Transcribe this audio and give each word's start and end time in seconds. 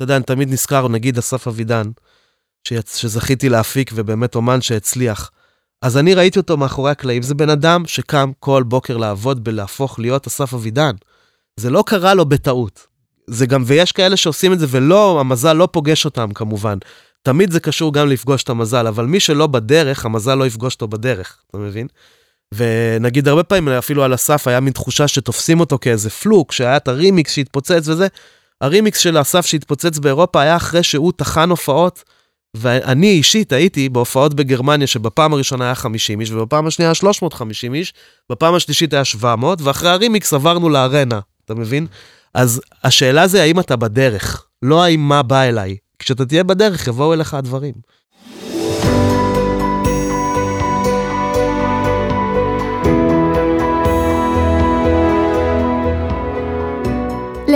אתה 0.00 0.04
יודע, 0.04 0.16
אני 0.16 0.24
תמיד 0.24 0.52
נזכר, 0.52 0.88
נגיד 0.88 1.18
אסף 1.18 1.48
אבידן, 1.48 1.90
שיצ... 2.68 2.96
שזכיתי 2.96 3.48
להפיק 3.48 3.90
ובאמת 3.94 4.34
אומן 4.34 4.60
שהצליח. 4.60 5.30
אז 5.82 5.96
אני 5.96 6.14
ראיתי 6.14 6.38
אותו 6.38 6.56
מאחורי 6.56 6.90
הקלעים, 6.90 7.22
זה 7.22 7.34
בן 7.34 7.50
אדם 7.50 7.86
שקם 7.86 8.30
כל 8.38 8.62
בוקר 8.62 8.96
לעבוד 8.96 9.44
בלהפוך 9.44 9.98
להיות 9.98 10.26
אסף 10.26 10.54
אבידן. 10.54 10.90
זה 11.56 11.70
לא 11.70 11.84
קרה 11.86 12.14
לו 12.14 12.24
בטעות. 12.24 12.86
זה 13.26 13.46
גם, 13.46 13.62
ויש 13.66 13.92
כאלה 13.92 14.16
שעושים 14.16 14.52
את 14.52 14.58
זה 14.58 14.66
ולא, 14.70 15.20
המזל 15.20 15.52
לא 15.52 15.68
פוגש 15.72 16.04
אותם 16.04 16.32
כמובן. 16.32 16.78
תמיד 17.22 17.50
זה 17.50 17.60
קשור 17.60 17.92
גם 17.92 18.08
לפגוש 18.08 18.42
את 18.42 18.48
המזל, 18.48 18.86
אבל 18.86 19.04
מי 19.04 19.20
שלא 19.20 19.46
בדרך, 19.46 20.04
המזל 20.04 20.34
לא 20.34 20.46
יפגוש 20.46 20.74
אותו 20.74 20.88
בדרך, 20.88 21.38
אתה 21.50 21.58
מבין? 21.58 21.86
ונגיד 22.54 23.28
הרבה 23.28 23.42
פעמים, 23.42 23.68
אפילו 23.68 24.04
על 24.04 24.12
הסף, 24.12 24.48
היה 24.48 24.60
מין 24.60 24.72
תחושה 24.72 25.08
שתופסים 25.08 25.60
אותו 25.60 25.78
כאיזה 25.78 26.10
פלוק, 26.10 26.52
שהיה 26.52 26.76
את 26.76 26.88
הרימיקס 26.88 27.32
שהתפוצץ 27.32 27.88
וזה. 27.88 28.06
הרימיקס 28.60 28.98
של 28.98 29.20
אסף 29.20 29.46
שהתפוצץ 29.46 29.98
באירופה 29.98 30.42
היה 30.42 30.56
אחרי 30.56 30.82
שהוא 30.82 31.12
טחן 31.16 31.50
הופעות, 31.50 32.04
ואני 32.56 33.10
אישית 33.10 33.52
הייתי 33.52 33.88
בהופעות 33.88 34.34
בגרמניה, 34.34 34.86
שבפעם 34.86 35.32
הראשונה 35.32 35.64
היה 35.64 35.74
50 35.74 36.20
איש, 36.20 36.30
ובפעם 36.30 36.66
השנייה 36.66 36.94
350 36.94 37.74
איש, 37.74 37.94
בפעם 38.30 38.54
השלישית 38.54 38.92
היה 38.92 39.04
700, 39.04 39.62
ואחרי 39.62 39.90
הרימיקס 39.90 40.32
עברנו 40.32 40.68
לארנה, 40.68 41.20
אתה 41.44 41.54
מבין? 41.54 41.86
אז 42.34 42.60
השאלה 42.84 43.26
זה 43.26 43.42
האם 43.42 43.60
אתה 43.60 43.76
בדרך, 43.76 44.46
לא 44.62 44.84
האם 44.84 45.00
מה 45.00 45.22
בא 45.22 45.42
אליי. 45.42 45.76
כשאתה 45.98 46.26
תהיה 46.26 46.44
בדרך, 46.44 46.86
יבואו 46.86 47.14
אליך 47.14 47.34
הדברים. 47.34 47.74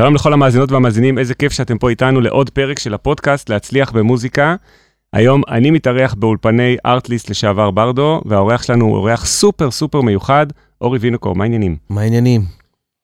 שלום 0.00 0.14
לכל 0.14 0.32
המאזינות 0.32 0.72
והמאזינים, 0.72 1.18
איזה 1.18 1.34
כיף 1.34 1.52
שאתם 1.52 1.78
פה 1.78 1.90
איתנו 1.90 2.20
לעוד 2.20 2.50
פרק 2.50 2.78
של 2.78 2.94
הפודקאסט 2.94 3.48
להצליח 3.50 3.92
במוזיקה. 3.92 4.56
היום 5.12 5.42
אני 5.48 5.70
מתארח 5.70 6.14
באולפני 6.14 6.76
ארטליסט 6.86 7.30
לשעבר 7.30 7.70
ברדו, 7.70 8.20
והאורח 8.26 8.62
שלנו 8.62 8.84
הוא 8.84 8.96
אורח 8.96 9.26
סופר 9.26 9.70
סופר 9.70 10.00
מיוחד, 10.00 10.46
אורי 10.80 10.98
וינוקור, 10.98 11.34
מה 11.34 11.44
העניינים? 11.44 11.76
מה 11.90 12.00
העניינים? 12.00 12.42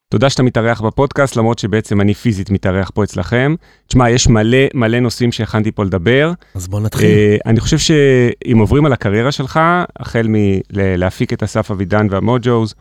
תודה 0.09 0.29
שאתה 0.29 0.43
מתארח 0.43 0.81
בפודקאסט, 0.81 1.35
למרות 1.35 1.59
שבעצם 1.59 2.01
אני 2.01 2.13
פיזית 2.13 2.49
מתארח 2.49 2.91
פה 2.93 3.03
אצלכם. 3.03 3.55
תשמע, 3.87 4.09
יש 4.09 4.27
מלא 4.27 4.57
מלא 4.73 4.99
נושאים 4.99 5.31
שהכנתי 5.31 5.71
פה 5.71 5.83
לדבר. 5.83 6.31
אז 6.55 6.67
בוא 6.67 6.79
נתחיל. 6.79 7.09
Uh, 7.09 7.41
אני 7.45 7.59
חושב 7.59 7.77
שאם 7.77 8.57
עוברים 8.57 8.85
על 8.85 8.93
הקריירה 8.93 9.31
שלך, 9.31 9.59
החל 9.99 10.27
מלהפיק 10.29 11.33
את 11.33 11.43
אסף 11.43 11.71
אבידן 11.71 12.07
והמוג'וז, 12.09 12.75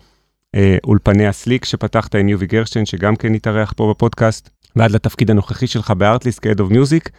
אולפני 0.85 1.27
הסליק 1.27 1.65
שפתחת 1.65 2.15
עם 2.15 2.29
יובי 2.29 2.47
גרשטיין, 2.47 2.87
שגם 2.87 3.17
כן 3.17 3.35
התארח 3.35 3.73
פה 3.77 3.91
בפודקאסט, 3.91 4.51
ועד 4.77 4.91
לתפקיד 4.91 5.31
הנוכחי 5.31 5.67
שלך 5.67 5.91
בארטליסט 5.91 6.47
כ-Head 6.47 6.59
of 6.59 6.73
Music. 6.73 7.11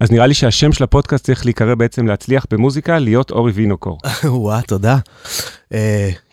אז 0.00 0.10
נראה 0.10 0.26
לי 0.26 0.34
שהשם 0.34 0.72
של 0.72 0.84
הפודקאסט 0.84 1.24
צריך 1.24 1.44
להיקרא 1.44 1.74
בעצם 1.74 2.06
להצליח 2.06 2.46
במוזיקה, 2.50 2.98
להיות 2.98 3.30
אורי 3.30 3.52
וינוקור. 3.52 3.98
וואה, 4.24 4.62
תודה. 4.62 4.98
Uh, 5.72 5.76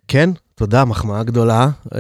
כן, 0.08 0.30
תודה, 0.56 0.86
מחמאה 0.86 1.24
גדולה. 1.24 1.70
Uh, 1.86 1.98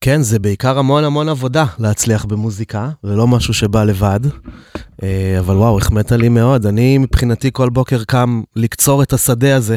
כן, 0.00 0.22
זה 0.22 0.38
בעיקר 0.38 0.78
המון 0.78 1.04
המון 1.04 1.28
עבודה 1.28 1.64
להצליח 1.78 2.24
במוזיקה, 2.24 2.90
זה 3.02 3.16
לא 3.16 3.26
משהו 3.26 3.54
שבא 3.54 3.84
לבד. 3.84 4.20
אבל 5.38 5.56
וואו, 5.56 5.78
החמאת 5.78 6.12
לי 6.12 6.28
מאוד. 6.28 6.66
אני 6.66 6.98
מבחינתי 6.98 7.50
כל 7.52 7.70
בוקר 7.70 8.04
קם 8.04 8.42
לקצור 8.56 9.02
את 9.02 9.12
השדה 9.12 9.56
הזה. 9.56 9.76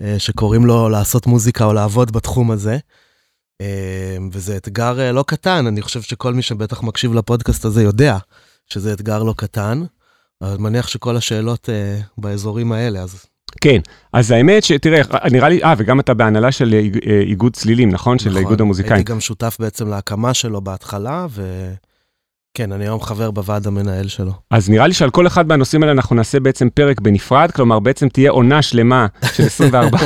אה, 0.00 0.18
שקוראים 0.18 0.66
לו 0.66 0.88
לעשות 0.88 1.26
מוזיקה 1.26 1.64
או 1.64 1.72
לעבוד 1.72 2.12
בתחום 2.12 2.50
הזה. 2.50 2.78
אה, 3.60 4.16
וזה 4.32 4.56
אתגר 4.56 5.00
אה, 5.00 5.12
לא 5.12 5.24
קטן, 5.26 5.66
אני 5.66 5.82
חושב 5.82 6.02
שכל 6.02 6.34
מי 6.34 6.42
שבטח 6.42 6.82
מקשיב 6.82 7.14
לפודקאסט 7.14 7.64
הזה 7.64 7.82
יודע 7.82 8.18
שזה 8.66 8.92
אתגר 8.92 9.22
לא 9.22 9.34
קטן. 9.36 9.84
אני 10.42 10.56
מניח 10.58 10.88
שכל 10.88 11.16
השאלות 11.16 11.68
באזורים 12.18 12.72
האלה, 12.72 13.00
אז... 13.00 13.26
כן, 13.60 13.80
אז 14.12 14.30
האמת 14.30 14.64
שתראה, 14.64 15.02
נראה 15.30 15.48
לי, 15.48 15.64
אה, 15.64 15.74
וגם 15.78 16.00
אתה 16.00 16.14
בהנהלה 16.14 16.52
של 16.52 16.74
איגוד 17.26 17.56
צלילים, 17.56 17.90
נכון? 17.90 18.16
נכון, 18.16 18.32
של 18.32 18.38
איגוד 18.38 18.60
המוזיקאים. 18.60 18.94
הייתי 18.94 19.12
גם 19.12 19.20
שותף 19.20 19.56
בעצם 19.60 19.88
להקמה 19.88 20.34
שלו 20.34 20.60
בהתחלה, 20.60 21.26
ו... 21.30 21.72
כן, 22.56 22.72
אני 22.72 22.84
היום 22.84 23.00
חבר 23.00 23.30
בוועד 23.30 23.66
המנהל 23.66 24.08
שלו. 24.08 24.32
אז 24.50 24.70
נראה 24.70 24.86
לי 24.86 24.94
שעל 24.94 25.10
כל 25.10 25.26
אחד 25.26 25.48
מהנושאים 25.48 25.82
האלה 25.82 25.92
אנחנו 25.92 26.16
נעשה 26.16 26.40
בעצם 26.40 26.68
פרק 26.74 27.00
בנפרד, 27.00 27.50
כלומר 27.50 27.80
בעצם 27.80 28.08
תהיה 28.08 28.30
עונה 28.30 28.62
שלמה 28.62 29.06
של 29.32 29.46
24. 29.56 29.98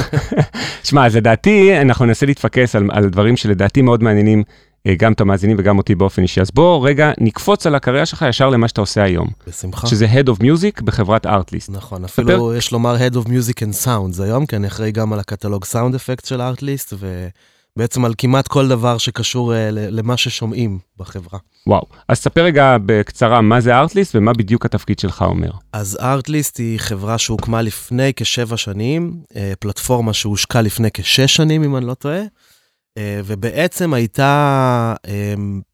שמע, 0.84 1.06
אז 1.06 1.16
לדעתי 1.16 1.80
אנחנו 1.80 2.06
ננסה 2.06 2.26
להתפקס 2.26 2.76
על, 2.76 2.88
על 2.92 3.08
דברים 3.08 3.36
שלדעתי 3.36 3.82
מאוד 3.82 4.02
מעניינים 4.02 4.42
אה, 4.86 4.94
גם 4.98 5.12
את 5.12 5.20
המאזינים 5.20 5.56
וגם 5.58 5.78
אותי 5.78 5.94
באופן 5.94 6.22
אישי. 6.22 6.40
אז 6.40 6.50
בוא 6.54 6.88
רגע 6.88 7.12
נקפוץ 7.18 7.66
על 7.66 7.74
הקריירה 7.74 8.06
שלך 8.06 8.24
ישר 8.28 8.48
למה 8.48 8.68
שאתה 8.68 8.80
עושה 8.80 9.02
היום. 9.02 9.28
בשמחה. 9.46 9.86
שזה 9.86 10.06
Head 10.06 10.26
of 10.26 10.40
Music 10.40 10.82
בחברת 10.84 11.26
Artlist. 11.26 11.68
נכון, 11.68 12.04
אפילו 12.04 12.28
ספר... 12.28 12.54
יש 12.56 12.72
לומר 12.72 12.96
Head 12.96 13.14
of 13.14 13.28
Music 13.28 13.56
and 13.56 13.84
Sounds 13.84 14.22
היום, 14.22 14.46
כי 14.46 14.56
אני 14.56 14.66
אחראי 14.66 14.92
גם 14.92 15.12
על 15.12 15.18
הקטלוג 15.18 15.64
סאונד 15.64 15.94
אפקט 15.94 16.24
של 16.24 16.40
Artlist, 16.40 16.94
ו... 16.94 17.28
בעצם 17.78 18.04
על 18.04 18.14
כמעט 18.18 18.48
כל 18.48 18.68
דבר 18.68 18.98
שקשור 18.98 19.52
uh, 19.52 19.56
למה 19.70 20.16
ששומעים 20.16 20.78
בחברה. 20.96 21.38
וואו, 21.66 21.86
אז 22.08 22.18
ספר 22.18 22.44
רגע 22.44 22.76
בקצרה 22.86 23.40
מה 23.40 23.60
זה 23.60 23.76
ארטליסט 23.76 24.16
ומה 24.16 24.32
בדיוק 24.32 24.64
התפקיד 24.64 24.98
שלך 24.98 25.22
אומר. 25.22 25.50
אז 25.72 25.98
ארטליסט 26.00 26.58
היא 26.58 26.78
חברה 26.78 27.18
שהוקמה 27.18 27.62
לפני 27.62 28.12
כשבע 28.16 28.56
שנים, 28.56 29.22
uh, 29.30 29.34
פלטפורמה 29.58 30.12
שהושקה 30.12 30.60
לפני 30.60 30.88
כשש 30.94 31.36
שנים, 31.36 31.64
אם 31.64 31.76
אני 31.76 31.86
לא 31.86 31.94
טועה, 31.94 32.20
uh, 32.22 33.00
ובעצם 33.24 33.94
הייתה 33.94 34.94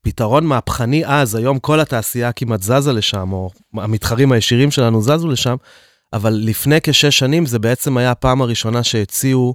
פתרון 0.03 0.47
מהפכני 0.47 1.07
אז, 1.07 1.35
היום 1.35 1.59
כל 1.59 1.81
התעשייה 1.81 2.33
כמעט 2.33 2.63
זזה 2.63 2.93
לשם, 2.93 3.33
או 3.33 3.51
המתחרים 3.75 4.33
הישירים 4.33 4.71
שלנו 4.71 5.03
זזו 5.03 5.29
לשם, 5.29 5.57
אבל 6.13 6.41
לפני 6.45 6.79
כשש 6.83 7.19
שנים 7.19 7.47
זה 7.47 7.59
בעצם 7.59 7.97
היה 7.97 8.11
הפעם 8.11 8.43
הראשונה 8.43 8.83
שהציעו... 8.83 9.55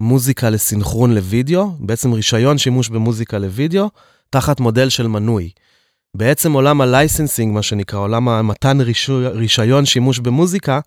מוזיקה 0.00 0.50
לסינכרון 0.50 1.14
לוידאו, 1.14 1.70
בעצם 1.78 2.12
רישיון 2.12 2.58
שימוש 2.58 2.88
במוזיקה 2.88 3.38
לוידאו, 3.38 3.90
תחת 4.30 4.60
מודל 4.60 4.88
של 4.88 5.06
מנוי. 5.06 5.50
בעצם 6.16 6.52
עולם 6.52 6.80
ה 6.80 6.87
licensing, 6.87 7.54
מה 7.54 7.62
שנקרא, 7.62 7.98
עולם 7.98 8.28
המתן 8.28 8.78
רישיון 9.34 9.84
שימוש 9.84 10.18
במוזיקה, 10.18 10.80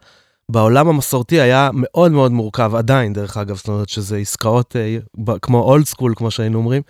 בעולם 0.51 0.87
המסורתי 0.87 1.41
היה 1.41 1.69
מאוד 1.73 2.11
מאוד 2.11 2.31
מורכב, 2.31 2.75
עדיין, 2.75 3.13
דרך 3.13 3.37
אגב, 3.37 3.55
זאת 3.55 3.67
אומרת 3.67 3.89
שזה 3.89 4.17
עסקאות 4.17 4.75
אה, 4.75 4.97
כמו 5.41 5.61
old 5.61 5.85
school, 5.85 6.13
כמו 6.15 6.31
שהיינו 6.31 6.57
אומרים. 6.57 6.81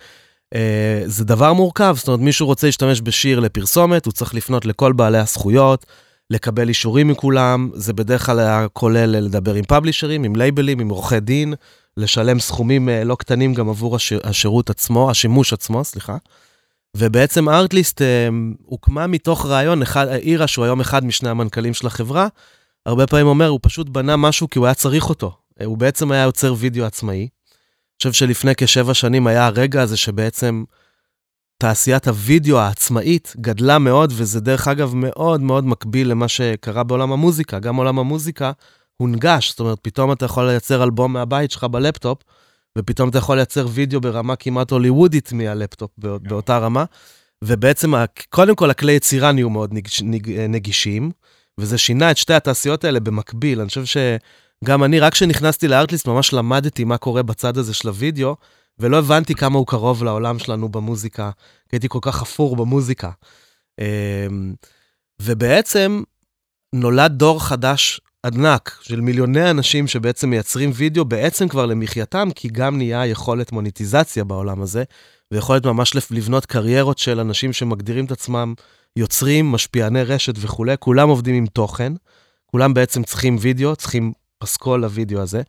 אה, 0.54 1.02
זה 1.06 1.24
דבר 1.24 1.52
מורכב, 1.52 1.94
זאת 1.98 2.08
אומרת, 2.08 2.20
מישהו 2.20 2.46
רוצה 2.46 2.66
להשתמש 2.66 3.00
בשיר 3.04 3.40
לפרסומת, 3.40 4.06
הוא 4.06 4.12
צריך 4.12 4.34
לפנות 4.34 4.66
לכל 4.66 4.92
בעלי 4.92 5.18
הזכויות, 5.18 5.86
לקבל 6.30 6.68
אישורים 6.68 7.08
מכולם, 7.08 7.70
זה 7.74 7.92
בדרך 7.92 8.26
כלל 8.26 8.38
היה 8.38 8.66
כולל 8.72 9.06
לדבר 9.06 9.54
עם 9.54 9.64
publisherים, 9.64 10.24
עם 10.24 10.36
labelים, 10.36 10.80
עם 10.80 10.88
עורכי 10.88 11.20
דין, 11.20 11.54
לשלם 12.00 12.40
סכומים 12.40 12.88
אה, 12.88 13.04
לא 13.04 13.14
קטנים 13.14 13.54
גם 13.54 13.68
עבור 13.68 13.96
הש... 13.96 14.12
השירות 14.12 14.70
עצמו, 14.70 15.10
השימוש 15.10 15.52
עצמו, 15.52 15.84
סליחה. 15.84 16.16
ובעצם 16.96 17.48
ארטליסט 17.48 18.02
אה, 18.02 18.28
הוקמה 18.64 19.06
מתוך 19.06 19.46
רעיון, 19.46 19.82
אחד, 19.82 20.06
אירה, 20.08 20.46
שהוא 20.46 20.64
היום 20.64 20.80
אחד 20.80 21.04
משני 21.04 21.28
המנכ"לים 21.28 21.74
של 21.74 21.86
החברה, 21.86 22.28
הרבה 22.86 23.06
פעמים 23.06 23.26
אומר, 23.26 23.48
הוא 23.48 23.60
פשוט 23.62 23.88
בנה 23.88 24.16
משהו 24.16 24.50
כי 24.50 24.58
הוא 24.58 24.66
היה 24.66 24.74
צריך 24.74 25.08
אותו. 25.08 25.36
אה, 25.60 25.66
הוא 25.66 25.78
בעצם 25.78 26.12
היה 26.12 26.22
יוצר 26.22 26.54
וידאו 26.58 26.84
עצמאי. 26.84 27.18
אני 27.20 27.28
חושב 27.98 28.12
שלפני 28.12 28.52
כשבע 28.56 28.94
שנים 28.94 29.26
היה 29.26 29.46
הרגע 29.46 29.82
הזה 29.82 29.96
שבעצם 29.96 30.64
תעשיית 31.58 32.08
הוידאו 32.08 32.58
העצמאית 32.58 33.34
גדלה 33.40 33.78
מאוד, 33.78 34.12
וזה 34.16 34.40
דרך 34.40 34.68
אגב 34.68 34.94
מאוד 34.94 35.40
מאוד 35.40 35.64
מקביל 35.64 36.10
למה 36.10 36.28
שקרה 36.28 36.82
בעולם 36.82 37.12
המוזיקה. 37.12 37.58
גם 37.58 37.76
עולם 37.76 37.98
המוזיקה 37.98 38.52
הונגש, 39.00 39.50
זאת 39.50 39.60
אומרת, 39.60 39.78
פתאום 39.82 40.12
אתה 40.12 40.24
יכול 40.24 40.46
לייצר 40.46 40.82
אלבום 40.82 41.12
מהבית 41.12 41.50
שלך 41.50 41.64
בלפטופ, 41.64 42.22
ופתאום 42.78 43.08
אתה 43.08 43.18
יכול 43.18 43.36
לייצר 43.36 43.66
וידאו 43.70 44.00
ברמה 44.00 44.36
כמעט 44.36 44.70
הוליוודית 44.70 45.32
מהלפטופ 45.32 45.90
בא, 45.98 46.16
yeah. 46.16 46.28
באותה 46.28 46.58
רמה, 46.58 46.84
ובעצם, 47.44 47.92
קודם 48.28 48.54
כל, 48.54 48.70
הכלי 48.70 48.92
יצירה 48.92 49.32
נהיו 49.32 49.50
מאוד 49.50 49.74
נגיש, 49.74 50.02
נגישים, 50.48 51.10
וזה 51.58 51.78
שינה 51.78 52.10
את 52.10 52.16
שתי 52.16 52.34
התעשיות 52.34 52.84
האלה 52.84 53.00
במקביל. 53.00 53.60
אני 53.60 53.68
חושב 53.68 53.84
שגם 53.84 54.84
אני, 54.84 55.00
רק 55.00 55.12
כשנכנסתי 55.12 55.68
לארטליסט, 55.68 56.06
ממש 56.06 56.32
למדתי 56.32 56.84
מה 56.84 56.98
קורה 56.98 57.22
בצד 57.22 57.58
הזה 57.58 57.74
של 57.74 57.88
הוידאו, 57.88 58.36
ולא 58.78 58.98
הבנתי 58.98 59.34
כמה 59.34 59.58
הוא 59.58 59.66
קרוב 59.66 60.04
לעולם 60.04 60.38
שלנו 60.38 60.68
במוזיקה, 60.68 61.30
כי 61.68 61.76
הייתי 61.76 61.88
כל 61.88 61.98
כך 62.02 62.16
חפור 62.16 62.56
במוזיקה. 62.56 63.10
אמ, 63.80 64.54
ובעצם 65.22 66.02
נולד 66.74 67.12
דור 67.12 67.44
חדש 67.44 68.00
ענק 68.26 68.78
של 68.82 69.00
מיליוני 69.00 69.50
אנשים 69.50 69.86
שבעצם 69.86 70.30
מייצרים 70.30 70.70
וידאו 70.74 71.04
בעצם 71.04 71.48
כבר 71.48 71.66
למחייתם, 71.66 72.28
כי 72.34 72.48
גם 72.48 72.76
נהיה 72.76 73.06
יכולת 73.06 73.52
מוניטיזציה 73.52 74.24
בעולם 74.24 74.62
הזה, 74.62 74.84
ויכולת 75.32 75.66
ממש 75.66 75.92
לבנות 76.10 76.46
קריירות 76.46 76.98
של 76.98 77.20
אנשים 77.20 77.52
שמגדירים 77.52 78.04
את 78.04 78.10
עצמם 78.10 78.54
יוצרים, 78.96 79.52
משפיעני 79.52 80.02
רשת 80.02 80.34
וכולי, 80.38 80.74
כולם 80.78 81.08
עובדים 81.08 81.34
עם 81.34 81.46
תוכן, 81.46 81.92
כולם 82.46 82.74
בעצם 82.74 83.02
צריכים 83.02 83.36
וידאו, 83.40 83.76
צריכים 83.76 84.12
פסקול 84.38 84.80
לוידאו 84.80 85.20
הזה. 85.20 85.42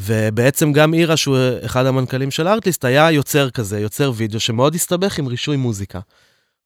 ובעצם 0.00 0.72
גם 0.72 0.94
אירה, 0.94 1.16
שהוא 1.16 1.38
אחד 1.64 1.86
המנכ"לים 1.86 2.30
של 2.30 2.48
ארטליסט, 2.48 2.84
היה 2.84 3.10
יוצר 3.10 3.50
כזה, 3.50 3.80
יוצר 3.80 4.12
וידאו 4.14 4.40
שמאוד 4.40 4.74
הסתבך 4.74 5.18
עם 5.18 5.26
רישוי 5.26 5.56
מוזיקה. 5.56 6.00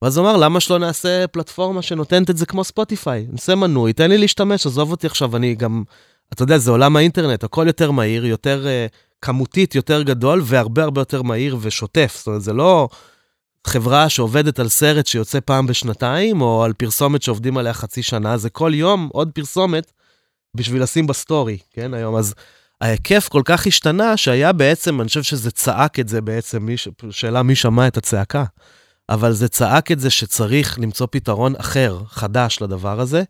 ואז 0.03 0.17
הוא 0.17 0.27
אמר, 0.27 0.37
למה 0.37 0.61
שלא 0.61 0.79
נעשה 0.79 1.27
פלטפורמה 1.27 1.83
שנותנת 1.83 2.31
את 2.31 2.37
זה 2.37 2.47
כמו 2.47 2.65
ספוטיפיי? 2.65 3.27
נעשה 3.31 3.55
מנוי, 3.55 3.93
תן 3.93 4.11
לי 4.11 4.19
להשתמש, 4.19 4.67
עזוב 4.67 4.91
אותי 4.91 5.06
עכשיו, 5.06 5.37
אני 5.37 5.55
גם, 5.55 5.83
אתה 6.33 6.43
יודע, 6.43 6.59
זה 6.59 6.71
עולם 6.71 6.97
האינטרנט, 6.97 7.45
הכל 7.45 7.65
יותר 7.67 7.91
מהיר, 7.91 8.27
יותר 8.27 8.67
uh, 8.67 8.95
כמותית, 9.23 9.75
יותר 9.75 10.03
גדול, 10.03 10.43
והרבה 10.45 10.83
הרבה 10.83 11.00
יותר 11.00 11.23
מהיר 11.23 11.56
ושוטף. 11.61 12.15
זאת 12.19 12.27
אומרת, 12.27 12.43
זה 12.43 12.53
לא 12.53 12.89
חברה 13.67 14.09
שעובדת 14.09 14.59
על 14.59 14.69
סרט 14.69 15.06
שיוצא 15.06 15.39
פעם 15.45 15.67
בשנתיים, 15.67 16.41
או 16.41 16.65
על 16.65 16.73
פרסומת 16.73 17.23
שעובדים 17.23 17.59
עליה 17.59 17.73
חצי 17.73 18.03
שנה, 18.03 18.37
זה 18.37 18.51
כל 18.51 18.73
יום 18.75 19.09
עוד 19.12 19.31
פרסומת 19.35 19.93
בשביל 20.55 20.83
לשים 20.83 21.06
בסטורי, 21.06 21.59
כן, 21.73 21.94
היום. 21.94 22.17
אז 22.17 22.35
ההיקף 22.81 23.29
כל 23.29 23.43
כך 23.44 23.67
השתנה, 23.67 24.17
שהיה 24.17 24.53
בעצם, 24.53 25.01
אני 25.01 25.09
חושב 25.09 25.23
שזה 25.23 25.51
צעק 25.51 26.01
את 26.01 26.09
זה 26.09 26.21
בעצם, 26.21 26.62
מי, 26.62 26.75
שאלה 27.11 27.43
מי 27.43 27.55
שמע 27.55 27.87
את 27.87 27.97
הצעקה. 27.97 28.44
אבל 29.08 29.32
זה 29.32 29.49
צעק 29.49 29.93
את 29.93 30.00
זה 30.00 30.10
שצריך 30.10 30.78
למצוא 30.78 31.06
פתרון 31.10 31.56
אחר, 31.56 32.02
חדש 32.06 32.62
לדבר 32.62 33.00
הזה, 33.00 33.22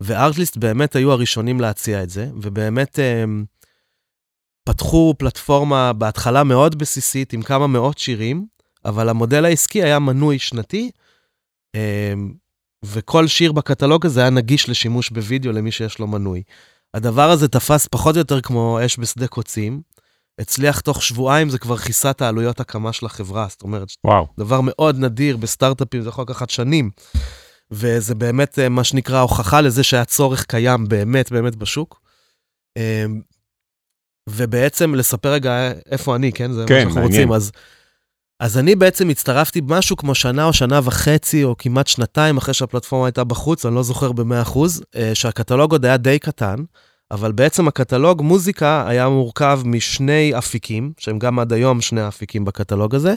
וארטליסט 0.00 0.56
באמת 0.56 0.96
היו 0.96 1.12
הראשונים 1.12 1.60
להציע 1.60 2.02
את 2.02 2.10
זה, 2.10 2.30
ובאמת 2.42 2.98
הם, 2.98 3.44
פתחו 4.64 5.14
פלטפורמה 5.18 5.92
בהתחלה 5.92 6.44
מאוד 6.44 6.78
בסיסית 6.78 7.32
עם 7.32 7.42
כמה 7.42 7.66
מאות 7.66 7.98
שירים, 7.98 8.46
אבל 8.84 9.08
המודל 9.08 9.44
העסקי 9.44 9.82
היה 9.82 9.98
מנוי 9.98 10.38
שנתי, 10.38 10.90
הם, 11.74 12.34
וכל 12.84 13.26
שיר 13.26 13.52
בקטלוג 13.52 14.06
הזה 14.06 14.20
היה 14.20 14.30
נגיש 14.30 14.68
לשימוש 14.68 15.10
בווידאו 15.10 15.52
למי 15.52 15.72
שיש 15.72 15.98
לו 15.98 16.06
מנוי. 16.06 16.42
הדבר 16.94 17.30
הזה 17.30 17.48
תפס 17.48 17.86
פחות 17.86 18.14
או 18.14 18.18
יותר 18.18 18.40
כמו 18.40 18.78
אש 18.84 18.98
בשדה 18.98 19.26
קוצים, 19.26 19.82
הצליח 20.38 20.80
תוך 20.80 21.02
שבועיים, 21.02 21.48
זה 21.48 21.58
כבר 21.58 21.76
כיסה 21.76 22.10
את 22.10 22.22
העלויות 22.22 22.60
הקמה 22.60 22.92
של 22.92 23.06
החברה, 23.06 23.46
זאת 23.50 23.62
אומרת, 23.62 23.88
וואו. 24.04 24.26
דבר 24.38 24.60
מאוד 24.62 24.98
נדיר 24.98 25.36
בסטארט-אפים, 25.36 26.02
זה 26.02 26.08
יכול 26.08 26.22
לקחת 26.22 26.50
שנים. 26.50 26.90
וזה 27.70 28.14
באמת 28.14 28.58
אה, 28.58 28.68
מה 28.68 28.84
שנקרא 28.84 29.20
הוכחה 29.20 29.60
לזה 29.60 29.82
שהיה 29.82 30.04
צורך 30.04 30.44
קיים 30.44 30.88
באמת 30.88 31.32
באמת 31.32 31.56
בשוק. 31.56 32.00
אה, 32.76 33.04
ובעצם 34.28 34.94
לספר 34.94 35.32
רגע 35.32 35.72
איפה 35.90 36.16
אני, 36.16 36.32
כן? 36.32 36.52
זה 36.52 36.64
כן, 36.68 36.74
מה 36.74 36.80
שאנחנו 36.80 37.00
מעניין. 37.00 37.20
רוצים. 37.20 37.32
אז, 37.32 37.52
אז 38.40 38.58
אני 38.58 38.74
בעצם 38.74 39.08
הצטרפתי 39.08 39.60
משהו 39.64 39.96
כמו 39.96 40.14
שנה 40.14 40.44
או 40.44 40.52
שנה 40.52 40.80
וחצי, 40.84 41.44
או 41.44 41.56
כמעט 41.58 41.86
שנתיים 41.86 42.36
אחרי 42.36 42.54
שהפלטפורמה 42.54 43.06
הייתה 43.06 43.24
בחוץ, 43.24 43.66
אני 43.66 43.74
לא 43.74 43.82
זוכר 43.82 44.12
ב-100%, 44.12 44.58
אה, 44.96 45.14
שהקטלוג 45.14 45.72
עוד 45.72 45.84
היה 45.84 45.96
די 45.96 46.18
קטן. 46.18 46.56
אבל 47.10 47.32
בעצם 47.32 47.68
הקטלוג 47.68 48.22
מוזיקה 48.22 48.84
היה 48.88 49.08
מורכב 49.08 49.60
משני 49.64 50.38
אפיקים, 50.38 50.92
שהם 50.98 51.18
גם 51.18 51.38
עד 51.38 51.52
היום 51.52 51.80
שני 51.80 52.00
האפיקים 52.00 52.44
בקטלוג 52.44 52.94
הזה. 52.94 53.14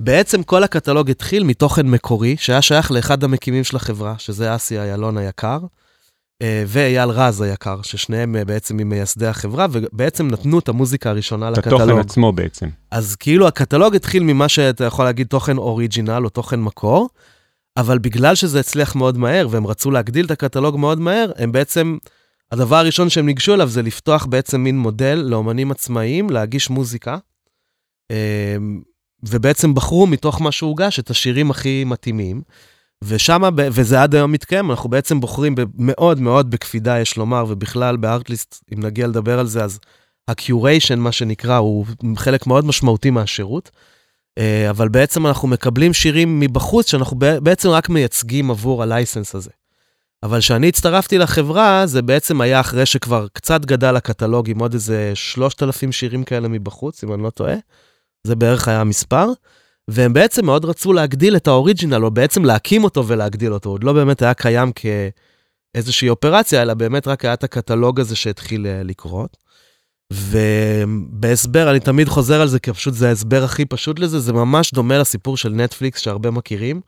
בעצם 0.00 0.42
כל 0.42 0.62
הקטלוג 0.62 1.10
התחיל 1.10 1.44
מתוכן 1.44 1.86
מקורי, 1.86 2.36
שהיה 2.38 2.62
שייך 2.62 2.92
לאחד 2.92 3.24
המקימים 3.24 3.64
של 3.64 3.76
החברה, 3.76 4.14
שזה 4.18 4.54
אסי 4.54 4.78
איילון 4.78 5.18
היקר, 5.18 5.58
אה, 6.42 6.64
ואייל 6.66 7.08
רז 7.08 7.40
היקר, 7.40 7.82
ששניהם 7.82 8.36
אה, 8.36 8.44
בעצם 8.44 8.76
ממייסדי 8.76 9.26
החברה, 9.26 9.66
ובעצם 9.72 10.28
נתנו 10.28 10.58
את 10.58 10.68
המוזיקה 10.68 11.10
הראשונה 11.10 11.48
את 11.48 11.58
לקטלוג. 11.58 11.80
התוכן 11.80 11.98
עצמו 11.98 12.32
בעצם. 12.32 12.68
אז 12.90 13.16
כאילו 13.16 13.48
הקטלוג 13.48 13.94
התחיל 13.94 14.22
ממה 14.22 14.48
שאתה 14.48 14.84
יכול 14.84 15.04
להגיד 15.04 15.26
תוכן 15.26 15.56
אוריג'ינל 15.56 16.24
או 16.24 16.28
תוכן 16.28 16.60
מקור, 16.60 17.08
אבל 17.76 17.98
בגלל 17.98 18.34
שזה 18.34 18.60
הצליח 18.60 18.96
מאוד 18.96 19.18
מהר, 19.18 19.46
והם 19.50 19.66
רצו 19.66 19.90
להגדיל 19.90 20.26
את 20.26 20.30
הקטלוג 20.30 20.76
מאוד 20.76 21.00
מהר, 21.00 21.32
הם 21.36 21.52
בעצם... 21.52 21.96
הדבר 22.52 22.76
הראשון 22.76 23.10
שהם 23.10 23.26
ניגשו 23.26 23.54
אליו 23.54 23.68
זה 23.68 23.82
לפתוח 23.82 24.26
בעצם 24.26 24.60
מין 24.60 24.78
מודל 24.78 25.14
לאומנים 25.14 25.70
עצמאיים, 25.70 26.30
להגיש 26.30 26.70
מוזיקה, 26.70 27.18
אמ, 28.10 28.82
ובעצם 29.22 29.74
בחרו 29.74 30.06
מתוך 30.06 30.40
מה 30.40 30.52
שהוגש 30.52 30.98
את 30.98 31.10
השירים 31.10 31.50
הכי 31.50 31.84
מתאימים. 31.84 32.42
ושם, 33.04 33.42
וזה 33.56 34.02
עד 34.02 34.14
היום 34.14 34.32
מתקיים, 34.32 34.70
אנחנו 34.70 34.90
בעצם 34.90 35.20
בוחרים 35.20 35.54
מאוד 35.78 36.20
מאוד 36.20 36.50
בקפידה, 36.50 37.00
יש 37.00 37.16
לומר, 37.16 37.44
ובכלל 37.48 37.96
בארטליסט, 37.96 38.64
אם 38.74 38.80
נגיע 38.80 39.06
לדבר 39.06 39.38
על 39.38 39.46
זה, 39.46 39.64
אז 39.64 39.78
הקיוריישן, 40.28 40.98
מה 40.98 41.12
שנקרא, 41.12 41.56
הוא 41.56 41.86
חלק 42.16 42.46
מאוד 42.46 42.64
משמעותי 42.64 43.10
מהשירות. 43.10 43.70
אה, 44.38 44.70
אבל 44.70 44.88
בעצם 44.88 45.26
אנחנו 45.26 45.48
מקבלים 45.48 45.92
שירים 45.92 46.40
מבחוץ, 46.40 46.90
שאנחנו 46.90 47.18
בעצם 47.18 47.68
רק 47.68 47.88
מייצגים 47.88 48.50
עבור 48.50 48.82
הלייסנס 48.82 49.34
הזה. 49.34 49.50
אבל 50.24 50.38
כשאני 50.38 50.68
הצטרפתי 50.68 51.18
לחברה, 51.18 51.86
זה 51.86 52.02
בעצם 52.02 52.40
היה 52.40 52.60
אחרי 52.60 52.86
שכבר 52.86 53.26
קצת 53.32 53.64
גדל 53.64 53.96
הקטלוג 53.96 54.50
עם 54.50 54.58
עוד 54.58 54.72
איזה 54.74 55.12
3,000 55.14 55.92
שירים 55.92 56.24
כאלה 56.24 56.48
מבחוץ, 56.48 57.04
אם 57.04 57.14
אני 57.14 57.22
לא 57.22 57.30
טועה. 57.30 57.54
זה 58.26 58.36
בערך 58.36 58.68
היה 58.68 58.80
המספר. 58.80 59.26
והם 59.88 60.12
בעצם 60.12 60.44
מאוד 60.44 60.64
רצו 60.64 60.92
להגדיל 60.92 61.36
את 61.36 61.46
ה 61.46 61.52
original, 61.52 62.04
או 62.04 62.10
בעצם 62.10 62.44
להקים 62.44 62.84
אותו 62.84 63.06
ולהגדיל 63.06 63.52
אותו. 63.52 63.70
עוד 63.70 63.84
לא 63.84 63.92
באמת 63.92 64.22
היה 64.22 64.34
קיים 64.34 64.72
כאיזושהי 64.72 66.08
אופרציה, 66.08 66.62
אלא 66.62 66.74
באמת 66.74 67.08
רק 67.08 67.24
היה 67.24 67.34
את 67.34 67.44
הקטלוג 67.44 68.00
הזה 68.00 68.16
שהתחיל 68.16 68.66
אה, 68.66 68.82
לקרות. 68.82 69.36
ובהסבר, 70.12 71.70
אני 71.70 71.80
תמיד 71.80 72.08
חוזר 72.08 72.40
על 72.40 72.48
זה, 72.48 72.58
כי 72.58 72.72
פשוט 72.72 72.94
זה 72.94 73.08
ההסבר 73.08 73.44
הכי 73.44 73.64
פשוט 73.64 73.98
לזה, 73.98 74.20
זה 74.20 74.32
ממש 74.32 74.72
דומה 74.72 74.98
לסיפור 74.98 75.36
של 75.36 75.48
נטפליקס 75.48 76.00
שהרבה 76.00 76.30
מכירים. 76.30 76.80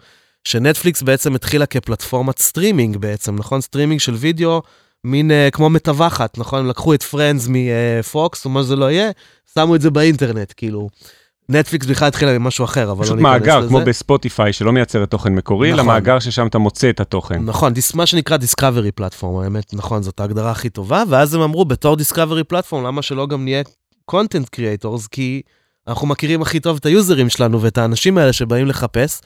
שנטפליקס 0.46 1.02
בעצם 1.02 1.34
התחילה 1.34 1.66
כפלטפורמת 1.66 2.38
סטרימינג 2.38 2.96
בעצם, 2.96 3.36
נכון? 3.36 3.60
סטרימינג 3.60 4.00
של 4.00 4.14
וידאו, 4.14 4.62
מין 5.04 5.30
uh, 5.30 5.50
כמו 5.50 5.70
מתווכת, 5.70 6.38
נכון? 6.38 6.58
הם 6.58 6.66
לקחו 6.66 6.94
את 6.94 7.02
Friends 7.02 7.46
מפוקס, 7.50 8.44
או 8.44 8.50
מה 8.50 8.62
שזה 8.62 8.76
לא 8.76 8.90
יהיה, 8.90 9.10
שמו 9.54 9.74
את 9.74 9.80
זה 9.80 9.90
באינטרנט, 9.90 10.52
כאילו. 10.56 10.88
נטפליקס 11.48 11.86
בכלל 11.86 12.08
התחילה 12.08 12.38
ממשהו 12.38 12.64
אחר, 12.64 12.90
אבל 12.90 12.98
לא 12.98 13.04
פשוט 13.04 13.16
ניכנס 13.16 13.42
לזה. 13.42 13.50
מאגר, 13.50 13.68
כמו 13.68 13.80
בספוטיפיי, 13.80 14.52
שלא 14.52 14.72
מייצר 14.72 15.02
את 15.02 15.10
תוכן 15.10 15.34
מקורי, 15.34 15.68
אלא 15.68 15.76
נכון. 15.76 15.86
מאגר 15.86 16.18
ששם 16.18 16.46
אתה 16.46 16.58
מוצא 16.58 16.90
את 16.90 17.00
התוכן. 17.00 17.44
נכון, 17.44 17.72
this, 17.72 17.94
מה 17.94 18.06
שנקרא 18.06 18.36
discovery 18.36 18.92
platform, 18.92 19.44
האמת, 19.44 19.74
נכון, 19.74 20.02
זאת 20.02 20.20
ההגדרה 20.20 20.50
הכי 20.50 20.68
טובה, 20.68 21.02
ואז 21.08 21.34
הם 21.34 21.40
אמרו, 21.40 21.64
בתור 21.64 21.96
discovery 21.96 22.44
platform, 22.44 22.84
למה 22.84 23.02
שלא 23.02 23.26
גם 23.26 23.44
נהיה 23.44 23.62
content 24.04 24.48
creators, 24.48 25.06
כי 25.06 25.42
אנחנו 25.88 26.06
מכירים 26.06 26.42
הכי 26.42 26.60
טוב 26.60 26.76
את 26.80 26.86
ה 26.86 26.92
userים 26.92 27.28
שלנו 27.28 27.62
ואת 27.62 27.78
האנשים 27.78 28.18
האלה 28.18 28.32
שבאים 28.32 28.66
לחפש, 28.66 29.20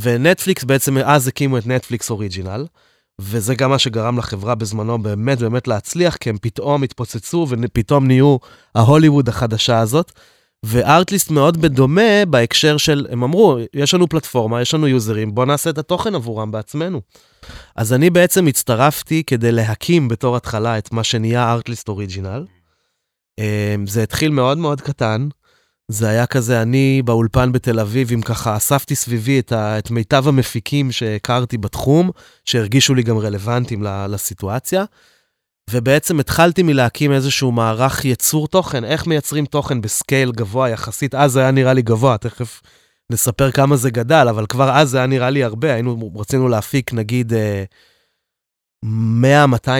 ונטפליקס 0.00 0.64
בעצם, 0.64 0.96
אז 0.98 1.28
הקימו 1.28 1.58
את 1.58 1.66
נטפליקס 1.66 2.10
original, 2.10 2.66
וזה 3.20 3.54
גם 3.54 3.70
מה 3.70 3.78
שגרם 3.78 4.18
לחברה 4.18 4.54
בזמנו 4.54 5.02
באמת 5.02 5.38
באמת 5.38 5.68
להצליח, 5.68 6.16
כי 6.16 6.30
הם 6.30 6.38
פתאום 6.38 6.82
התפוצצו 6.82 7.46
ופתאום 7.50 8.06
נהיו 8.06 8.36
ההוליווד 8.74 9.28
החדשה 9.28 9.78
הזאת. 9.78 10.12
וארטליסט 10.62 11.30
מאוד 11.30 11.60
בדומה 11.60 12.24
בהקשר 12.28 12.76
של, 12.76 13.06
הם 13.10 13.22
אמרו, 13.22 13.58
יש 13.74 13.94
לנו 13.94 14.08
פלטפורמה, 14.08 14.62
יש 14.62 14.74
לנו 14.74 14.88
יוזרים, 14.88 15.34
בוא 15.34 15.44
נעשה 15.44 15.70
את 15.70 15.78
התוכן 15.78 16.14
עבורם 16.14 16.50
בעצמנו. 16.50 17.00
אז 17.76 17.92
אני 17.92 18.10
בעצם 18.10 18.46
הצטרפתי 18.46 19.22
כדי 19.26 19.52
להקים 19.52 20.08
בתור 20.08 20.36
התחלה 20.36 20.78
את 20.78 20.92
מה 20.92 21.04
שנהיה 21.04 21.52
ארטליסט 21.52 21.88
אוריג'ינל. 21.88 22.46
אמ, 23.38 23.86
זה 23.86 24.02
התחיל 24.02 24.30
מאוד 24.30 24.58
מאוד 24.58 24.80
קטן, 24.80 25.28
זה 25.90 26.08
היה 26.08 26.26
כזה, 26.26 26.62
אני 26.62 27.02
באולפן 27.04 27.52
בתל 27.52 27.80
אביב, 27.80 28.12
אם 28.12 28.22
ככה 28.22 28.56
אספתי 28.56 28.94
סביבי 28.94 29.38
את, 29.38 29.52
ה, 29.52 29.78
את 29.78 29.90
מיטב 29.90 30.28
המפיקים 30.28 30.92
שהכרתי 30.92 31.58
בתחום, 31.58 32.10
שהרגישו 32.44 32.94
לי 32.94 33.02
גם 33.02 33.18
רלוונטיים 33.18 33.82
לסיטואציה. 34.08 34.84
ובעצם 35.70 36.20
התחלתי 36.20 36.62
מלהקים 36.62 37.12
איזשהו 37.12 37.52
מערך 37.52 38.04
יצור 38.04 38.48
תוכן, 38.48 38.84
איך 38.84 39.06
מייצרים 39.06 39.46
תוכן 39.46 39.80
בסקייל 39.80 40.32
גבוה 40.32 40.68
יחסית, 40.68 41.14
אז 41.14 41.36
היה 41.36 41.50
נראה 41.50 41.72
לי 41.72 41.82
גבוה, 41.82 42.18
תכף 42.18 42.62
נספר 43.12 43.50
כמה 43.50 43.76
זה 43.76 43.90
גדל, 43.90 44.26
אבל 44.30 44.46
כבר 44.46 44.70
אז 44.70 44.90
זה 44.90 44.98
היה 44.98 45.06
נראה 45.06 45.30
לי 45.30 45.44
הרבה, 45.44 45.74
היינו, 45.74 46.10
רצינו 46.16 46.48
להפיק 46.48 46.92
נגיד 46.92 47.32
100-200 48.84 48.88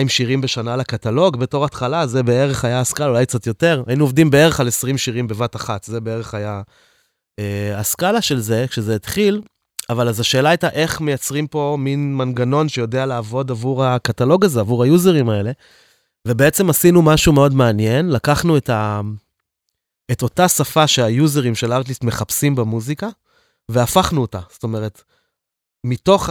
שירים 0.07 0.41
בשנה 0.41 0.75
לקטלוג, 0.75 1.37
בתור 1.37 1.65
התחלה 1.65 2.07
זה 2.07 2.23
בערך 2.23 2.65
היה 2.65 2.79
הסקאלה, 2.79 3.09
אולי 3.09 3.25
קצת 3.25 3.47
יותר, 3.47 3.83
היינו 3.87 4.03
עובדים 4.03 4.29
בערך 4.29 4.59
על 4.59 4.67
20 4.67 4.97
שירים 4.97 5.27
בבת 5.27 5.55
אחת, 5.55 5.83
זה 5.83 6.01
בערך 6.01 6.33
היה 6.33 6.61
אה, 7.39 7.79
הסקאלה 7.79 8.21
של 8.21 8.39
זה, 8.39 8.65
כשזה 8.69 8.95
התחיל, 8.95 9.41
אבל 9.89 10.09
אז 10.09 10.19
השאלה 10.19 10.49
הייתה 10.49 10.69
איך 10.69 11.01
מייצרים 11.01 11.47
פה 11.47 11.77
מין 11.79 12.15
מנגנון 12.17 12.69
שיודע 12.69 13.05
לעבוד 13.05 13.51
עבור 13.51 13.85
הקטלוג 13.85 14.45
הזה, 14.45 14.59
עבור 14.59 14.83
היוזרים 14.83 15.29
האלה. 15.29 15.51
ובעצם 16.27 16.69
עשינו 16.69 17.01
משהו 17.01 17.33
מאוד 17.33 17.53
מעניין, 17.53 18.09
לקחנו 18.09 18.57
את, 18.57 18.69
ה... 18.69 19.01
את 20.11 20.21
אותה 20.21 20.47
שפה 20.47 20.87
שהיוזרים 20.87 21.55
של 21.55 21.73
ארטליסט 21.73 22.03
מחפשים 22.03 22.55
במוזיקה, 22.55 23.09
והפכנו 23.69 24.21
אותה. 24.21 24.39
זאת 24.51 24.63
אומרת, 24.63 25.03
מתוך 25.83 26.29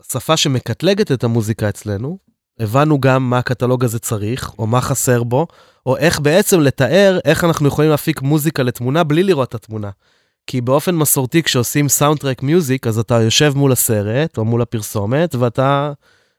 השפה 0.00 0.36
שמקטלגת 0.36 1.12
את 1.12 1.24
המוזיקה 1.24 1.68
אצלנו, 1.68 2.18
הבנו 2.60 3.00
גם 3.00 3.30
מה 3.30 3.38
הקטלוג 3.38 3.84
הזה 3.84 3.98
צריך, 3.98 4.52
או 4.58 4.66
מה 4.66 4.80
חסר 4.80 5.22
בו, 5.22 5.46
או 5.86 5.96
איך 5.96 6.20
בעצם 6.20 6.60
לתאר 6.60 7.18
איך 7.24 7.44
אנחנו 7.44 7.68
יכולים 7.68 7.90
להפיק 7.90 8.22
מוזיקה 8.22 8.62
לתמונה 8.62 9.04
בלי 9.04 9.22
לראות 9.22 9.48
את 9.48 9.54
התמונה. 9.54 9.90
כי 10.46 10.60
באופן 10.60 10.94
מסורתי, 10.94 11.42
כשעושים 11.42 11.88
סאונדטרק 11.88 12.42
מיוזיק, 12.42 12.86
אז 12.86 12.98
אתה 12.98 13.14
יושב 13.22 13.52
מול 13.56 13.72
הסרט, 13.72 14.38
או 14.38 14.44
מול 14.44 14.62
הפרסומת, 14.62 15.34
ואתה 15.34 15.92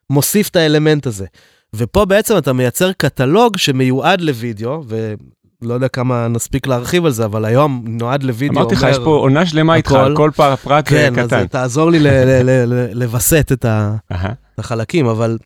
מוסיף 0.10 0.50
את 0.50 0.56
האלמנט 0.56 1.08
הזה. 1.08 1.26
ופה 1.74 2.06
בעצם 2.06 2.38
אתה 2.38 2.54
מייצר 2.54 2.92
קטלוג 2.92 3.58
שמיועד 3.58 4.22
לוידאו, 4.22 4.84
ולא 5.62 5.74
יודע 5.74 5.88
כמה 5.88 6.28
נספיק 6.28 6.68
להרחיב 6.68 7.06
על 7.06 7.12
זה, 7.12 7.26
אבל 7.26 7.46
היום 7.46 7.84
נועד 7.88 8.24
לוידאו 8.24 8.56
אמרתי 8.62 8.76
לך, 8.76 8.88
יש 8.90 8.98
פה 8.98 9.10
עונה 9.10 9.46
שלמה 9.46 9.76
איתך 9.76 9.92
על 9.92 10.16
כל 10.16 10.32
פרט 10.36 10.90
כן, 10.90 11.14
קטן. 11.16 11.40
אז 11.40 11.46
תעזור 11.50 11.92
לי 11.92 12.00
לווסת 12.94 13.52
את 13.52 13.66
החלקים, 14.58 15.06
אבל 15.06 15.38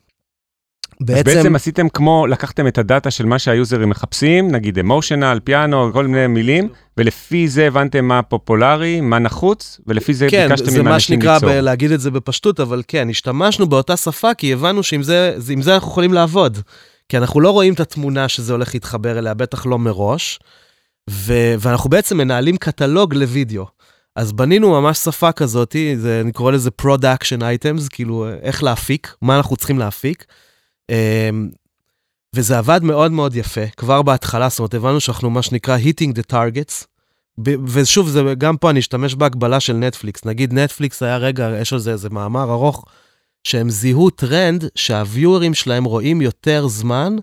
בעצם... 1.01 1.29
אז 1.29 1.35
בעצם 1.35 1.55
עשיתם 1.55 1.89
כמו, 1.89 2.27
לקחתם 2.27 2.67
את 2.67 2.77
הדאטה 2.77 3.11
של 3.11 3.25
מה 3.25 3.39
שהיוזרים 3.39 3.89
מחפשים, 3.89 4.51
נגיד 4.51 4.79
אמושיונל, 4.79 5.39
פיאנו, 5.43 5.93
כל 5.93 6.07
מיני 6.07 6.27
מילים, 6.27 6.69
ולפי 6.97 7.47
זה 7.47 7.67
הבנתם 7.67 8.05
מה 8.05 8.21
פופולרי, 8.21 9.01
מה 9.01 9.19
נחוץ, 9.19 9.79
ולפי 9.87 10.13
זה 10.13 10.27
כן, 10.29 10.47
ביקשתם 10.49 10.79
עם 10.79 10.87
אנשים 10.87 11.19
ליצור. 11.19 11.33
כן, 11.33 11.39
זה 11.39 11.45
מה 11.45 11.49
שנקרא 11.49 11.61
ב- 11.61 11.63
להגיד 11.63 11.91
את 11.91 11.99
זה 11.99 12.11
בפשטות, 12.11 12.59
אבל 12.59 12.81
כן, 12.87 13.09
השתמשנו 13.09 13.67
באותה 13.67 13.97
שפה, 13.97 14.33
כי 14.33 14.53
הבנו 14.53 14.83
שעם 14.83 15.03
זה, 15.03 15.35
עם 15.49 15.61
זה 15.61 15.73
אנחנו 15.73 15.91
יכולים 15.91 16.13
לעבוד. 16.13 16.57
כי 17.09 17.17
אנחנו 17.17 17.39
לא 17.39 17.51
רואים 17.51 17.73
את 17.73 17.79
התמונה 17.79 18.29
שזה 18.29 18.53
הולך 18.53 18.73
להתחבר 18.73 19.19
אליה, 19.19 19.33
בטח 19.33 19.65
לא 19.65 19.79
מראש, 19.79 20.39
ו- 21.09 21.55
ואנחנו 21.59 21.89
בעצם 21.89 22.17
מנהלים 22.17 22.57
קטלוג 22.57 23.13
לוידאו. 23.13 23.65
אז 24.15 24.31
בנינו 24.31 24.81
ממש 24.81 24.97
שפה 24.97 25.31
כזאת, 25.31 25.75
זה, 25.97 26.21
אני 26.23 26.31
קורא 26.31 26.51
לזה 26.51 26.69
Production 26.81 27.41
Items, 27.41 27.89
כאילו 27.89 28.27
איך 28.41 28.63
להפיק, 28.63 29.15
מה 29.21 29.37
אנחנו 29.37 29.55
צריכים 29.55 29.79
להפיק. 29.79 30.25
אמ, 30.89 31.49
וזה 32.35 32.57
עבד 32.57 32.83
מאוד 32.83 33.11
מאוד 33.11 33.35
יפה, 33.35 33.67
כבר 33.77 34.01
בהתחלה, 34.01 34.49
זאת 34.49 34.59
אומרת, 34.59 34.73
הבנו 34.73 34.99
שאנחנו 34.99 35.29
מה 35.29 35.41
שנקרא 35.41 35.77
hitting 35.77 36.13
the 36.17 36.33
targets, 36.33 36.85
ושוב, 37.67 38.09
זה, 38.09 38.21
גם 38.37 38.57
פה 38.57 38.69
אני 38.69 38.79
אשתמש 38.79 39.15
בהקבלה 39.15 39.59
של 39.59 39.73
נטפליקס. 39.73 40.25
נגיד 40.25 40.53
נטפליקס 40.53 41.03
היה 41.03 41.17
רגע, 41.17 41.49
יש 41.61 41.73
על 41.73 41.79
זה 41.79 41.91
איזה 41.91 42.09
מאמר 42.09 42.51
ארוך, 42.51 42.85
שהם 43.43 43.69
זיהו 43.69 44.09
טרנד 44.09 44.65
שה 44.75 44.97
viewerים 44.97 45.53
שלהם 45.53 45.83
רואים 45.83 46.21
יותר 46.21 46.67
זמן 46.67 47.15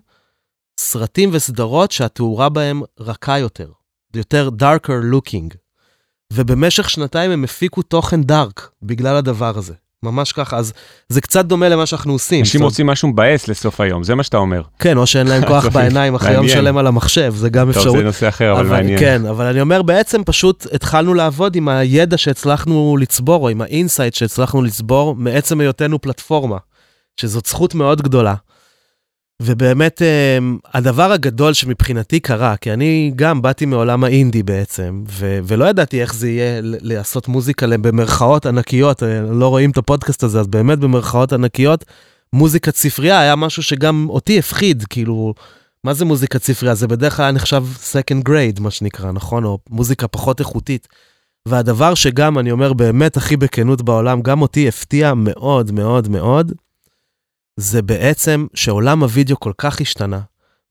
סרטים 0.79 1.29
וסדרות 1.33 1.91
שהתאורה 1.91 2.49
בהם 2.49 2.81
רכה 2.99 3.39
יותר, 3.39 3.71
יותר 4.15 4.49
darker 4.59 5.13
looking. 5.13 5.55
ובמשך 6.33 6.89
שנתיים 6.89 7.31
הם 7.31 7.43
הפיקו 7.43 7.81
תוכן 7.81 8.23
dark 8.23 8.71
בגלל 8.81 9.15
הדבר 9.15 9.57
הזה. 9.57 9.73
ממש 10.05 10.31
ככה, 10.31 10.57
אז 10.57 10.73
זה 11.09 11.21
קצת 11.21 11.45
דומה 11.45 11.69
למה 11.69 11.85
שאנחנו 11.85 12.13
עושים. 12.13 12.39
אנשים. 12.39 12.63
רוצים 12.63 12.87
משהו 12.87 13.07
מבאס 13.07 13.47
לסוף 13.47 13.81
היום, 13.81 14.03
זה 14.03 14.15
מה 14.15 14.23
שאתה 14.23 14.37
אומר. 14.37 14.61
כן, 14.79 14.97
או 14.97 15.07
שאין 15.07 15.27
להם 15.27 15.45
כוח 15.45 15.65
בעיניים 15.73 16.15
אחרי 16.15 16.33
יום 16.33 16.47
שלם 16.47 16.77
על 16.77 16.87
המחשב, 16.87 17.33
זה 17.35 17.49
גם 17.49 17.69
אפשרות. 17.69 17.85
טוב, 17.87 17.97
זה 17.97 18.03
נושא 18.03 18.27
אחר, 18.27 18.51
אבל 18.53 18.65
מעניין. 18.65 18.99
כן, 18.99 19.25
אבל 19.25 19.45
אני 19.45 19.61
אומר, 19.61 19.81
בעצם 19.81 20.23
פשוט 20.23 20.67
התחלנו 20.73 21.13
לעבוד 21.13 21.55
עם 21.55 21.67
הידע 21.67 22.17
שהצלחנו 22.17 22.97
לצבור, 22.99 23.43
או 23.43 23.49
עם 23.49 23.61
ה 23.61 23.68
insight 23.68 24.13
שהצלחנו 24.13 24.61
לצבור, 24.61 25.15
מעצם 25.15 25.61
היותנו 25.61 26.01
פלטפורמה, 26.01 26.57
שזאת 27.17 27.45
זכות 27.45 27.75
מאוד 27.75 28.01
גדולה. 28.01 28.35
ובאמת, 29.43 30.01
אמ, 30.01 30.57
הדבר 30.73 31.11
הגדול 31.11 31.53
שמבחינתי 31.53 32.19
קרה, 32.19 32.57
כי 32.57 32.73
אני 32.73 33.11
גם 33.15 33.41
באתי 33.41 33.65
מעולם 33.65 34.03
האינדי 34.03 34.43
בעצם, 34.43 35.03
ו- 35.09 35.39
ולא 35.43 35.65
ידעתי 35.65 36.01
איך 36.01 36.13
זה 36.13 36.29
יהיה 36.29 36.59
לעשות 36.63 37.27
מוזיקה 37.27 37.67
במרכאות 37.67 38.45
ענקיות, 38.45 39.03
אה, 39.03 39.21
לא 39.21 39.47
רואים 39.47 39.71
את 39.71 39.77
הפודקאסט 39.77 40.23
הזה, 40.23 40.39
אז 40.39 40.47
באמת 40.47 40.79
במרכאות 40.79 41.33
ענקיות, 41.33 41.85
מוזיקת 42.33 42.75
ספרייה 42.75 43.19
היה 43.19 43.35
משהו 43.35 43.63
שגם 43.63 44.05
אותי 44.09 44.39
הפחיד, 44.39 44.83
כאילו, 44.89 45.33
מה 45.83 45.93
זה 45.93 46.05
מוזיקת 46.05 46.43
ספרייה? 46.43 46.75
זה 46.75 46.87
בדרך 46.87 47.17
כלל 47.17 47.31
נחשב 47.31 47.63
second 47.93 48.29
grade, 48.29 48.61
מה 48.61 48.71
שנקרא, 48.71 49.11
נכון? 49.11 49.43
או 49.43 49.59
מוזיקה 49.69 50.07
פחות 50.07 50.39
איכותית. 50.39 50.87
והדבר 51.47 51.93
שגם, 51.93 52.39
אני 52.39 52.51
אומר 52.51 52.73
באמת 52.73 53.17
הכי 53.17 53.37
בכנות 53.37 53.81
בעולם, 53.81 54.21
גם 54.21 54.41
אותי 54.41 54.67
הפתיע 54.67 55.13
מאוד 55.13 55.71
מאוד 55.71 56.07
מאוד, 56.07 56.51
זה 57.57 57.81
בעצם 57.81 58.47
שעולם 58.53 59.03
הוידאו 59.03 59.39
כל 59.39 59.51
כך 59.57 59.81
השתנה, 59.81 60.19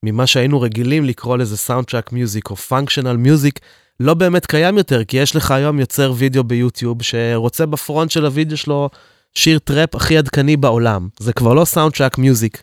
ממה 0.03 0.27
שהיינו 0.27 0.61
רגילים 0.61 1.05
לקרוא 1.05 1.37
לזה 1.37 1.57
soundtrack 1.57 2.13
music 2.13 2.51
או 2.51 2.57
functional 2.57 3.17
music, 3.17 3.61
לא 4.01 4.15
באמת 4.15 4.47
קיים 4.47 4.79
יותר, 4.79 5.05
כי 5.05 5.17
יש 5.17 5.37
לך 5.37 5.51
היום 5.51 5.81
יוצר 5.81 6.13
וידאו 6.17 6.45
ביוטיוב 6.45 7.03
שרוצה 7.03 7.67
ב 7.67 7.74
front 7.74 8.11
של 8.11 8.27
הוידאו 8.27 8.57
שלו 8.57 8.91
שיר 9.35 9.59
trap 9.59 9.95
הכי 9.95 10.19
עדכני 10.19 10.57
בעולם. 10.57 11.09
זה 11.19 11.33
כבר 11.33 11.55
לא 11.55 11.65
soundtrack 11.65 12.19
music. 12.19 12.63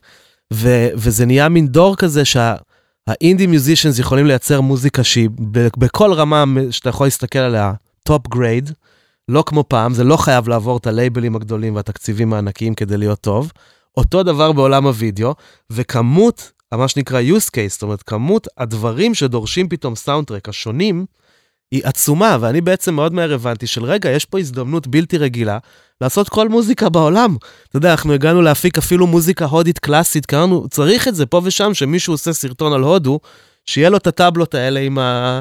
וזה 0.96 1.26
נהיה 1.26 1.50
מין 1.50 1.68
דור 1.68 1.96
כזה 1.96 2.24
שה 2.26 2.71
indie 2.72 3.48
musicians 3.48 4.00
יכולים 4.00 4.26
לייצר 4.26 4.62
מוזיקה 4.62 5.04
שהיא 5.04 5.30
בכל 5.78 6.14
רמה 6.14 6.44
שאתה 6.72 6.90
יכול 6.90 7.08
להסתכל 7.08 7.40
עליה, 7.40 7.74
top 8.04 8.28
grade, 8.28 8.72
לא 9.30 9.44
כמו 9.46 9.64
פעם, 9.68 9.94
זה 9.94 10.04
לא 10.04 10.18
חייב 10.18 10.48
לעבור 10.48 10.78
את 10.78 10.88
ה 10.88 10.94
labelים 10.94 11.36
הגדולים 11.36 11.76
והתקציבים 11.76 12.34
הענקיים 12.34 12.76
כדי 12.76 12.98
להיות 12.98 13.22
טוב. 13.22 13.52
אותו 13.98 14.24
דבר 14.24 14.52
בעולם 14.52 14.86
הוידאו, 14.86 15.36
וכמות, 15.70 16.52
מה 16.74 16.88
שנקרא 16.88 17.22
use 17.22 17.50
case, 17.50 17.70
זאת 17.70 17.84
אומרת, 17.84 18.04
כמות 18.04 18.48
הדברים 18.58 19.14
שדורשים 19.14 19.70
פתאום 19.70 19.96
סאונדטרקים 19.96 20.50
שונים, 20.50 21.06
היא 21.72 21.82
עצומה, 21.84 22.38
ואני 22.40 22.62
בעצם 22.62 22.94
מאוד 22.94 23.14
מהר 23.14 23.34
הבנתי 23.34 23.68
שרגע, 23.68 24.10
יש 24.10 24.26
פה 24.26 24.40
הזדמנות 24.40 24.88
בלתי 24.88 25.18
רגילה 25.18 25.58
לעשות 26.02 26.30
כל 26.30 26.50
מוזיקה 26.50 26.90
בעולם. 26.90 27.36
אתה 27.70 27.78
יודע, 27.78 27.92
אנחנו 27.92 28.14
הגענו 28.14 28.42
להפיק 28.42 28.78
אפילו 28.78 29.08
מוזיקה 29.08 29.46
הודית 29.46 29.80
קלאסית, 29.80 30.26
כי 30.26 30.36
אמרנו, 30.36 30.68
צריך 30.70 31.08
את 31.08 31.16
זה 31.16 31.26
פה 31.26 31.42
ושם, 31.44 31.74
שמישהו 31.74 32.14
עושה 32.14 32.34
סרטון 32.34 32.74
על 32.74 32.82
הודו, 32.82 33.20
שיהיה 33.66 33.90
לו 33.90 33.98
את 33.98 34.08
הטבלות 34.08 34.56
האלה 34.56 34.80
עם, 34.80 34.98
ה... 34.98 35.40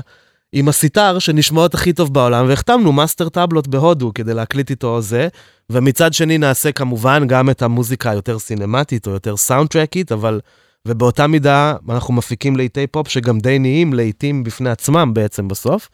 עם 0.58 0.68
הסיטר 0.68 1.18
שנשמעות 1.18 1.74
הכי 1.74 1.92
טוב 1.92 2.14
בעולם, 2.14 2.48
והחתמנו 2.48 2.92
master 2.92 3.28
טבלות 3.28 3.68
בהודו 3.68 4.12
כדי 4.14 4.34
להקליט 4.34 4.70
איתו 4.70 5.02
זה, 5.02 5.28
ומצד 5.70 6.12
שני 6.12 6.38
נעשה 6.38 6.72
כמובן 6.72 7.26
גם 7.26 7.50
את 7.50 7.62
המוזיקה 7.62 8.10
היותר 8.10 8.38
סינמטית 8.38 9.06
או 9.06 9.12
יותר 9.12 9.36
סאונדטרקית, 9.36 10.12
אבל, 10.12 10.40
ובאותה 10.88 11.26
מידה 11.26 11.74
אנחנו 11.88 12.14
מפיקים 12.14 12.56
להיטי 12.56 12.86
פופ 12.86 13.08
שגם 13.08 13.38
די 13.38 13.58
נהיים 13.58 13.94
להיטים 13.94 14.44
בפני 14.44 14.70
עצמם 14.70 15.14
בעצם 15.14 15.48
בסוף. 15.48 15.88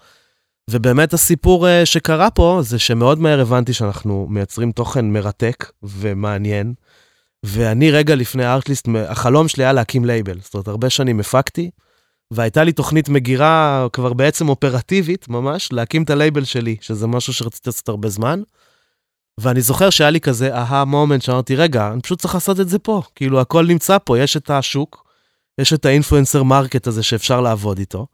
ובאמת 0.70 1.12
הסיפור 1.12 1.66
uh, 1.66 1.70
שקרה 1.84 2.30
פה 2.30 2.60
זה 2.62 2.78
שמאוד 2.78 3.18
מהר 3.18 3.40
הבנתי 3.40 3.72
שאנחנו 3.72 4.26
מייצרים 4.30 4.72
תוכן 4.72 5.12
מרתק 5.12 5.70
ומעניין. 5.82 6.74
ואני 7.46 7.90
רגע 7.90 8.14
לפני 8.14 8.46
ארטליסט, 8.46 8.88
החלום 9.08 9.48
שלי 9.48 9.64
היה 9.64 9.72
להקים 9.72 10.04
לייבל. 10.04 10.38
זאת 10.40 10.54
אומרת, 10.54 10.68
הרבה 10.68 10.90
שנים 10.90 11.20
הפקתי, 11.20 11.70
והייתה 12.34 12.64
לי 12.64 12.72
תוכנית 12.72 13.08
מגירה 13.08 13.86
כבר 13.92 14.12
בעצם 14.12 14.48
אופרטיבית 14.48 15.28
ממש, 15.28 15.72
להקים 15.72 16.02
את 16.02 16.10
הלייבל 16.10 16.44
שלי, 16.44 16.76
שזה 16.80 17.06
משהו 17.06 17.32
שרציתי 17.32 17.68
לעשות 17.68 17.88
הרבה 17.88 18.08
זמן. 18.08 18.42
ואני 19.40 19.60
זוכר 19.60 19.90
שהיה 19.90 20.10
לי 20.10 20.20
כזה 20.20 20.54
aha 20.54 20.84
moment 20.84 21.22
שאמרתי, 21.22 21.56
רגע, 21.56 21.92
אני 21.92 22.02
פשוט 22.02 22.20
צריך 22.20 22.34
לעשות 22.34 22.60
את 22.60 22.68
זה 22.68 22.78
פה. 22.78 23.02
כאילו, 23.14 23.40
הכל 23.40 23.66
נמצא 23.66 23.96
פה, 24.04 24.18
יש 24.18 24.36
את 24.36 24.50
השוק, 24.50 25.04
יש 25.58 25.72
את 25.72 25.84
ה 25.84 25.89
influencer 25.89 26.42
market 26.42 26.86
הזה 26.86 27.02
שאפשר 27.02 27.40
לעבוד 27.40 27.78
איתו. 27.78 28.06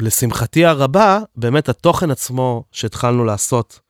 ולשמחתי 0.00 0.64
הרבה, 0.64 1.18
באמת 1.36 1.68
התוכן 1.68 2.10
עצמו 2.10 2.64
שהתחלנו 2.72 3.24
לעשות 3.24 3.80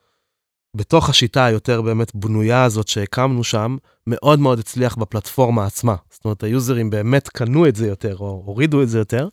בתוך 0.75 1.09
השיטה 1.09 1.45
היותר 1.45 1.83
באמת 1.83 2.15
בנויה 2.15 2.65
הזאת 2.65 2.89
שהקמנו 2.89 3.45
שם, 3.45 3.77
מאוד 4.07 4.39
מאוד 4.39 4.59
הצליח 4.59 4.97
בפלטפורמה 4.97 5.67
עצמה. 5.67 5.95
זאת 6.11 6.25
אומרת, 6.25 6.43
ה 6.43 6.50
userים 6.50 6.91
באמת 6.91 7.29
קנו 7.29 7.69
את 7.69 7.77
זה 7.77 7.87
יותר, 7.87 8.17
או 8.17 8.43
הורידו 8.47 8.83
את 8.83 8.89
זה 8.89 8.99
יותר. 8.99 9.29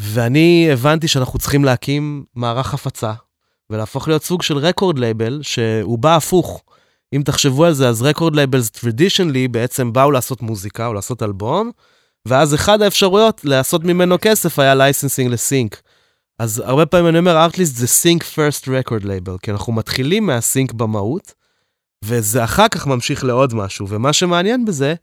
ואני 0.00 0.68
הבנתי 0.72 1.08
שאנחנו 1.08 1.38
צריכים 1.38 1.64
להקים 1.64 2.24
מערך 2.34 2.74
הפצה 2.74 3.12
ולהפוך 3.70 4.08
להיות 4.08 4.24
סוג 4.24 4.42
של 4.42 4.58
record 4.58 4.98
label 4.98 5.40
שהוא 5.42 5.98
בא 5.98 6.16
הפוך. 6.16 6.62
אם 7.12 7.22
תחשבו 7.24 7.64
על 7.64 7.72
זה, 7.72 7.88
אז 7.88 8.02
record 8.02 8.36
labels 8.36 8.70
traditionally 8.70 9.48
בעצם 9.48 9.92
באו 9.92 10.10
לעשות 10.10 10.42
מוזיקה 10.42 10.86
או 10.86 10.94
לעשות 10.94 11.22
אלבום, 11.22 11.70
ואז 12.26 12.54
אחד 12.54 12.82
האפשרויות 12.82 13.44
לעשות 13.44 13.84
ממנו 13.84 14.16
כסף 14.20 14.58
היה 14.58 14.74
licensing 14.74 15.32
ל 15.32 15.40
sync. 15.40 15.82
אז 16.38 16.62
הרבה 16.66 16.86
פעמים 16.86 17.06
אני 17.06 17.18
אומר, 17.18 17.36
ארטליסט 17.36 17.76
זה 17.76 17.86
sync 17.86 18.22
first 18.22 18.68
record 18.68 19.04
label, 19.04 19.36
כי 19.42 19.50
אנחנו 19.50 19.72
מתחילים 19.72 20.26
מה 20.26 20.41
sync 20.41 20.72
במהות, 20.72 21.34
וזה 22.04 22.44
אחר 22.44 22.68
כך 22.68 22.86
ממשיך 22.86 23.24
לעוד 23.24 23.54
משהו, 23.54 23.88
ומה 23.88 24.12
שמעניין 24.12 24.64
בזה, 24.64 24.94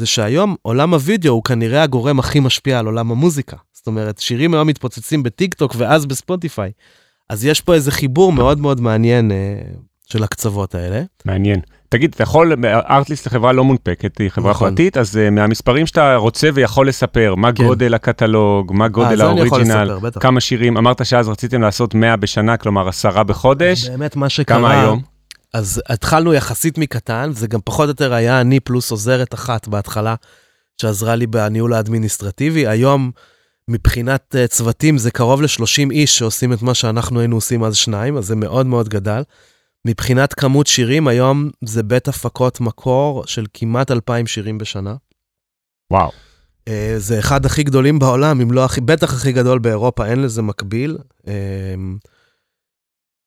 זה 0.00 0.06
שהיום 0.06 0.56
עולם 0.62 0.94
הוידאו 0.94 1.32
הוא 1.32 1.44
כנראה 1.44 1.82
הגורם 1.82 2.18
הכי 2.18 2.40
משפיע 2.40 2.78
על 2.78 2.86
עולם 2.86 3.10
המוזיקה. 3.10 3.56
זאת 3.72 3.86
אומרת, 3.86 4.18
שירים 4.18 4.54
היום 4.54 4.68
מתפוצצים 4.68 5.22
בטיק 5.22 5.54
טוק 5.54 5.74
ואז 5.78 6.06
בספוטיפיי. 6.06 6.72
אז 7.30 7.44
יש 7.44 7.60
פה 7.60 7.74
איזה 7.74 7.90
חיבור 7.90 8.32
מאוד 8.32 8.60
מאוד 8.60 8.80
מעניין 8.80 9.32
אה, 9.32 9.60
של 10.08 10.24
הקצוות 10.24 10.74
האלה. 10.74 11.02
מעניין. 11.24 11.60
תגיד, 11.88 12.12
אתה 12.14 12.22
יכול, 12.22 12.52
ארטליסט 12.90 13.28
חברה 13.28 13.52
לא 13.52 13.64
מונפקת, 13.64 14.18
היא 14.18 14.28
חברה 14.28 14.50
נכון. 14.50 14.70
פרטית, 14.70 14.96
אז 14.96 15.16
uh, 15.16 15.30
מהמספרים 15.30 15.86
שאתה 15.86 16.16
רוצה 16.16 16.48
ויכול 16.54 16.88
לספר, 16.88 17.34
מה 17.34 17.52
כן. 17.52 17.64
גודל 17.64 17.94
הקטלוג, 17.94 18.72
מה 18.74 18.88
גודל 18.88 19.20
아, 19.20 19.24
האוריג'ינל, 19.24 19.98
כמה 20.20 20.40
שירים, 20.40 20.76
אמרת 20.76 21.06
שאז 21.06 21.28
רציתם 21.28 21.62
לעשות 21.62 21.94
100 21.94 22.16
בשנה, 22.16 22.56
כלומר 22.56 22.88
עשרה 22.88 23.24
בחודש. 23.24 23.88
באמת 23.88 24.16
מה 24.16 24.28
שקרה... 24.28 24.58
כמה 24.58 24.80
היום? 24.80 25.02
אז 25.54 25.82
התחלנו 25.88 26.34
יחסית 26.34 26.78
מקטן, 26.78 27.30
זה 27.34 27.46
גם 27.46 27.60
פחות 27.64 27.84
או 27.84 27.90
יותר 27.90 28.14
היה 28.14 28.40
אני 28.40 28.60
פלוס 28.60 28.90
עוזרת 28.90 29.34
אחת 29.34 29.68
בהתחלה, 29.68 30.14
שעזרה 30.80 31.16
לי 31.16 31.26
בניהול 31.26 31.74
האדמיניסטרטיבי. 31.74 32.66
היום, 32.66 33.10
מבחינת 33.68 34.34
uh, 34.34 34.48
צוותים, 34.48 34.98
זה 34.98 35.10
קרוב 35.10 35.42
ל-30 35.42 35.90
איש 35.90 36.18
שעושים 36.18 36.52
את 36.52 36.62
מה 36.62 36.74
שאנחנו 36.74 37.20
היינו 37.20 37.36
עושים 37.36 37.64
אז 37.64 37.76
שניים, 37.76 38.16
אז 38.16 38.26
זה 38.26 38.36
מאוד 38.36 38.66
מאוד 38.66 38.88
גדל. 38.88 39.22
מבחינת 39.86 40.34
כמות 40.34 40.66
שירים, 40.66 41.08
היום 41.08 41.50
זה 41.64 41.82
בית 41.82 42.08
הפקות 42.08 42.60
מקור 42.60 43.26
של 43.26 43.46
כמעט 43.54 43.90
2,000 43.90 44.26
שירים 44.26 44.58
בשנה. 44.58 44.94
וואו. 45.90 46.10
Uh, 46.68 46.72
זה 46.96 47.18
אחד 47.18 47.46
הכי 47.46 47.62
גדולים 47.62 47.98
בעולם, 47.98 48.40
אם 48.40 48.52
לא 48.52 48.64
הכי, 48.64 48.80
בטח 48.80 49.14
הכי 49.14 49.32
גדול 49.32 49.58
באירופה, 49.58 50.06
אין 50.06 50.22
לזה 50.22 50.42
מקביל. 50.42 50.98
Uh, 51.22 51.28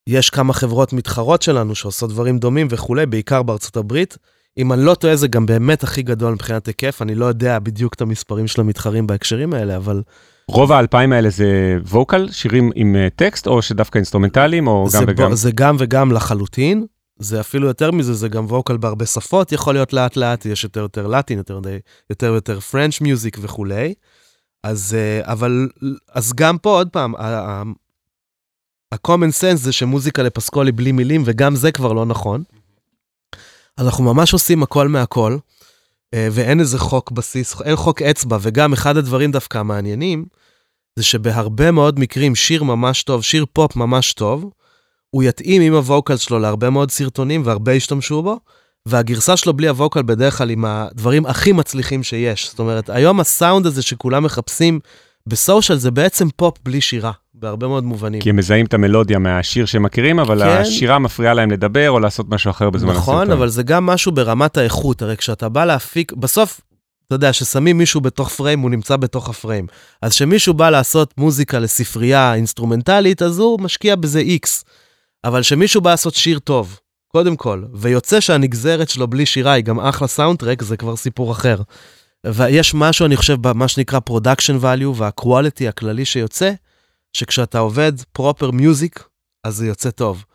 יש 0.07 0.29
כמה 0.29 0.53
חברות 0.53 0.93
מתחרות 0.93 1.41
שלנו 1.41 1.75
שעושות 1.75 2.09
דברים 2.09 2.39
דומים 2.39 2.67
וכולי, 2.69 3.05
בעיקר 3.05 3.43
בארצות 3.43 3.77
הברית. 3.77 4.17
אם 4.57 4.73
אני 4.73 4.81
לא 4.81 4.95
טועה, 4.95 5.15
זה 5.15 5.27
גם 5.27 5.45
באמת 5.45 5.83
הכי 5.83 6.01
גדול 6.03 6.33
מבחינת 6.33 6.67
היקף, 6.67 7.01
אני 7.01 7.15
לא 7.15 7.25
יודע 7.25 7.59
בדיוק 7.59 7.93
את 7.93 8.01
המספרים 8.01 8.47
של 8.47 8.61
המתחרים 8.61 9.07
בהקשרים 9.07 9.53
האלה, 9.53 9.77
אבל... 9.77 10.01
רוב 10.51 10.71
האלפיים 10.71 11.13
האלה 11.13 11.29
זה 11.29 11.77
vocal, 11.89 12.31
שירים 12.31 12.71
עם 12.75 12.95
uh, 12.95 13.15
טקסט, 13.15 13.47
או 13.47 13.61
שדווקא 13.61 13.97
אינסטרומנטליים, 13.97 14.67
או 14.67 14.87
גם 14.93 15.03
וגם? 15.07 15.35
זה 15.35 15.51
גם 15.51 15.75
וגם 15.79 16.11
לחלוטין. 16.11 16.85
זה 17.19 17.39
אפילו 17.39 17.67
יותר 17.67 17.91
מזה, 17.91 18.13
זה 18.13 18.27
גם 18.27 18.45
ווקל 18.45 18.77
בהרבה 18.77 19.05
שפות, 19.05 19.51
יכול 19.51 19.73
להיות 19.73 19.93
לאט 19.93 20.15
לאט, 20.15 20.45
יש 20.45 20.63
יותר 20.63 20.79
יותר 20.79 21.07
לטין, 21.07 21.37
יותר 21.37 21.59
יותר, 22.09 22.33
יותר 22.33 22.59
פרנץ' 22.59 23.01
מיוזיק 23.01 23.37
וכולי. 23.41 23.93
אז, 24.63 24.95
uh, 24.95 25.31
אבל, 25.31 25.69
אז 26.11 26.33
גם 26.33 26.57
פה, 26.57 26.69
עוד 26.69 26.89
פעם, 26.89 27.15
ה-common 28.91 29.41
sense 29.41 29.55
זה 29.55 29.71
שמוזיקה 29.71 30.23
לפסקול 30.23 30.65
היא 30.65 30.73
בלי 30.75 30.91
מילים, 30.91 31.23
וגם 31.25 31.55
זה 31.55 31.71
כבר 31.71 31.93
לא 31.93 32.05
נכון. 32.05 32.43
אנחנו 33.77 34.03
ממש 34.03 34.33
עושים 34.33 34.63
הכל 34.63 34.87
מהכל, 34.87 35.31
אה, 35.33 35.37
ואין 36.15 36.59
איזה 36.59 36.79
חוק 36.79 37.11
בסיס, 37.11 37.61
אין 37.61 37.75
חוק 37.75 38.01
אצבע, 38.01 38.37
וגם 38.41 38.73
אחד 38.73 38.97
הדברים 38.97 39.31
דווקא 39.31 39.57
המעניינים, 39.57 40.25
זה 40.95 41.03
שבהרבה 41.03 41.71
מאוד 41.71 41.99
מקרים 41.99 42.35
שיר 42.35 42.63
ממש 42.63 43.03
טוב, 43.03 43.23
שיר 43.23 43.45
פופ 43.53 43.75
ממש 43.75 44.13
טוב, 44.13 44.49
הוא 45.09 45.23
יתאים 45.23 45.61
עם 45.61 45.73
ה-vocal 45.73 46.17
שלו 46.17 46.39
להרבה 46.39 46.69
מאוד 46.69 46.91
סרטונים 46.91 47.41
והרבה 47.45 47.73
ישתמשו 47.73 48.23
בו, 48.23 48.39
והגרסה 48.85 49.37
שלו 49.37 49.53
בלי 49.53 49.67
ה-vocal 49.67 50.01
בדרך 50.01 50.37
כלל 50.37 50.49
עם 50.49 50.65
הדברים 50.65 51.25
הכי 51.25 51.51
מצליחים 51.51 52.03
שיש. 52.03 52.49
זאת 52.49 52.59
אומרת, 52.59 52.89
היום 52.89 53.19
הסאונד 53.19 53.65
הזה 53.65 53.81
שכולם 53.81 54.23
מחפשים 54.23 54.79
ב-social 55.27 55.77
זה 55.77 55.91
בעצם 55.91 56.27
פופ 56.35 56.57
בלי 56.63 56.81
שירה, 56.81 57.11
בהרבה 57.39 57.67
מאוד 57.67 57.83
מובנים. 57.83 58.21
כי 58.21 58.29
הם 58.29 58.35
מזהים 58.35 58.65
את 58.65 58.73
המלודיה 58.73 59.19
מהשיר 59.19 59.65
שהם 59.65 59.83
מכירים, 59.83 60.19
אבל 60.19 60.39
כן. 60.39 60.61
השירה 60.61 60.99
מפריעה 60.99 61.33
להם 61.33 61.51
לדבר 61.51 61.89
או 61.89 61.99
לעשות 61.99 62.29
משהו 62.29 62.51
אחר 62.51 62.69
בזמן 62.69 62.89
נכון, 62.89 63.01
הסרטון. 63.01 63.21
נכון, 63.21 63.31
אבל 63.31 63.49
זה 63.49 63.63
גם 63.63 63.85
משהו 63.85 64.11
ברמת 64.11 64.57
האיכות, 64.57 65.01
הרי 65.01 65.17
כשאתה 65.17 65.49
בא 65.49 65.65
להפיק, 65.65 66.13
בסוף, 66.13 66.61
אתה 67.07 67.15
יודע, 67.15 67.33
ששמים 67.33 67.77
מישהו 67.77 68.01
בתוך 68.01 68.29
פריים, 68.29 68.59
הוא 68.59 68.69
נמצא 68.69 68.95
בתוך 68.95 69.29
הפריים. 69.29 69.67
אז 70.01 70.11
כשמישהו 70.11 70.53
בא 70.53 70.69
לעשות 70.69 71.13
מוזיקה 71.17 71.59
לספרייה 71.59 72.33
אינסטרומנטלית, 72.33 73.21
אז 73.21 73.39
הוא 73.39 73.59
משקיע 73.61 73.95
בזה 73.95 74.19
איקס. 74.19 74.65
אבל 75.23 75.41
כשמישהו 75.41 75.81
בא 75.81 75.91
לעשות 75.91 76.15
שיר 76.15 76.39
טוב, 76.39 76.79
קודם 77.07 77.35
כל, 77.35 77.63
ויוצא 77.73 78.19
שהנגזרת 78.19 78.89
שלו 78.89 79.07
בלי 79.07 79.25
שירה 79.25 79.51
היא 79.51 79.63
גם 79.63 79.79
אחלה 79.79 80.07
soundtrack, 80.07 80.61
זה 80.61 80.77
כבר 80.77 80.95
סיפור 80.95 81.31
אחר. 81.31 81.57
ויש 82.25 82.73
משהו, 82.73 83.05
אני 83.05 83.17
חושב, 83.17 83.35
במה 83.41 83.67
שנקרא 83.67 83.99
production 84.09 84.61
value 84.63 84.93
וה-quality 84.95 85.69
הכללי 85.69 86.05
שיוצא, 86.05 86.51
שכשאתה 87.17 87.59
עובד 87.59 87.91
proper 88.17 88.51
music, 88.51 89.03
אז 89.43 89.55
זה 89.55 89.67
יוצא 89.67 89.91
טוב. 89.91 90.25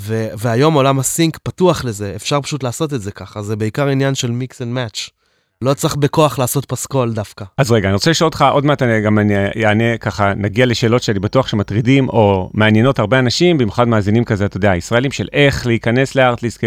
ו- 0.00 0.28
והיום 0.38 0.74
עולם 0.74 0.98
ה-sync 0.98 1.38
פתוח 1.38 1.84
לזה, 1.84 2.12
אפשר 2.16 2.40
פשוט 2.40 2.62
לעשות 2.62 2.94
את 2.94 3.02
זה 3.02 3.12
ככה, 3.12 3.42
זה 3.42 3.56
בעיקר 3.56 3.88
עניין 3.88 4.14
של 4.14 4.30
mix 4.30 4.52
and 4.52 4.76
match. 4.76 5.10
לא 5.62 5.74
צריך 5.74 5.96
בכוח 5.96 6.38
לעשות 6.38 6.64
פסקול 6.64 7.12
דווקא. 7.12 7.44
אז 7.58 7.70
רגע, 7.70 7.88
אני 7.88 7.94
רוצה 7.94 8.10
לשאול 8.10 8.26
אותך, 8.26 8.44
עוד 8.52 8.64
מעט 8.64 8.82
אני 8.82 9.00
גם 9.00 9.18
אני 9.18 9.66
אענה 9.66 9.96
ככה, 10.00 10.34
נגיע 10.34 10.66
לשאלות 10.66 11.02
שאני 11.02 11.18
בטוח 11.18 11.48
שמטרידים 11.48 12.08
או 12.08 12.50
מעניינות 12.54 12.98
הרבה 12.98 13.18
אנשים, 13.18 13.58
במיוחד 13.58 13.88
מאזינים 13.88 14.24
כזה, 14.24 14.44
אתה 14.44 14.56
יודע, 14.56 14.76
ישראלים 14.76 15.12
של 15.12 15.28
איך 15.32 15.66
להיכנס 15.66 16.14
לארטליסט 16.14 16.64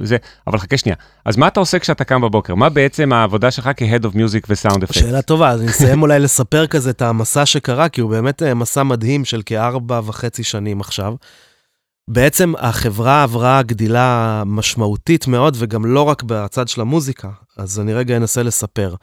וזה, 0.00 0.16
אבל 0.46 0.58
חכה 0.58 0.76
שנייה. 0.76 0.96
אז 1.24 1.36
מה 1.36 1.48
אתה 1.48 1.60
עושה 1.60 1.78
כשאתה 1.78 2.04
קם 2.04 2.20
בבוקר? 2.20 2.54
מה 2.54 2.68
בעצם 2.68 3.12
העבודה 3.12 3.50
שלך 3.50 3.70
כ-Head 3.76 4.04
of 4.04 4.14
Music 4.14 4.46
ו-Sound 4.48 4.78
Effects? 4.78 4.98
שאלה 4.98 5.22
טובה, 5.22 5.50
אז 5.50 5.60
אני 5.60 5.70
אסיים 5.70 6.02
אולי 6.02 6.18
לספר 6.18 6.66
כזה 6.66 6.90
את 6.90 7.02
המסע 7.02 7.46
שקרה, 7.46 7.88
כי 7.88 8.00
הוא 8.00 8.10
באמת 8.10 8.42
אה, 8.42 8.54
מסע 8.54 8.82
מדהים 8.82 9.24
של 9.24 9.42
כארבע 9.46 10.00
וחצי 10.04 10.42
שנים 10.42 10.80
עכשיו. 10.80 11.14
בעצם 12.12 12.52
החברה 12.58 13.22
עברה 13.22 13.62
גדילה 13.62 14.42
משמעותית 14.46 15.26
מאוד, 15.26 15.56
וגם 15.58 15.84
לא 15.84 16.02
רק 16.02 16.22
בצד 16.22 16.68
של 16.68 16.80
המוזיקה, 16.80 17.30
אז 17.56 17.80
אני 17.80 17.94
רגע 17.94 18.16
אנסה 18.16 18.42
לספר. 18.42 18.94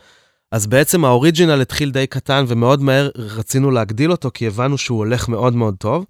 אז 0.51 0.67
בעצם 0.67 1.05
ה-original 1.05 1.61
התחיל 1.61 1.91
די 1.91 2.07
קטן, 2.07 2.45
ומאוד 2.47 2.81
מהר 2.81 3.09
רצינו 3.15 3.71
להגדיל 3.71 4.11
אותו, 4.11 4.31
כי 4.33 4.47
הבנו 4.47 4.77
שהוא 4.77 4.97
הולך 4.97 5.29
מאוד 5.29 5.55
מאוד 5.55 5.75
טוב. 5.77 6.05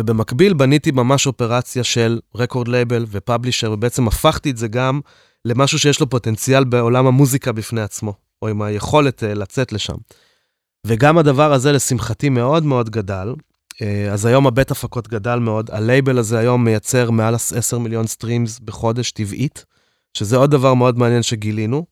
ובמקביל 0.00 0.54
בניתי 0.54 0.90
ממש 0.90 1.26
אופרציה 1.26 1.84
של 1.84 2.20
record 2.34 2.68
label 2.68 3.06
ו-publisher, 3.10 3.72
ובעצם 3.72 4.08
הפכתי 4.08 4.50
את 4.50 4.56
זה 4.56 4.68
גם 4.68 5.00
למשהו 5.44 5.78
שיש 5.78 6.00
לו 6.00 6.10
פוטנציאל 6.10 6.64
בעולם 6.64 7.06
המוזיקה 7.06 7.52
בפני 7.52 7.80
עצמו, 7.80 8.14
או 8.42 8.48
עם 8.48 8.62
היכולת 8.62 9.22
uh, 9.22 9.26
לצאת 9.26 9.72
לשם. 9.72 9.96
וגם 10.86 11.18
הדבר 11.18 11.52
הזה, 11.52 11.72
לשמחתי, 11.72 12.28
מאוד 12.28 12.64
מאוד 12.64 12.90
גדל, 12.90 13.28
אה, 13.28 13.34
אז 14.12 14.26
היום 14.26 14.46
הבית 14.46 14.70
הפקות 14.70 15.08
גדל 15.08 15.38
מאוד, 15.38 15.70
ה-label 15.72 16.18
הזה 16.18 16.38
היום 16.38 16.64
מייצר 16.64 17.10
מעל 17.10 17.34
10 17.34 17.78
מיליון 17.78 18.06
streams 18.06 18.60
בחודש 18.60 19.10
טבעית, 19.10 19.64
שזה 20.14 20.36
עוד 20.36 20.50
דבר 20.50 20.74
מאוד 20.74 20.98
מעניין 20.98 21.22
שגילינו, 21.22 21.84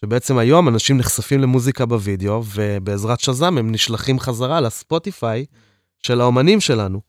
שבעצם 0.00 0.38
היום 0.38 0.68
אנשים 0.68 0.98
נחשפים 0.98 1.40
למוזיקה 1.40 1.86
בווידאו, 1.86 2.42
ובעזרת 2.54 3.20
שז"ם 3.20 3.58
הם 3.58 3.72
נשלחים 3.72 4.20
חזרה 4.20 4.60
לספוטיפיי 4.60 5.44
של 6.02 6.20
האומנים 6.20 6.60
שלנו. 6.60 7.00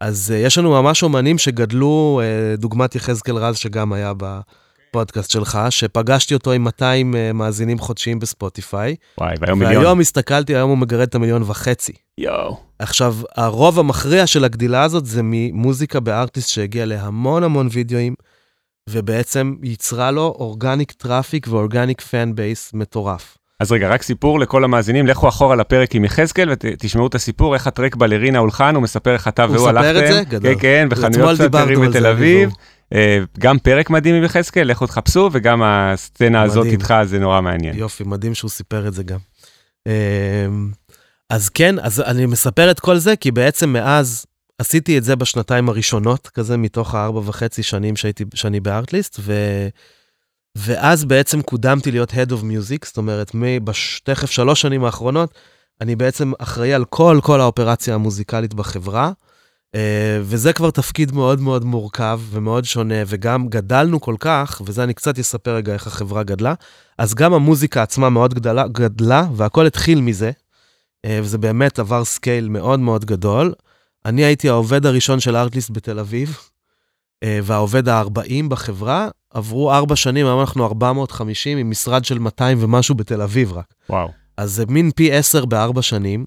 אז 0.00 0.32
uh, 0.34 0.46
יש 0.46 0.58
לנו 0.58 0.70
ממש 0.70 1.02
אומנים 1.02 1.38
שגדלו, 1.38 2.20
uh, 2.22 2.60
דוגמת 2.60 2.94
יחזקאל 2.94 3.36
רז 3.36 3.56
שגם 3.56 3.92
היה 3.92 4.12
בפודקאסט 4.16 5.30
שלך, 5.30 5.58
שפגשתי 5.70 6.34
אותו 6.34 6.52
עם 6.52 6.64
200 6.64 7.14
uh, 7.14 7.32
מאזינים 7.32 7.78
חודשיים 7.78 8.18
בספוטיפיי. 8.18 8.96
וואי, 9.18 9.34
והיום 9.40 9.58
מיליון. 9.58 9.82
והיום 9.82 10.00
הסתכלתי, 10.00 10.54
היום 10.54 10.70
הוא 10.70 10.78
מגרד 10.78 11.00
את 11.08 11.14
המיליון 11.14 11.42
וחצי. 11.42 11.92
יואו. 12.18 12.71
עכשיו, 12.82 13.16
הרוב 13.36 13.78
המכריע 13.78 14.26
של 14.26 14.44
הגדילה 14.44 14.82
הזאת 14.82 15.06
זה 15.06 15.20
ממוזיקה 15.24 16.00
בארטיסט 16.00 16.48
שהגיע 16.48 16.86
להמון 16.86 17.42
המון 17.44 17.68
וידאוים, 17.72 18.14
ובעצם 18.90 19.54
ייצרה 19.62 20.10
לו 20.10 20.34
organic 20.38 20.92
traffic 20.92 21.46
ו-organic 21.50 22.00
fan 22.00 22.34
base 22.34 22.70
מטורף. 22.74 23.38
אז 23.60 23.72
רגע, 23.72 23.88
רק 23.88 24.02
סיפור 24.02 24.40
לכל 24.40 24.64
המאזינים, 24.64 25.06
לכו 25.06 25.28
אחורה 25.28 25.56
לפרק 25.56 25.94
עם 25.94 26.04
יחזקאל 26.04 26.50
ותשמעו 26.50 27.06
את 27.06 27.14
הסיפור, 27.14 27.54
איך 27.54 27.66
ה-track 27.66 27.96
בלרינה 27.96 28.38
הולחן, 28.38 28.74
הוא 28.74 28.82
מספר 28.82 29.12
איך 29.12 29.28
אתה 29.28 29.46
והוא 29.50 29.68
הלכתם. 29.68 29.88
הוא 29.88 30.02
מספר 30.02 30.08
את 30.08 30.14
זה? 30.14 30.24
גדול. 30.30 30.54
כן, 30.54 30.60
כן, 30.60 30.88
בחנויות 30.90 31.36
סאטרים 31.36 31.80
בתל 31.80 32.06
אביב. 32.06 32.50
אה, 32.94 33.18
גם 33.38 33.58
פרק 33.58 33.90
מדהים 33.90 34.14
עם 34.14 34.24
יחזקאל, 34.24 34.70
לכו 34.70 34.86
תחפשו, 34.86 35.30
וגם 35.32 35.62
הסצנה 35.64 36.42
הזאת 36.42 36.66
איתך, 36.66 36.94
זה 37.04 37.18
נורא 37.18 37.40
מעניין. 37.40 37.78
יופי, 37.78 38.04
מדהים 38.04 38.34
שהוא 38.34 38.50
סיפר 38.50 38.88
את 38.88 38.94
זה 38.94 39.02
גם. 39.02 39.18
אז 41.30 41.48
כן, 41.48 41.78
אז 41.78 42.00
אני 42.00 42.26
מספר 42.26 42.70
את 42.70 42.80
כל 42.80 42.98
זה, 42.98 43.16
כי 43.16 43.30
בעצם 43.30 43.72
מאז 43.72 44.26
עשיתי 44.58 44.98
את 44.98 45.04
זה 45.04 45.16
בשנתיים 45.16 45.68
הראשונות, 45.68 46.26
כזה 46.28 46.56
מתוך 46.56 46.94
הארבע 46.94 47.20
וחצי 47.24 47.62
שנים 47.62 47.96
שהייתי, 47.96 48.24
שאני 48.34 48.60
בארטליסט, 48.60 49.16
ו... 49.20 49.32
ואז 50.58 51.04
בעצם 51.04 51.42
קודמתי 51.42 51.90
להיות 51.90 52.10
Head 52.10 52.30
of 52.30 52.42
Music, 52.42 52.86
זאת 52.86 52.96
אומרת, 52.96 53.32
תכף 54.04 54.30
שלוש 54.30 54.60
שנים 54.60 54.84
האחרונות, 54.84 55.34
אני 55.80 55.96
בעצם 55.96 56.32
אחראי 56.38 56.74
על 56.74 56.84
כל, 56.84 57.20
כל 57.22 57.40
האופרציה 57.40 57.94
המוזיקלית 57.94 58.54
בחברה, 58.54 59.12
אה, 59.74 60.18
וזה 60.22 60.52
כבר 60.52 60.70
תפקיד 60.70 61.12
מאוד 61.12 61.40
מאוד 61.40 61.64
מורכב 61.64 62.20
ומאוד 62.30 62.64
שונה, 62.64 62.94
וגם 63.06 63.48
גדלנו 63.48 64.00
כל 64.00 64.16
כך, 64.20 64.62
וזה 64.64 64.84
אני 64.84 64.94
קצת 64.94 65.18
אספר 65.18 65.54
רגע 65.54 65.72
איך 65.72 65.86
החברה 65.86 66.22
גדלה, 66.22 66.54
אז 66.98 67.14
גם 67.14 67.34
המוזיקה 67.34 67.82
עצמה 67.82 68.10
מאוד 68.10 68.34
גדלה, 68.34 68.68
גדלה 68.68 69.26
והכל 69.34 69.66
התחיל 69.66 70.00
מזה, 70.00 70.30
וזה 71.06 71.38
באמת 71.38 71.78
עבר 71.78 72.04
scale 72.04 72.48
מאוד 72.48 72.80
מאוד 72.80 73.04
גדול. 73.04 73.52
אני 74.04 74.24
הייתי 74.24 74.48
העובד 74.48 74.86
הראשון 74.86 75.20
של 75.20 75.36
ארטליסט 75.36 75.70
בתל 75.70 75.98
אביב, 75.98 76.38
אה, 77.22 77.38
והעובד 77.42 77.88
ה-40 77.88 78.48
בחברה. 78.48 79.08
עברו 79.30 79.72
ארבע 79.72 79.96
שנים, 79.96 80.26
היום 80.26 80.40
אנחנו 80.40 80.66
450 80.66 81.58
עם 81.58 81.70
משרד 81.70 82.04
של 82.04 82.18
200 82.18 82.58
ומשהו 82.60 82.94
בתל 82.94 83.22
אביב 83.22 83.52
רק. 83.52 83.74
וואו. 83.90 84.08
אז 84.36 84.52
זה 84.52 84.66
מין 84.66 84.90
פי 84.90 85.12
10 85.12 85.44
בארבע 85.44 85.82
שנים. 85.82 86.24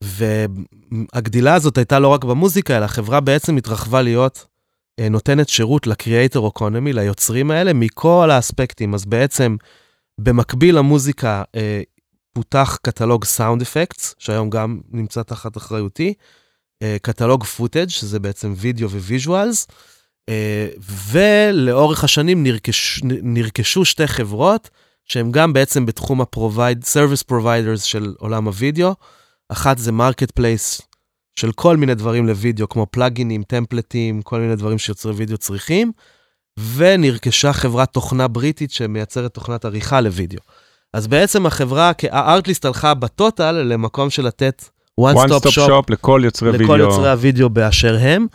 והגדילה 0.00 1.54
הזאת 1.54 1.78
הייתה 1.78 1.98
לא 1.98 2.08
רק 2.08 2.24
במוזיקה, 2.24 2.76
אלא 2.76 2.84
החברה 2.84 3.20
בעצם 3.20 3.56
התרחבה 3.56 4.02
להיות 4.02 4.46
אה, 5.00 5.08
נותנת 5.08 5.48
שירות 5.48 5.86
ל-creator 5.86 6.40
economy, 6.40 6.92
ליוצרים 6.92 7.50
האלה, 7.50 7.72
מכל 7.72 8.30
האספקטים. 8.30 8.94
אז 8.94 9.04
בעצם, 9.04 9.56
במקביל 10.20 10.78
למוזיקה, 10.78 11.42
פותח 12.36 12.78
קטלוג 12.82 13.24
sound 13.24 13.62
effects, 13.62 14.14
שהיום 14.18 14.50
גם 14.50 14.80
נמצא 14.90 15.22
תחת 15.22 15.56
אחריותי, 15.56 16.14
אה, 16.82 16.96
קטלוג 17.02 17.44
footage, 17.44 17.88
שזה 17.88 18.18
בעצם 18.18 18.54
וידאו 18.56 18.90
ו-visuals, 18.90 19.66
אה, 20.28 20.68
ולאורך 21.10 22.04
השנים 22.04 22.42
נרכש, 22.42 23.00
נרכשו 23.04 23.84
שתי 23.84 24.06
חברות, 24.06 24.70
שהן 25.04 25.32
גם 25.32 25.52
בעצם 25.52 25.86
בתחום 25.86 26.20
ה-provide, 26.20 26.84
service 26.84 27.32
providers 27.32 27.80
של 27.84 28.14
עולם 28.18 28.44
הוידאו. 28.44 28.94
אחת 29.48 29.78
זה 29.78 29.92
marketplace 29.92 30.82
של 31.36 31.52
כל 31.52 31.76
מיני 31.76 31.94
דברים 31.94 32.26
לוידאו, 32.26 32.68
כמו 32.68 32.86
פלאגינים, 32.90 33.42
טמפלטים, 33.42 34.22
כל 34.22 34.40
מיני 34.40 34.56
דברים 34.56 34.78
שיוצרי 34.78 35.12
וידאו 35.12 35.38
צריכים, 35.38 35.92
ונרכשה 36.74 37.52
חברת 37.52 37.92
תוכנה 37.92 38.28
בריטית 38.28 38.70
שמייצרת 38.70 39.34
תוכנת 39.34 39.64
עריכה 39.64 40.00
לוידאו. 40.00 40.40
אז 40.92 41.06
בעצם 41.06 41.46
החברה, 41.46 41.92
הארטליסט 42.10 42.64
הלכה 42.64 42.94
בטוטל 42.94 43.52
למקום 43.52 44.10
של 44.10 44.26
לתת 44.26 44.64
one, 45.00 45.04
one 45.04 45.28
stop, 45.28 45.46
stop 45.46 45.50
shop, 45.50 45.68
shop 45.68 45.82
לכל 45.88 46.20
יוצרי 46.24 46.52
לכל 46.52 46.58
וידאו. 46.58 46.76
יוצרי 46.76 47.10
הוידאו 47.10 47.50
באשר 47.50 47.96
הם. 48.00 48.26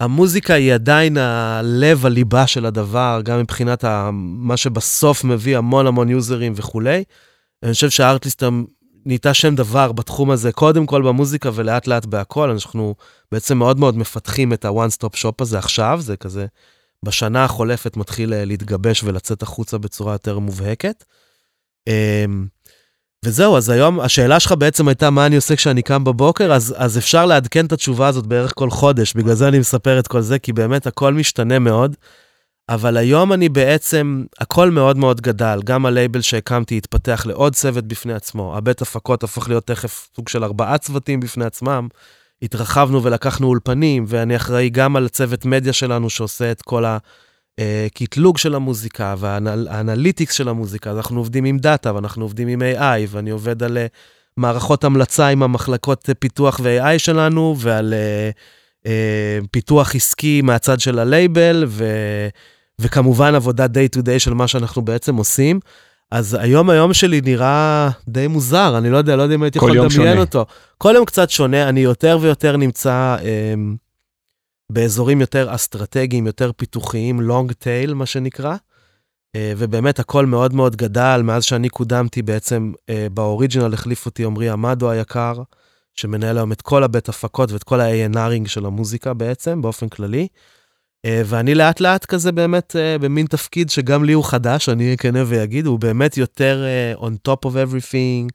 המוזיקה 0.00 0.54
היא 0.54 0.74
עדיין 0.74 1.16
הלב, 1.16 2.06
הליבה 2.06 2.46
של 2.46 2.66
הדבר, 2.66 3.20
גם 3.24 3.38
מבחינת 3.38 3.84
ה, 3.84 4.10
מה 4.12 4.56
שבסוף 4.56 5.24
מביא 5.24 5.58
המון 5.58 5.86
המון 5.86 6.08
יוזרים 6.08 6.52
וכולי. 6.56 7.04
אני 7.62 7.72
חושב 7.72 7.90
שהארטליסט 7.90 8.42
נהייתה 9.06 9.34
שם 9.34 9.54
דבר 9.54 9.92
בתחום 9.92 10.30
הזה, 10.30 10.52
קודם 10.52 10.86
כל 10.86 11.02
במוזיקה 11.02 11.50
ולאט 11.54 11.86
לאט 11.86 12.06
בהכל. 12.06 12.50
אנחנו 12.50 12.94
בעצם 13.32 13.58
מאוד 13.58 13.78
מאוד 13.78 13.96
מפתחים 13.96 14.52
את 14.52 14.64
ה-one 14.64 14.96
stop 14.98 15.16
shop 15.16 15.34
הזה 15.40 15.58
עכשיו, 15.58 15.98
זה 16.02 16.16
כזה, 16.16 16.46
בשנה 17.04 17.44
החולפת 17.44 17.96
מתחיל 17.96 18.44
להתגבש 18.44 19.04
ולצאת 19.04 19.42
החוצה 19.42 19.78
בצורה 19.78 20.12
יותר 20.12 20.38
מובהקת. 20.38 21.04
אמ, 21.88 22.46
וזהו, 23.24 23.56
אז 23.56 23.68
היום 23.68 24.00
השאלה 24.00 24.40
שלך 24.40 24.52
בעצם 24.52 24.88
הייתה 24.88 25.10
מה 25.10 25.26
אני 25.26 25.36
עושה 25.36 25.56
כשאני 25.56 25.82
קם 25.82 26.04
בבוקר, 26.04 26.52
אז, 26.52 26.74
אז 26.78 26.98
אפשר 26.98 27.26
לעדכן 27.26 27.66
את 27.66 27.72
התשובה 27.72 28.08
הזאת 28.08 28.26
בערך 28.26 28.52
כל 28.54 28.70
חודש, 28.70 29.14
בגלל 29.14 29.34
זה 29.34 29.48
אני 29.48 29.58
מספר 29.58 29.98
את 29.98 30.08
כל 30.08 30.20
זה, 30.20 30.38
כי 30.38 30.52
באמת 30.52 30.86
הכל 30.86 31.14
משתנה 31.14 31.58
מאוד. 31.58 31.96
אבל 32.68 32.96
היום 32.96 33.32
אני 33.32 33.48
בעצם, 33.48 34.24
הכל 34.40 34.70
מאוד 34.70 34.96
מאוד 34.96 35.20
גדל, 35.20 35.60
גם 35.64 35.86
הלייבל 35.86 36.20
שהקמתי 36.20 36.76
התפתח 36.76 37.26
לעוד 37.26 37.54
צוות 37.54 37.84
בפני 37.84 38.12
עצמו, 38.12 38.56
הבית 38.56 38.82
הפקות 38.82 39.24
הפך 39.24 39.48
להיות 39.48 39.66
תכף 39.66 40.08
סוג 40.16 40.28
של 40.28 40.44
ארבעה 40.44 40.78
צוותים 40.78 41.20
בפני 41.20 41.44
עצמם, 41.44 41.88
התרחבנו 42.42 43.02
ולקחנו 43.02 43.46
אולפנים, 43.46 44.04
ואני 44.08 44.36
אחראי 44.36 44.70
גם 44.70 44.96
על 44.96 45.08
צוות 45.08 45.44
מדיה 45.44 45.72
שלנו 45.72 46.10
שעושה 46.10 46.50
את 46.50 46.62
כל 46.62 46.84
הקטלוג 47.86 48.38
של 48.38 48.54
המוזיקה 48.54 49.14
וה-analytics 49.18 50.34
של 50.34 50.48
המוזיקה, 50.48 50.90
אז 50.90 50.96
אנחנו 50.96 51.20
עובדים 51.20 51.44
עם 51.44 51.58
data 51.58 51.94
ואנחנו 51.94 52.24
עובדים 52.24 52.48
עם 52.48 52.62
AI, 52.62 53.08
ואני 53.08 53.30
עובד 53.30 53.62
על 53.62 53.78
אה, 53.78 53.86
מערכות 54.36 54.84
המלצה 54.84 55.28
עם 55.28 55.42
המחלקות 55.42 56.08
פיתוח 56.18 56.60
ו-AI 56.62 56.98
שלנו, 56.98 57.56
ועל 57.58 57.94
פיתוח 59.50 59.94
עסקי 59.94 60.42
מהצד 60.42 60.80
של 60.80 60.98
ה-label, 60.98 61.64
ו... 61.68 61.84
וכמובן 62.78 63.34
עבודה 63.34 63.66
day 63.66 63.98
to 63.98 64.00
day 64.00 64.18
של 64.18 64.34
מה 64.34 64.48
שאנחנו 64.48 64.82
בעצם 64.82 65.16
עושים. 65.16 65.60
אז 66.10 66.36
היום 66.40 66.70
היום 66.70 66.94
שלי 66.94 67.20
נראה 67.20 67.90
די 68.08 68.26
מוזר, 68.26 68.78
אני 68.78 68.90
לא 68.90 68.96
יודע, 68.96 69.16
לא 69.16 69.22
יודע 69.22 69.34
אם 69.34 69.42
הייתי 69.42 69.58
יכול 69.58 69.78
לדמיין 69.78 70.18
אותו. 70.18 70.46
כל 70.78 70.92
יום 70.96 71.04
קצת 71.04 71.30
שונה, 71.30 71.68
אני 71.68 71.80
יותר 71.80 72.18
ויותר 72.20 72.56
נמצא 72.56 73.16
אה, 73.24 73.54
באזורים 74.72 75.20
יותר 75.20 75.54
אסטרטגיים, 75.54 76.26
יותר 76.26 76.50
פיתוחיים, 76.56 77.20
long 77.20 77.52
tail, 77.52 77.94
מה 77.94 78.06
שנקרא. 78.06 78.56
אה, 79.36 79.52
ובאמת 79.56 79.98
הכל 79.98 80.26
מאוד 80.26 80.54
מאוד 80.54 80.76
גדל, 80.76 81.20
מאז 81.24 81.44
שאני 81.44 81.68
קודמתי 81.68 82.22
בעצם 82.22 82.72
אה, 82.90 83.06
באוריג'ינל 83.12 83.74
החליף 83.74 84.06
אותי 84.06 84.24
עמרי 84.24 84.50
עמדו 84.50 84.90
היקר, 84.90 85.42
שמנהל 85.94 86.36
היום 86.36 86.52
את 86.52 86.62
כל 86.62 86.84
הבית 86.84 87.08
הפקות 87.08 87.52
ואת 87.52 87.62
כל 87.62 87.80
ה-A&Ring 87.80 88.48
של 88.48 88.66
המוזיקה 88.66 89.14
בעצם, 89.14 89.62
באופן 89.62 89.88
כללי. 89.88 90.28
אה, 91.04 91.22
ואני 91.24 91.54
לאט 91.54 91.80
לאט 91.80 92.04
כזה 92.04 92.32
באמת 92.32 92.76
במין 93.00 93.26
תפקיד 93.26 93.70
שגם 93.70 94.04
לי 94.04 94.12
הוא 94.12 94.24
חדש, 94.24 94.68
אני 94.68 94.84
אהיה 94.84 94.96
כנה 94.96 95.22
ויגיד, 95.26 95.66
הוא 95.66 95.78
באמת 95.78 96.16
יותר 96.16 96.64
on 96.96 97.28
top 97.28 97.48
of 97.48 97.52
everything, 97.52 98.28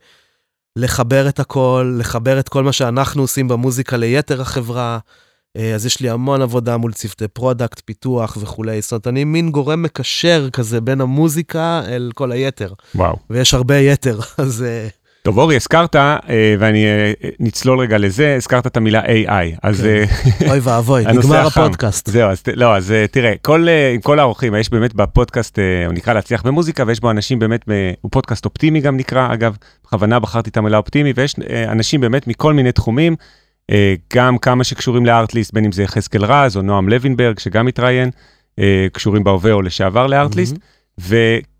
לחבר 0.75 1.29
את 1.29 1.39
הכל, 1.39 1.95
לחבר 1.99 2.39
את 2.39 2.49
כל 2.49 2.63
מה 2.63 2.71
שאנחנו 2.71 3.21
עושים 3.21 3.47
במוזיקה 3.47 3.97
ליתר 3.97 4.41
החברה. 4.41 4.99
Uh, 5.59 5.61
אז 5.75 5.85
יש 5.85 5.99
לי 5.99 6.09
המון 6.09 6.41
עבודה 6.41 6.77
מול 6.77 6.93
צוותי 6.93 7.27
product, 7.27 7.81
פיתוח 7.85 8.37
וכולי. 8.41 8.81
זאת 8.81 8.91
אומרת, 8.91 9.07
אני 9.07 9.23
מין 9.23 9.51
גורם 9.51 9.83
מקשר 9.83 10.49
כזה 10.53 10.81
בין 10.81 11.01
המוזיקה 11.01 11.81
אל 11.87 12.11
כל 12.15 12.31
היתר. 12.31 12.73
וואו. 12.95 13.15
ויש 13.29 13.53
הרבה 13.53 13.77
יתר, 13.77 14.19
אז... 14.37 14.65
Uh, 14.91 14.99
טוב, 15.21 15.37
אורי, 15.37 15.55
הזכרת, 15.55 15.95
אה, 15.95 16.19
ואני 16.59 16.85
אה, 16.85 17.11
נצלול 17.39 17.79
רגע 17.79 17.97
לזה, 17.97 18.35
הזכרת 18.35 18.67
את 18.67 18.77
המילה 18.77 19.01
AI. 19.05 19.57
אז... 19.63 19.81
כן. 19.81 19.87
אה, 20.45 20.49
אוי 20.51 20.59
ואבוי, 20.59 21.05
נגמר 21.05 21.47
הפודקאסט. 21.47 22.09
זהו, 22.09 22.29
אז 22.29 22.43
לא, 22.55 22.75
אז 22.75 22.93
תראה, 23.11 23.33
כל, 23.41 23.67
עם 23.95 24.01
כל 24.01 24.19
האורחים, 24.19 24.55
יש 24.55 24.69
באמת 24.69 24.93
בפודקאסט, 24.93 25.59
הוא 25.85 25.93
נקרא 25.93 26.13
להצליח 26.13 26.43
במוזיקה, 26.43 26.83
ויש 26.87 26.99
בו 26.99 27.11
אנשים 27.11 27.39
באמת, 27.39 27.65
הוא 28.01 28.11
פודקאסט 28.11 28.45
אופטימי 28.45 28.81
גם 28.81 28.97
נקרא, 28.97 29.33
אגב, 29.33 29.55
בכוונה 29.85 30.19
בחרתי 30.19 30.49
את 30.49 30.57
המילה 30.57 30.77
אופטימי, 30.77 31.13
ויש 31.15 31.35
אנשים 31.67 32.01
באמת 32.01 32.27
מכל 32.27 32.53
מיני 32.53 32.71
תחומים, 32.71 33.15
גם 34.13 34.37
כמה 34.37 34.63
שקשורים 34.63 35.05
לארטליסט, 35.05 35.53
בין 35.53 35.65
אם 35.65 35.71
זה 35.71 35.83
יחזקאל 35.83 36.25
רז 36.25 36.57
או 36.57 36.61
נועם 36.61 36.89
לוינברג, 36.89 37.39
שגם 37.39 37.65
מתראיין, 37.65 38.09
קשורים 38.93 39.23
בהווה 39.23 39.51
או 39.51 39.61
לשעבר 39.61 40.07
לארטליסט, 40.07 40.55
mm-hmm. 40.55 41.01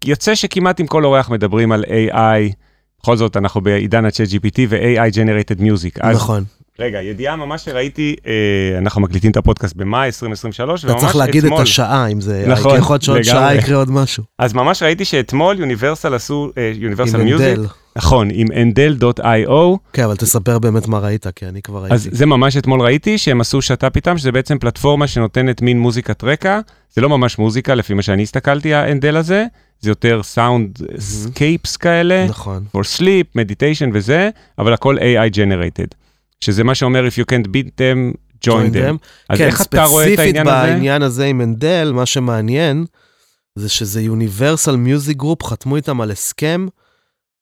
ויוצא 0.05 0.35
שכמעט 0.35 0.79
עם 0.79 0.87
כל 0.87 1.05
אורח 1.05 1.29
מדברים 1.29 1.71
על 1.71 1.83
AI, 1.83 2.53
בכל 3.01 3.17
זאת, 3.17 3.37
אנחנו 3.37 3.61
בעידן 3.61 4.05
ה-chat 4.05 4.31
GPT 4.31 4.59
ו-AI 4.69 5.13
Generated 5.13 5.61
Music. 5.61 6.07
נכון. 6.13 6.43
רגע, 6.79 7.01
ידיעה 7.01 7.35
ממש 7.35 7.65
שראיתי, 7.65 8.15
אה, 8.27 8.77
אנחנו 8.77 9.01
מקליטים 9.01 9.31
את 9.31 9.37
הפודקאסט 9.37 9.75
במאי 9.75 10.05
2023, 10.05 10.83
וממש 10.83 10.83
אתמול... 10.83 10.97
אתה 10.97 11.05
צריך 11.05 11.15
להגיד 11.15 11.43
אתמול, 11.43 11.59
את 11.59 11.63
השעה, 11.63 12.07
אם 12.07 12.21
זה... 12.21 12.45
נכון, 12.47 12.77
יכול 12.77 12.93
להיות 12.93 13.03
שעוד 13.03 13.23
שעה 13.23 13.55
יקרה 13.55 13.77
עוד 13.77 13.91
משהו. 13.91 14.23
אז 14.39 14.53
ממש 14.53 14.83
ראיתי 14.83 15.05
שאתמול 15.05 15.59
יוניברסל 15.59 16.13
עשו, 16.13 16.51
יוניברסל 16.75 17.19
עם 17.19 17.25
מיוזיק. 17.25 17.59
נכון, 17.95 18.27
עם 18.31 18.47
endel.io. 18.47 19.77
כן, 19.93 20.03
אבל 20.03 20.15
תספר 20.15 20.59
באמת 20.59 20.87
מה 20.87 20.99
ראית, 20.99 21.27
כי 21.35 21.45
אני 21.45 21.61
כבר 21.61 21.79
ראיתי. 21.79 21.95
אז 21.95 22.09
זה 22.11 22.25
ממש 22.25 22.57
אתמול 22.57 22.81
ראיתי, 22.81 23.17
שהם 23.17 23.41
עשו 23.41 23.61
שת"פ 23.61 23.95
איתם, 23.95 24.17
שזה 24.17 24.31
בעצם 24.31 24.59
פלטפורמה 24.59 25.07
שנותנת 25.07 25.61
מין 25.61 25.79
מוזיקת 25.79 26.23
רקע. 26.23 26.59
זה 26.93 27.01
לא 27.01 27.09
ממש 27.09 27.39
מוזיקה, 27.39 27.75
לפי 27.75 27.93
מה 27.93 28.01
שאני 28.01 28.23
הסתכלתי, 28.23 28.73
האנדל 28.73 29.17
הזה. 29.17 29.45
זה 29.81 29.89
יותר 29.89 30.23
soundscapes 30.23 31.77
כאלה, 31.77 32.25
נכון. 32.29 32.65
for 32.77 32.79
sleep, 32.97 33.37
meditation 33.37 33.89
וזה, 33.93 34.29
אבל 34.59 34.73
הכל 34.73 34.97
AI 34.97 35.35
generated. 35.35 35.98
שזה 36.41 36.63
מה 36.63 36.75
שאומר, 36.75 37.08
if 37.08 37.12
you 37.12 37.34
can't 37.34 37.47
beat 37.47 37.69
them, 37.78 38.17
join 38.45 38.49
join 38.49 38.73
them. 38.73 38.73
them. 38.73 38.97
אז 39.30 39.38
כן, 39.38 39.47
איך 39.47 39.62
אתה 39.62 39.84
רואה 39.84 40.13
את 40.13 40.19
העניין 40.19 40.45
ספציפית 40.45 40.58
הזה? 40.58 40.73
בעניין 40.73 41.02
הזה 41.02 41.25
עם 41.25 41.41
אנדל, 41.41 41.91
מה 41.95 42.06
שמעניין, 42.06 42.86
זה 43.56 43.69
שזה 43.69 44.02
יוניברסל 44.02 44.75
מיוזיק 44.75 45.17
גרופ, 45.17 45.43
חתמו 45.43 45.75
איתם 45.75 46.02
על 46.02 46.12
הסכם 46.12 46.67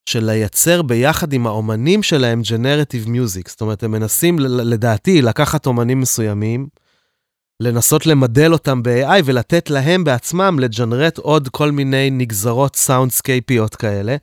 של 0.08 0.24
לייצר 0.24 0.82
ביחד 0.82 1.32
עם 1.32 1.46
האומנים 1.46 2.02
שלהם 2.02 2.42
generative 2.50 3.08
music. 3.08 3.48
זאת 3.48 3.60
אומרת, 3.60 3.82
הם 3.82 3.90
מנסים, 3.90 4.38
לדעתי, 4.38 5.22
לקחת 5.22 5.66
אומנים 5.66 6.00
מסוימים, 6.00 6.68
לנסות 7.60 8.06
למדל 8.06 8.52
אותם 8.52 8.82
ב-AI 8.82 9.22
ולתת 9.24 9.70
להם 9.70 10.04
בעצמם 10.04 10.58
ל-generate 10.60 11.18
עוד 11.18 11.48
כל 11.48 11.70
מיני 11.70 12.10
נגזרות 12.10 12.76
סאונדסקייפיות 12.76 13.74
כאלה. 13.74 14.16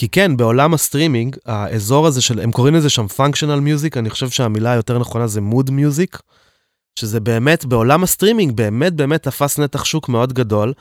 כי 0.00 0.08
כן, 0.08 0.36
בעולם 0.36 0.74
ה-streaming, 0.74 1.36
האזור 1.46 2.06
הזה 2.06 2.22
של, 2.22 2.40
הם 2.40 2.52
קוראים 2.52 2.74
לזה 2.74 2.90
שם 2.90 3.06
functional 3.16 3.60
music, 3.66 3.98
אני 3.98 4.10
חושב 4.10 4.30
שהמילה 4.30 4.72
היותר 4.72 4.98
נכונה 4.98 5.26
זה 5.26 5.40
mood 5.52 5.68
music, 5.68 6.18
שזה 6.98 7.20
באמת, 7.20 7.64
בעולם 7.64 8.02
ה-streaming, 8.02 8.52
באמת 8.52 8.94
באמת 8.94 9.22
תפס 9.22 9.58
נתח 9.58 9.84
שוק 9.84 10.08
מאוד 10.08 10.32
גדול, 10.32 10.72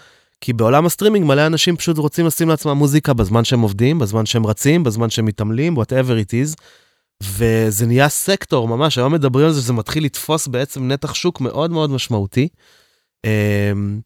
כי 0.42 0.54
בעולם 0.54 0.86
ה-streaming 0.86 1.26
מלא 1.26 1.46
אנשים 1.46 1.78
פשוט 1.78 1.98
רוצים 1.98 2.26
לשים 2.26 2.50
לעצמם 2.50 2.78
מוזיקה 2.78 3.14
בזמן 3.14 3.44
שהם 3.44 3.62
עובדים, 3.62 4.00
בזמן 4.00 4.26
שהם 4.26 4.46
רצים, 4.46 4.84
בזמן 4.84 5.10
שהם 5.10 5.26
מתעמלים, 5.26 5.78
whatever 5.78 6.26
it 6.26 6.32
is. 6.32 6.56
וזה 7.24 7.86
נהיה 7.86 8.10
סקטור 8.10 8.68
ממש, 8.68 8.98
היום 8.98 9.14
מדברים 9.14 9.46
על 9.46 9.52
זה 9.52 9.62
שזה 9.62 9.74
מתחיל 9.74 10.06
לתפוס 10.06 10.48
בעצם 10.48 10.88
נתח 10.88 11.14
שוק 11.14 11.42
מאוד 11.42 11.72
מאוד 11.72 11.90
משמעותי. 11.90 12.48
אמ, 13.26 14.00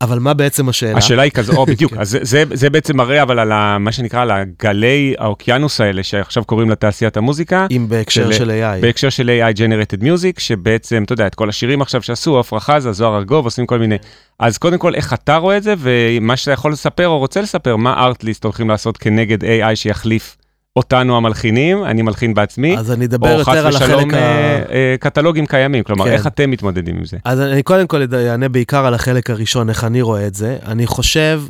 אבל 0.00 0.18
מה 0.18 0.34
בעצם 0.34 0.68
השאלה? 0.68 0.98
השאלה 0.98 1.22
היא 1.22 1.32
כזו, 1.32 1.64
בדיוק, 1.66 1.92
כן. 1.94 2.00
אז 2.00 2.08
זה, 2.10 2.18
זה, 2.22 2.44
זה 2.52 2.70
בעצם 2.70 2.96
מראה 2.96 3.22
אבל 3.22 3.38
על 3.38 3.52
ה, 3.52 3.76
מה 3.80 3.92
שנקרא, 3.92 4.20
על 4.22 4.30
הגלי 4.30 5.14
האוקיינוס 5.18 5.80
האלה, 5.80 6.02
שעכשיו 6.02 6.44
קוראים 6.44 6.70
לתעשיית 6.70 7.16
המוזיקה. 7.16 7.66
אם 7.70 7.86
בהקשר 7.88 8.30
של- 8.32 8.38
של 8.38 8.50
AI. 8.50 8.82
בהקשר 8.82 9.08
של 9.10 9.30
AI 9.30 9.56
Generated 9.56 10.02
Music, 10.02 10.40
שבעצם, 10.40 11.02
אתה 11.04 11.12
יודע, 11.12 11.26
את 11.26 11.34
כל 11.34 11.48
השירים 11.48 11.82
עכשיו 11.82 12.02
שעשו, 12.02 12.38
עפרה 12.38 12.60
חזה, 12.60 12.92
זוהר 12.92 13.16
ארגוב, 13.16 13.44
עושים 13.44 13.66
כל 13.66 13.78
מיני. 13.78 13.96
אז 14.38 14.58
קודם 14.58 14.78
כל, 14.78 14.94
איך 14.94 15.12
אתה 15.12 15.36
רואה 15.36 15.56
את 15.56 15.62
זה, 15.62 15.74
ומה 15.78 16.36
שאתה 16.36 16.50
יכול 16.52 16.72
לספר 16.72 17.08
או 17.08 17.18
רוצה 17.18 17.40
לספר, 17.40 17.76
מה 17.76 17.94
ארטליסט 18.04 18.44
הולכים 18.44 18.68
לעשות 18.68 18.96
כנגד 18.96 19.44
AI 19.44 19.74
שיחליף 19.74 20.36
אותנו 20.76 21.16
המלחינים, 21.16 21.84
אני 21.84 22.02
מלחין 22.02 22.34
בעצמי, 22.34 22.78
אז 22.78 22.92
אני 22.92 23.04
אדבר 23.04 23.38
או 23.38 23.44
חס 23.44 23.48
יותר 23.48 23.66
על 23.66 23.74
ושלום 23.74 24.00
החלק 24.00 24.14
ה... 24.14 24.16
אה, 24.16 24.62
אה, 24.70 24.94
קטלוגים 25.00 25.46
קיימים, 25.46 25.84
כלומר, 25.84 26.04
כן. 26.04 26.12
איך 26.12 26.26
אתם 26.26 26.50
מתמודדים 26.50 26.96
עם 26.96 27.04
זה? 27.04 27.18
אז 27.24 27.40
אני 27.40 27.62
קודם 27.62 27.86
כל 27.86 28.02
אענה 28.14 28.48
בעיקר 28.48 28.86
על 28.86 28.94
החלק 28.94 29.30
הראשון, 29.30 29.68
איך 29.68 29.84
אני 29.84 30.02
רואה 30.02 30.26
את 30.26 30.34
זה. 30.34 30.58
אני 30.66 30.86
חושב, 30.86 31.42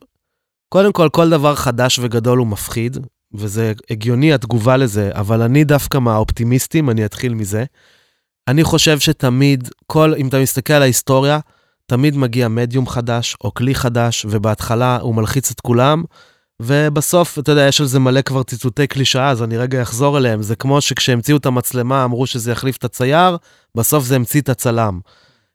קודם 0.69 0.93
כל, 0.93 1.09
כל 1.13 1.31
דבר 1.31 1.55
חדש 1.55 1.99
וגדול 1.99 2.39
הוא 2.39 2.47
מפחיד, 2.47 2.97
וזה 3.35 3.73
הגיוני 3.91 4.33
התגובה 4.33 4.77
לזה, 4.77 5.11
אבל 5.15 5.43
אני 5.43 5.65
דווקא 5.65 5.99
מהאופטימיסטים, 5.99 6.91
אני 6.91 7.05
אתחיל 7.05 7.35
מזה. 7.35 7.65
אני 8.49 8.65
חושב 8.65 8.99
שתמיד, 8.99 9.69
כל, 9.87 10.15
אם 10.17 10.29
אתה 10.29 10.39
מסתכל 10.39 10.73
על 10.73 10.83
ההיסטוריה, 10.83 11.39
תמיד 11.87 12.17
מגיע 12.17 12.49
מדיום 12.49 12.87
חדש 12.87 13.37
או 13.45 13.55
כלי 13.55 13.75
חדש, 13.75 14.27
ובהתחלה 14.31 14.99
הוא 15.01 15.15
מלחיץ 15.15 15.51
את 15.51 15.61
כולם, 15.61 16.03
ובסוף, 16.63 17.39
אתה 17.39 17.53
יודע, 17.53 17.63
יש 17.63 17.81
על 17.81 17.87
זה 17.87 17.99
מלא 17.99 18.21
כבר 18.21 18.43
ציטוטי 18.43 18.87
קלישאה, 18.87 19.31
אז 19.31 19.43
אני 19.43 19.57
רגע 19.57 19.83
אחזור 19.83 20.19
אליהם. 20.19 20.43
זה 20.43 20.57
כמו 20.57 20.81
שכשהמציאו 20.81 21.37
את 21.37 21.47
המצלמה 21.47 22.05
אמרו 22.05 22.27
שזה 22.27 22.53
יחליף 22.53 22.77
את 22.77 22.85
הצייר, 22.85 23.37
בסוף 23.75 24.05
זה 24.05 24.17
המציא 24.17 24.41
את 24.41 24.49
הצלם. 24.49 25.01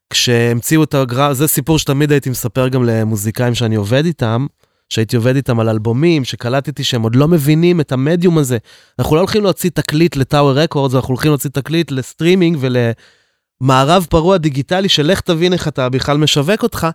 כשהמציאו 0.09 0.83
את 0.83 0.93
הגרם, 0.93 1.33
זה 1.33 1.47
סיפור 1.47 1.79
שתמיד 1.79 2.11
הייתי 2.11 2.29
מספר 2.29 2.67
גם 2.67 2.83
למוזיקאים 2.83 3.55
שאני 3.55 3.75
עובד 3.75 4.05
איתם, 4.05 4.45
שהייתי 4.89 5.15
עובד 5.15 5.35
איתם 5.35 5.59
על 5.59 5.69
אלבומים, 5.69 6.23
שקלטתי 6.23 6.83
שהם 6.83 7.01
עוד 7.01 7.15
לא 7.15 7.27
מבינים 7.27 7.81
את 7.81 7.91
המדיום 7.91 8.37
הזה. 8.37 8.57
אנחנו 8.99 9.15
לא 9.15 9.21
הולכים 9.21 9.43
להוציא 9.43 9.69
תקליט 9.73 10.15
לטאוור 10.15 10.51
רקורדס, 10.59 10.95
אנחנו 10.95 11.09
הולכים 11.09 11.31
להוציא 11.31 11.49
תקליט 11.49 11.91
לסטרימינג 11.91 12.57
ולמערב 12.59 14.07
פרוע 14.09 14.37
דיגיטלי, 14.37 14.89
של 14.89 15.05
לך 15.05 15.19
תבין 15.19 15.53
איך 15.53 15.67
אתה 15.67 15.89
בכלל 15.89 16.17
משווק 16.17 16.63
אותך, 16.63 16.87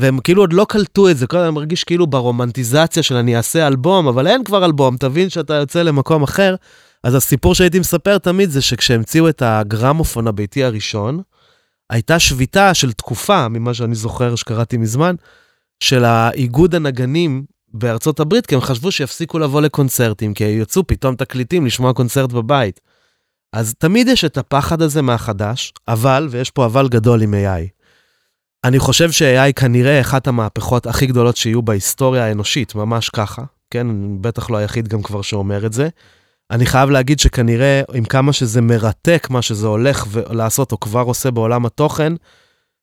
והם 0.00 0.20
כאילו 0.20 0.42
עוד 0.42 0.52
לא 0.52 0.66
קלטו 0.68 1.10
את 1.10 1.16
זה, 1.16 1.26
כל 1.26 1.36
הזמן 1.36 1.54
מרגיש 1.54 1.84
כאילו 1.84 2.06
ברומנטיזציה 2.06 3.02
של 3.02 3.16
אני 3.16 3.36
אעשה 3.36 3.66
אלבום, 3.66 4.06
אבל 4.06 4.26
אין 4.26 4.44
כבר 4.44 4.64
אלבום, 4.64 4.96
תבין 4.96 5.30
שאתה 5.30 5.54
יוצא 5.54 5.82
למקום 5.82 6.22
אחר. 6.22 6.54
אז 7.04 7.14
הסיפור 7.14 7.54
שהייתי 7.54 7.78
מספר 7.78 8.18
תמיד 8.18 8.50
זה 8.50 8.62
שכשהמציאו 8.62 9.28
את 9.28 9.42
הגרמופון 9.42 10.26
הביתי 10.26 10.64
הראשון, 10.64 11.20
הייתה 11.90 12.18
שביתה 12.18 12.74
של 12.74 12.92
תקופה, 12.92 13.48
ממה 13.48 13.74
שאני 13.74 13.94
זוכר 13.94 14.34
שקראתי 14.34 14.76
מזמן, 14.76 15.14
של 15.80 16.04
האיגוד 16.04 16.74
הנגנים 16.74 17.44
בארצות 17.74 18.20
הברית, 18.20 18.46
כי 18.46 18.54
הם 18.54 18.60
חשבו 18.60 18.92
שיפסיקו 18.92 19.38
לבוא 19.38 19.60
לקונצרטים, 19.60 20.34
כי 20.34 20.44
יצאו 20.44 20.86
פתאום 20.86 21.16
תקליטים 21.16 21.66
לשמוע 21.66 21.92
קונצרט 21.92 22.32
בבית. 22.32 22.80
אז 23.52 23.74
תמיד 23.78 24.08
יש 24.08 24.24
את 24.24 24.38
הפחד 24.38 24.82
הזה 24.82 25.02
מהחדש, 25.02 25.72
אבל, 25.88 26.28
ויש 26.30 26.50
פה 26.50 26.66
אבל 26.66 26.88
גדול 26.88 27.22
עם 27.22 27.34
AI. 27.34 27.83
אני 28.64 28.78
חושב 28.78 29.10
ש-AI 29.10 29.52
כנראה 29.56 30.00
אחת 30.00 30.26
המהפכות 30.26 30.86
הכי 30.86 31.06
גדולות 31.06 31.36
שיהיו 31.36 31.62
בהיסטוריה 31.62 32.24
האנושית, 32.24 32.74
ממש 32.74 33.08
ככה, 33.08 33.42
כן? 33.70 33.86
בטח 34.20 34.50
לא 34.50 34.56
היחיד 34.56 34.88
גם 34.88 35.02
כבר 35.02 35.22
שאומר 35.22 35.66
את 35.66 35.72
זה. 35.72 35.88
אני 36.50 36.66
חייב 36.66 36.90
להגיד 36.90 37.18
שכנראה, 37.18 37.82
עם 37.94 38.04
כמה 38.04 38.32
שזה 38.32 38.60
מרתק 38.60 39.26
מה 39.30 39.42
שזה 39.42 39.66
הולך 39.66 40.06
לעשות 40.30 40.72
או 40.72 40.80
כבר 40.80 41.00
עושה 41.00 41.30
בעולם 41.30 41.66
התוכן, 41.66 42.12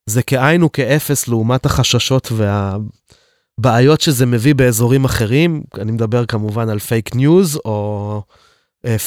זה 0.05 0.23
כאין 0.23 0.63
וכאפס 0.63 1.27
לעומת 1.27 1.65
החששות 1.65 2.31
והבעיות 2.31 4.01
שזה 4.01 4.25
מביא 4.25 4.55
באזורים 4.55 5.05
אחרים. 5.05 5.63
אני 5.79 5.91
מדבר 5.91 6.25
כמובן 6.25 6.69
על 6.69 6.79
פייק 6.79 7.15
ניוז 7.15 7.59
או 7.65 8.23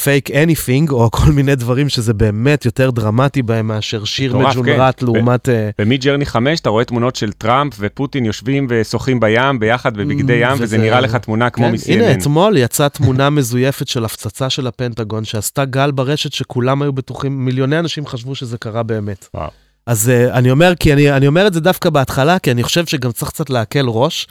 fake 0.03 0.29
uh, 0.29 0.33
anything, 0.33 0.91
או 0.91 1.11
כל 1.11 1.31
מיני 1.31 1.55
דברים 1.55 1.89
שזה 1.89 2.13
באמת 2.13 2.65
יותר 2.65 2.89
דרמטי 2.89 3.41
בהם 3.41 3.67
מאשר 3.67 4.03
שיר 4.03 4.37
מג'ונרט 4.37 4.99
כן. 4.99 5.05
לעומת... 5.05 5.49
ב 5.79 6.01
Midjourney 6.01 6.25
5 6.25 6.59
אתה 6.59 6.69
רואה 6.69 6.83
תמונות 6.83 7.15
של 7.15 7.31
טראמפ 7.31 7.73
ופוטין 7.79 8.25
יושבים 8.25 8.67
ושוחים 8.69 9.19
בים 9.19 9.59
ביחד 9.59 9.97
בבגדי 9.97 10.33
ים, 10.33 10.53
וזה, 10.53 10.63
וזה 10.63 10.77
נראה 10.77 11.01
לך 11.01 11.15
תמונה 11.15 11.49
כמו 11.49 11.65
כן, 11.65 11.71
מ-CNN. 11.71 11.91
הנה, 11.91 12.11
אתמול 12.11 12.57
יצאה 12.57 12.89
תמונה 12.89 13.29
מזויפת 13.29 13.87
של 13.87 14.05
הפצצה 14.05 14.49
של 14.49 14.67
הפנטגון, 14.67 15.25
שעשתה 15.25 15.65
גל 15.65 15.91
ברשת 15.91 16.33
שכולם 16.33 16.81
היו 16.81 16.93
בטוחים, 16.93 17.45
מיליוני 17.45 17.79
אנשים 17.79 18.05
חשבו 18.05 18.35
שזה 18.35 18.57
קרה 18.57 18.83
באמת. 18.83 19.27
וואו. 19.33 19.49
אז 19.87 20.11
uh, 20.11 20.33
אני 20.33 20.51
אומר, 20.51 20.73
כי 20.79 20.93
אני, 20.93 21.11
אני 21.11 21.27
אומר 21.27 21.47
את 21.47 21.53
זה 21.53 21.59
דווקא 21.59 21.89
בהתחלה, 21.89 22.39
כי 22.39 22.51
אני 22.51 22.63
חושב 22.63 22.85
שגם 22.85 23.11
צריך 23.11 23.31
קצת 23.31 23.49
להקל 23.49 23.85
ראש. 23.87 24.27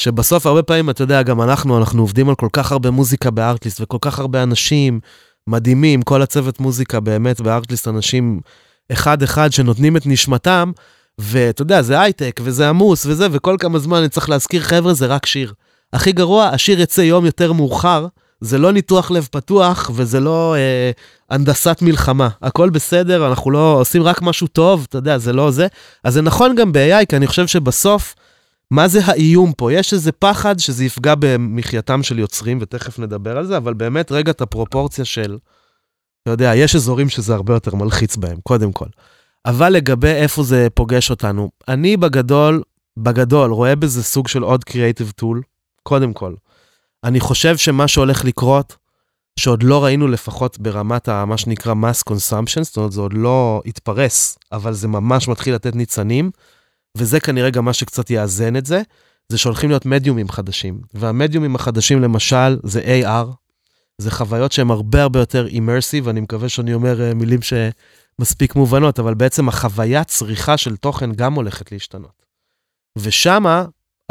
שבסוף 0.00 0.46
הרבה 0.46 0.62
פעמים, 0.62 0.90
אתה 0.90 1.02
יודע, 1.02 1.22
גם 1.22 1.42
אנחנו, 1.42 1.78
אנחנו 1.78 2.02
עובדים 2.02 2.28
על 2.28 2.34
כל 2.34 2.48
כך 2.52 2.72
הרבה 2.72 2.90
מוזיקה 2.90 3.30
בארטליסט, 3.30 3.80
וכל 3.80 3.98
כך 4.00 4.18
הרבה 4.18 4.42
אנשים 4.42 5.00
מדהימים, 5.46 6.02
כל 6.02 6.22
הצוות 6.22 6.60
מוזיקה 6.60 7.00
באמת 7.00 7.40
בארטליסט, 7.40 7.88
אנשים 7.88 8.40
אחד-אחד 8.92 9.52
שנותנים 9.52 9.96
את 9.96 10.06
נשמתם, 10.06 10.72
ואתה 11.18 11.62
יודע, 11.62 11.82
זה 11.82 12.00
הייטק, 12.00 12.40
וזה 12.44 12.68
עמוס, 12.68 13.06
וזה, 13.06 13.26
וכל 13.32 13.56
כמה 13.60 13.78
זמן 13.78 13.98
אני 13.98 14.08
צריך 14.08 14.30
להזכיר, 14.30 14.62
חבר'ה, 14.62 14.94
זה 14.94 15.06
רק 15.06 15.26
שיר. 15.26 15.52
הכי 15.92 16.12
גרוע, 16.12 16.44
השיר 16.44 16.80
יצא 16.80 17.00
יום 17.00 17.26
יותר 17.26 17.52
מאוחר, 17.52 18.06
זה 18.40 18.58
לא 18.58 18.72
ניתוח 18.72 19.10
לב 19.10 19.28
פתוח, 19.30 19.90
וזה 19.94 20.20
לא 20.20 20.54
אה, 20.56 20.90
הנדסת 21.30 21.78
מלחמה. 21.82 22.28
הכל 22.42 22.70
בסדר, 22.70 23.28
אנחנו 23.28 23.50
לא 23.50 23.80
עושים 23.80 24.02
רק 24.02 24.22
משהו 24.22 24.46
טוב, 24.46 24.86
אתה 24.88 24.98
יודע, 24.98 25.18
זה 25.18 25.32
לא 25.32 25.50
זה. 25.50 25.66
אז 26.04 26.14
זה 26.14 26.22
נכון 26.22 26.54
גם 26.54 26.72
ב-AI, 26.72 27.06
כי 27.08 27.16
אני 27.16 27.26
חושב 27.26 27.46
שבסוף, 27.46 28.14
מה 28.70 28.88
זה 28.88 29.00
האיום 29.04 29.52
פה? 29.52 29.72
יש 29.72 29.92
איזה 29.92 30.12
פחד 30.12 30.58
שזה 30.58 30.84
יפגע 30.84 31.14
במחייתם 31.18 32.02
של 32.02 32.18
יוצרים, 32.18 32.58
ותכף 32.60 32.98
נדבר 32.98 33.36
על 33.38 33.46
זה, 33.46 33.56
אבל 33.56 33.74
באמת 33.74 34.12
רגע 34.12 34.30
את 34.30 34.40
הפרופורציה 34.40 35.04
של, 35.04 35.38
אתה 36.22 36.30
יודע, 36.30 36.52
יש 36.54 36.74
אזורים 36.76 37.08
שזה 37.08 37.34
הרבה 37.34 37.54
יותר 37.54 37.74
מלחיץ 37.74 38.16
בהם, 38.16 38.38
קודם 38.42 38.72
כל. 38.72 38.86
אבל 39.46 39.68
לגבי 39.68 40.08
איפה 40.08 40.42
זה 40.42 40.66
פוגש 40.74 41.10
אותנו, 41.10 41.50
אני 41.68 41.96
בגדול, 41.96 42.62
בגדול, 42.96 43.50
רואה 43.50 43.76
בזה 43.76 44.02
סוג 44.02 44.28
של 44.28 44.42
עוד 44.42 44.64
creative 44.70 45.22
tool, 45.22 45.36
קודם 45.82 46.12
כל. 46.12 46.34
אני 47.04 47.20
חושב 47.20 47.56
שמה 47.56 47.88
שהולך 47.88 48.24
לקרות, 48.24 48.76
שעוד 49.38 49.62
לא 49.62 49.84
ראינו 49.84 50.08
לפחות 50.08 50.58
ברמת 50.58 51.08
ה, 51.08 51.24
מה 51.24 51.38
שנקרא 51.38 51.74
mass 51.74 52.12
consumption, 52.12 52.62
זאת 52.62 52.76
אומרת, 52.76 52.92
זה 52.92 53.00
עוד 53.00 53.12
לא 53.12 53.62
התפרס, 53.66 54.38
אבל 54.52 54.72
זה 54.72 54.88
ממש 54.88 55.28
מתחיל 55.28 55.54
לתת 55.54 55.74
ניצנים, 55.74 56.30
וזה 56.96 57.20
כנראה 57.20 57.50
גם 57.50 57.64
מה 57.64 57.72
שקצת 57.72 58.10
יאזן 58.10 58.56
את 58.56 58.66
זה, 58.66 58.82
זה 59.28 59.38
שהולכים 59.38 59.70
להיות 59.70 59.86
מדיומים 59.86 60.28
חדשים. 60.28 60.80
והמדיומים 60.94 61.54
החדשים 61.54 62.02
למשל 62.02 62.58
זה 62.62 63.02
AR, 63.02 63.26
זה 63.98 64.10
חוויות 64.10 64.52
שהן 64.52 64.70
הרבה 64.70 65.02
הרבה 65.02 65.18
יותר 65.20 65.46
אימרסיב, 65.46 66.08
אני 66.08 66.20
מקווה 66.20 66.48
שאני 66.48 66.74
אומר 66.74 67.02
אה, 67.02 67.14
מילים 67.14 67.40
שמספיק 67.42 68.54
מובנות, 68.54 68.98
אבל 68.98 69.14
בעצם 69.14 69.48
החוויית 69.48 70.08
צריכה 70.08 70.56
של 70.56 70.76
תוכן 70.76 71.12
גם 71.12 71.34
הולכת 71.34 71.72
להשתנות. 71.72 72.26
ושמה 72.98 73.64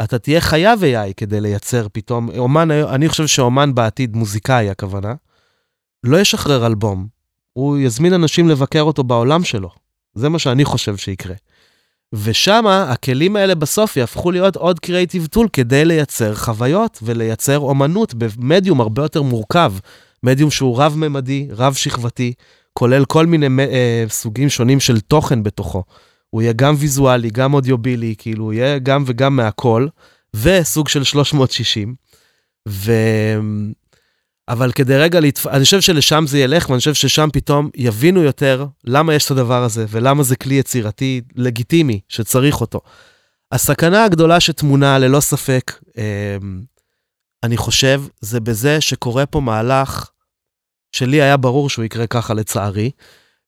אתה 0.04 0.18
תהיה 0.18 0.40
חייב 0.40 0.80
AI 0.80 1.14
כדי 1.16 1.40
לייצר 1.40 1.86
פתאום, 1.92 2.30
אומן, 2.38 2.70
אני 2.70 3.08
חושב 3.08 3.26
שאומן 3.26 3.74
בעתיד, 3.74 4.16
מוזיקאי 4.16 4.70
הכוונה, 4.70 5.14
לא 6.04 6.20
ישחרר 6.20 6.66
אלבום, 6.66 7.06
הוא 7.52 7.78
יזמין 7.78 8.12
אנשים 8.12 8.48
לבקר 8.48 8.80
אותו 8.82 9.04
בעולם 9.04 9.44
שלו. 9.44 9.70
זה 10.14 10.28
מה 10.28 10.38
שאני 10.38 10.64
חושב 10.64 10.96
שיקרה. 10.96 11.34
ושם 12.12 12.66
הכלים 12.66 13.36
האלה 13.36 13.54
בסוף 13.54 13.96
יהפכו 13.96 14.30
להיות 14.30 14.56
עוד 14.56 14.80
קריאיטיב 14.80 15.26
טול 15.26 15.48
כדי 15.52 15.84
לייצר 15.84 16.34
חוויות 16.34 16.98
ולייצר 17.02 17.58
אומנות 17.58 18.14
במדיום 18.14 18.80
הרבה 18.80 19.02
יותר 19.02 19.22
מורכב. 19.22 19.72
מדיום 20.22 20.50
שהוא 20.50 20.82
רב-ממדי, 20.82 21.48
רב-שכבתי, 21.50 22.32
כולל 22.72 23.04
כל 23.04 23.26
מיני 23.26 23.46
אה, 23.58 24.04
סוגים 24.08 24.48
שונים 24.48 24.80
של 24.80 25.00
תוכן 25.00 25.42
בתוכו. 25.42 25.84
הוא 26.30 26.42
יהיה 26.42 26.52
גם 26.52 26.74
ויזואלי, 26.78 27.30
גם 27.30 27.54
אודיובילי, 27.54 28.14
כאילו 28.18 28.44
הוא 28.44 28.52
יהיה 28.52 28.78
גם 28.78 29.04
וגם 29.06 29.36
מהכל, 29.36 29.86
וסוג 30.34 30.88
של 30.88 31.04
360. 31.04 31.94
ו... 32.68 32.92
אבל 34.48 34.72
כדי 34.72 34.96
רגע 34.96 35.20
להתפ... 35.20 35.46
אני 35.46 35.64
חושב 35.64 35.80
שלשם 35.80 36.24
זה 36.26 36.38
ילך, 36.38 36.70
ואני 36.70 36.78
חושב 36.78 36.94
ששם 36.94 37.28
פתאום 37.32 37.70
יבינו 37.74 38.22
יותר 38.22 38.66
למה 38.84 39.14
יש 39.14 39.26
את 39.26 39.30
הדבר 39.30 39.62
הזה, 39.62 39.86
ולמה 39.88 40.22
זה 40.22 40.36
כלי 40.36 40.54
יצירתי 40.54 41.20
לגיטימי 41.36 42.00
שצריך 42.08 42.60
אותו. 42.60 42.80
הסכנה 43.52 44.04
הגדולה 44.04 44.40
שטמונה, 44.40 44.98
ללא 44.98 45.20
ספק, 45.20 45.80
אמ, 45.98 46.62
אני 47.42 47.56
חושב, 47.56 48.02
זה 48.20 48.40
בזה 48.40 48.80
שקורה 48.80 49.26
פה 49.26 49.40
מהלך 49.40 50.10
שלי 50.92 51.22
היה 51.22 51.36
ברור 51.36 51.70
שהוא 51.70 51.84
יקרה 51.84 52.06
ככה 52.06 52.34
לצערי, 52.34 52.90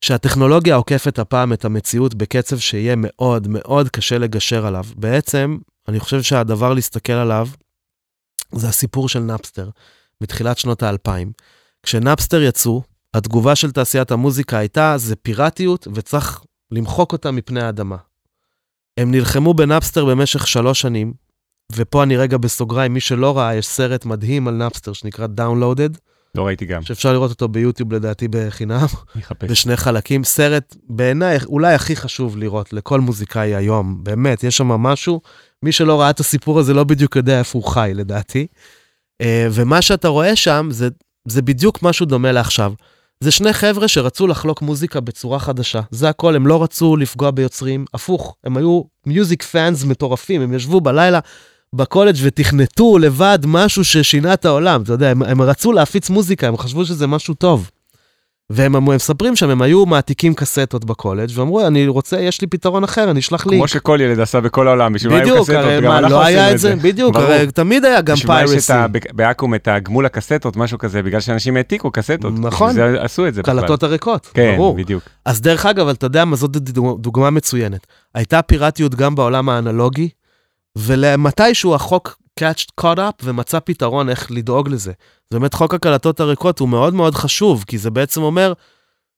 שהטכנולוגיה 0.01 0.75
עוקפת 0.75 1.19
הפעם 1.19 1.53
את 1.53 1.65
המציאות 1.65 2.15
בקצב 2.15 2.59
שיהיה 2.59 2.95
מאוד 2.97 3.49
מאוד 3.49 3.89
קשה 3.89 4.19
לגשר 4.19 4.67
עליו. 4.67 4.85
בעצם, 4.97 5.59
אני 5.89 6.01
חושב 6.01 6.23
שהדבר 6.23 6.75
להסתכל 6.75 7.13
עליו 7.13 7.49
זה 8.53 8.69
הסיפור 8.69 9.09
של 9.09 9.19
נאפסטר. 9.19 9.71
מתחילת 10.21 10.59
שנות 10.59 10.83
האלפיים. 10.83 11.33
כשנאפסטר 11.83 12.43
יצאו, 12.43 12.83
התגובה 13.15 13.57
של 13.57 13.73
תעשיית 13.73 14.11
המוזיקה 14.11 14.59
הייתה, 14.59 14.95
זה 14.99 15.17
פיראטיות 15.17 15.89
וצריך 15.95 16.41
למחוק 16.71 17.13
אותה 17.13 17.31
מפני 17.31 17.63
האדמה. 17.63 17.97
הם 18.97 19.11
נלחמו 19.11 19.55
בנאפסטר 19.55 20.05
במשך 20.05 20.47
שלוש 20.47 20.81
שנים, 20.81 21.13
ופה 21.73 22.03
אני 22.03 22.17
רגע 22.17 22.37
בסוגריים, 22.37 22.95
מי 22.95 23.01
שלא 23.01 23.39
ראה, 23.39 23.55
יש 23.55 23.67
סרט 23.67 24.05
מדהים 24.05 24.49
על 24.49 24.55
נאפסטר 24.55 24.93
שנקרא 24.93 25.27
Downloaded. 25.37 25.99
לא 26.35 26.47
ראיתי 26.47 26.67
גם. 26.67 26.83
שאפשר 26.83 27.13
לראות 27.13 27.31
אותו 27.31 27.49
ביוטיוב 27.49 27.93
לדעתי 27.93 28.29
בחינם. 28.31 28.87
אחפש. 29.19 29.51
בשני 29.51 29.77
חלקים. 29.77 30.25
סרט 30.25 30.77
בעיניי 30.89 31.39
אולי 31.47 31.75
הכי 31.75 31.97
חשוב 31.97 32.37
לראות 32.37 32.73
לכל 32.73 33.01
מוזיקאי 33.01 33.55
היום, 33.55 34.05
באמת, 34.05 34.45
יש 34.45 34.57
שם 34.57 34.67
משהו, 34.67 35.21
מי 35.63 35.73
שלא 35.73 36.01
ראה 36.01 36.11
את 36.11 36.21
הסיפור 36.21 36.59
הזה 36.59 36.75
לא 36.75 36.85
בדיוק 36.85 37.17
יודע 37.17 37.39
איפה 37.39 37.59
הוא 37.59 37.69
חי 37.69 37.93
לדעתי. 37.95 38.47
אה, 39.21 39.49
ומה 39.51 39.83
שאתה 39.83 40.09
רואה 40.09 40.37
שם 40.37 40.69
זה, 40.71 40.89
זה 41.29 41.43
בדיוק 41.43 41.83
משהו 41.83 42.07
דומה 42.07 42.33
לעכשיו. 42.33 42.73
זה 43.21 43.31
שני 43.31 43.53
חבר'ה 43.53 43.89
שרצו 43.89 44.27
לחלוק 44.27 44.63
מוזיקה 44.63 45.01
בצורה 45.01 45.39
חדשה. 45.39 45.81
זה 45.91 46.09
הכל, 46.09 46.37
הם 46.37 46.47
לא 46.47 46.63
רצו 46.63 46.97
לפגוע 46.97 47.31
ביוצרים, 47.31 47.85
הפוך, 47.95 48.37
הם 48.45 48.57
היו 48.57 48.83
מיוזיק 49.07 49.43
פאנס 49.43 49.85
מטורפים, 49.85 50.41
הם 50.43 50.55
ישבו 50.55 50.81
בלילה 50.81 51.21
בקולג' 51.75 52.17
ותכנתו 52.23 52.99
לבד 52.99 53.39
משהו 53.47 53.85
ששינה 53.85 54.35
את 54.35 54.45
העולם, 54.45 54.83
אתה 54.83 54.93
יודע, 54.93 55.11
הם, 55.11 55.23
הם 55.23 55.43
רצו 55.43 55.73
להפיץ 55.73 56.11
מוזיקה, 56.11 56.49
הם 56.49 56.57
חשבו 56.57 56.85
שזה 56.85 57.07
משהו 57.07 57.35
טוב. 57.35 57.71
והם 58.53 58.85
מספרים 58.95 59.37
שם, 59.37 59.51
הם 59.51 59.63
היו 59.63 59.87
מעתיקים 59.87 60.35
קסטות 60.35 60.85
בקולג' 60.85 61.31
ואמרו, 61.35 61.67
אני 61.67 61.89
רוצה, 61.89 62.21
יש 62.21 62.41
לי 62.41 62.47
פתרון 62.47 62.85
אחר, 62.85 63.11
אני 63.11 63.21
אשלח 63.21 63.47
לינק. 63.47 63.61
כמו 63.61 63.69
שכל 63.69 63.99
ילד 64.03 64.21
עשה 64.21 64.41
בכל 64.41 64.69
העולם, 64.69 64.93
בשביל 64.93 65.13
מה 65.13 65.19
היו 65.19 65.41
קסטות? 65.43 65.57
גם 65.83 65.93
אנחנו 65.93 66.09
לא 66.09 66.23
עשינו 66.23 66.51
את 66.53 66.59
זה, 66.59 66.77
בדיוק. 66.77 67.17
הרי 67.17 67.47
תמיד 67.55 67.85
היה 67.85 68.01
גם 68.01 68.17
פיירסי. 68.17 68.73
באקו"ם 69.13 69.55
את 69.55 69.69
הגמול 69.69 70.07
הקסטות, 70.07 70.57
משהו 70.57 70.79
כזה, 70.79 71.03
בגלל 71.03 71.21
שאנשים 71.21 71.57
העתיקו 71.57 71.91
קסטות. 71.91 72.33
נכון. 72.41 72.75
עשו 73.01 73.27
את 73.27 73.35
זה 73.35 73.43
בכלל. 73.43 73.61
קלטות 73.61 73.83
הריקות, 73.83 74.31
כן, 74.35 74.55
ברור. 74.57 74.77
בדיוק. 74.77 75.03
אז 75.25 75.41
דרך 75.41 75.67
אגב, 75.67 75.89
אתה 75.89 76.07
יודע 76.07 76.25
מה, 76.25 76.37
זאת 76.37 76.51
דוג- 76.51 77.01
דוגמה 77.01 77.31
מצוינת. 77.31 77.87
הייתה 78.15 78.43
פיראטיות 78.43 78.95
גם 78.95 79.15
בעולם 79.15 79.49
האנלוגי, 79.49 80.09
ולמתישהו 80.79 81.75
החוק 81.75 82.19
catched 82.41 82.71
caught 82.81 82.99
up 82.99 83.23
ומצא 83.23 83.59
פתרון 83.65 84.09
איך 84.09 84.31
לדאוג 84.31 84.69
לזה. 84.69 84.93
זה 85.31 85.39
באמת 85.39 85.55
חוק 85.55 85.75
הקלטות 85.75 86.21
הריקות 86.21 86.59
הוא 86.59 86.69
מאוד 86.69 86.95
מאוד 86.95 87.15
חשוב, 87.15 87.65
כי 87.67 87.79
זה 87.79 87.91
בעצם 87.91 88.23
אומר, 88.23 88.53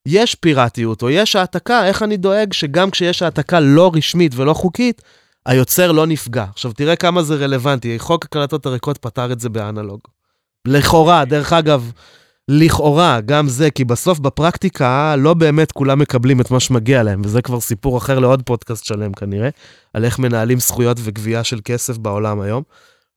יש 0.07 0.35
פיראטיות 0.35 1.03
או 1.03 1.11
יש 1.11 1.37
העתקה, 1.37 1.87
איך 1.87 2.03
אני 2.03 2.17
דואג 2.17 2.53
שגם 2.53 2.91
כשיש 2.91 3.23
העתקה 3.23 3.61
לא 3.61 3.91
רשמית 3.95 4.33
ולא 4.35 4.55
חוקית, 4.55 5.03
היוצר 5.47 5.93
לא 5.93 6.07
נפגע. 6.07 6.45
עכשיו 6.55 6.73
תראה 6.73 6.97
כמה 6.97 7.23
זה 7.23 7.35
רלוונטי, 7.35 7.99
חוק 7.99 8.25
הקלטות 8.25 8.67
הריקות 8.67 8.99
פתר 8.99 9.33
את 9.33 9.41
זה 9.41 9.49
באנלוג. 9.49 10.01
לכאורה, 10.67 11.25
דרך 11.25 11.53
אגב, 11.53 11.93
לכאורה, 12.53 13.21
גם 13.21 13.49
זה, 13.49 13.71
כי 13.71 13.85
בסוף 13.85 14.19
בפרקטיקה 14.19 15.17
לא 15.17 15.35
באמת 15.35 15.73
כולם 15.73 15.99
מקבלים 15.99 16.41
את 16.41 16.51
מה 16.51 16.61
שמגיע 16.61 17.03
להם, 17.03 17.23
וזה 17.25 17.43
כבר 17.43 17.61
סיפור 17.61 17.99
אחר 17.99 18.19
לעוד 18.19 18.43
פודקאסט 18.43 18.85
שלם 18.85 19.13
כנראה, 19.13 19.49
על 19.95 20.05
איך 20.05 20.19
מנהלים 20.19 20.59
זכויות 20.59 20.97
וגבייה 21.01 21.45
של 21.45 21.61
כסף 21.65 21.99
בעולם 21.99 22.41
היום. 22.41 22.63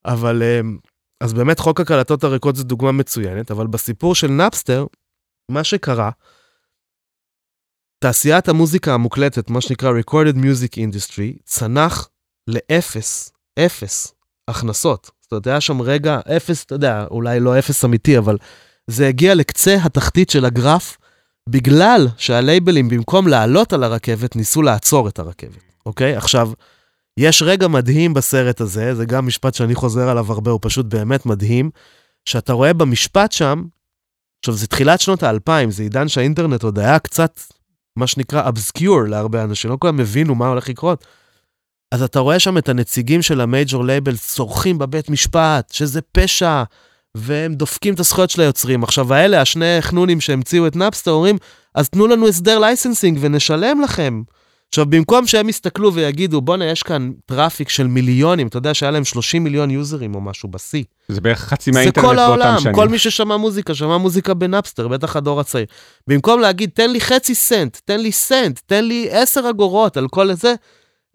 אבל, 0.05 0.43
אמ, 0.43 0.77
אז 1.21 1.33
באמת 1.33 1.59
חוק 1.59 1.79
הקלטות 1.79 2.23
הריקות 2.23 2.55
זה 2.55 2.63
דוגמה 2.63 2.91
מצוינת, 2.91 3.51
אבל 3.51 3.67
בסיפור 3.67 4.15
של 4.15 4.27
נאפסטר, 4.27 4.85
מה 5.51 5.63
שקרה, 5.63 6.09
תעשיית 7.99 8.49
המוזיקה 8.49 8.93
המוקלטת, 8.93 9.49
מה 9.49 9.61
שנקרא 9.61 9.91
Recorded 9.91 10.35
Music 10.35 10.75
Industry, 10.77 11.41
צנח 11.43 12.09
לאפס, 12.47 13.31
אפס 13.59 14.13
הכנסות. 14.47 15.11
זאת 15.21 15.31
אומרת, 15.31 15.47
היה 15.47 15.61
שם 15.61 15.81
רגע 15.81 16.19
אפס, 16.37 16.63
אתה 16.63 16.75
יודע, 16.75 17.05
אולי 17.11 17.39
לא 17.39 17.59
אפס 17.59 17.85
אמיתי, 17.85 18.17
אבל 18.17 18.37
זה 18.87 19.07
הגיע 19.07 19.35
לקצה 19.35 19.77
התחתית 19.83 20.29
של 20.29 20.45
הגרף, 20.45 20.97
בגלל 21.49 22.07
שהלייבלים, 22.17 22.89
במקום 22.89 23.27
לעלות 23.27 23.73
על 23.73 23.83
הרכבת, 23.83 24.35
ניסו 24.35 24.61
לעצור 24.61 25.07
את 25.07 25.19
הרכבת, 25.19 25.63
אוקיי? 25.85 26.15
עכשיו, 26.15 26.51
יש 27.17 27.41
רגע 27.41 27.67
מדהים 27.67 28.13
בסרט 28.13 28.61
הזה, 28.61 28.95
זה 28.95 29.05
גם 29.05 29.27
משפט 29.27 29.53
שאני 29.53 29.75
חוזר 29.75 30.09
עליו 30.09 30.31
הרבה, 30.31 30.51
הוא 30.51 30.59
פשוט 30.61 30.85
באמת 30.85 31.25
מדהים, 31.25 31.69
שאתה 32.25 32.53
רואה 32.53 32.73
במשפט 32.73 33.31
שם, 33.31 33.63
עכשיו, 34.39 34.55
זה 34.55 34.67
תחילת 34.67 35.01
שנות 35.01 35.23
האלפיים, 35.23 35.71
זה 35.71 35.83
עידן 35.83 36.07
שהאינטרנט 36.07 36.63
עוד 36.63 36.79
היה 36.79 36.99
קצת, 36.99 37.39
מה 37.95 38.07
שנקרא, 38.07 38.47
obscure 38.47 39.03
להרבה 39.03 39.43
אנשים, 39.43 39.71
לא 39.71 39.77
כולם 39.79 39.99
הבינו 39.99 40.35
מה 40.35 40.47
הולך 40.47 40.69
לקרות. 40.69 41.05
אז 41.91 42.01
אתה 42.01 42.19
רואה 42.19 42.39
שם 42.39 42.57
את 42.57 42.69
הנציגים 42.69 43.21
של 43.21 43.41
ה 43.41 43.49
major 43.49 43.85
labels 43.85 44.17
צורחים 44.17 44.77
בבית 44.77 45.09
משפט, 45.09 45.71
שזה 45.73 46.01
פשע, 46.11 46.63
והם 47.17 47.55
דופקים 47.55 47.93
את 47.93 47.99
הזכויות 47.99 48.29
של 48.29 48.41
היוצרים. 48.41 48.83
עכשיו, 48.83 49.13
האלה, 49.13 49.41
השני 49.41 49.77
חנונים 49.81 50.21
שהמציאו 50.21 50.67
את 50.67 50.75
נאפסטר, 50.75 51.11
אומרים, 51.11 51.37
אז 51.75 51.89
תנו 51.89 52.07
לנו 52.07 52.27
הסדר 52.27 52.59
licensing 52.59 53.17
ונשלם 53.21 53.81
לכם. 53.81 54.21
עכשיו, 54.69 54.85
במקום 54.85 55.27
שהם 55.27 55.49
יסתכלו 55.49 55.93
ויגידו, 55.93 56.41
בואנה, 56.41 56.65
יש 56.65 56.83
כאן 56.83 57.11
traffic 57.25 57.69
של 57.69 57.87
מיליונים, 57.87 58.47
אתה 58.47 58.57
יודע 58.57 58.73
שהיה 58.73 58.91
להם 58.91 59.03
30 59.05 59.43
מיליון 59.43 59.71
יוזרים 59.71 60.15
או 60.15 60.21
משהו 60.21 60.49
בשיא. 60.49 60.83
זה 61.07 61.21
בערך 61.21 61.39
חצי 61.39 61.71
זה 61.71 61.79
מהאינטרנט 61.79 62.07
כל 62.07 62.15
באותם 62.15 62.29
העולם, 62.29 62.59
שנים. 62.59 62.75
כל 62.75 62.87
מי 62.87 62.99
ששמע 62.99 63.37
מוזיקה, 63.37 63.75
שמע 63.75 63.97
מוזיקה 63.97 64.33
בנאפסטר, 64.33 64.87
בטח 64.87 65.15
הדור 65.15 65.39
הצעיר. 65.39 65.65
במקום 66.07 66.39
להגיד, 66.39 66.69
תן 66.73 66.91
לי 66.91 67.01
חצי 67.01 67.35
סנט, 67.35 67.77
תן 67.85 67.99
לי 67.99 68.11
סנט, 68.11 68.59
תן 68.65 68.85
לי 68.85 69.07
עשר 69.11 69.49
אגורות 69.49 69.97
על 69.97 70.07
כל 70.07 70.33
זה, 70.33 70.53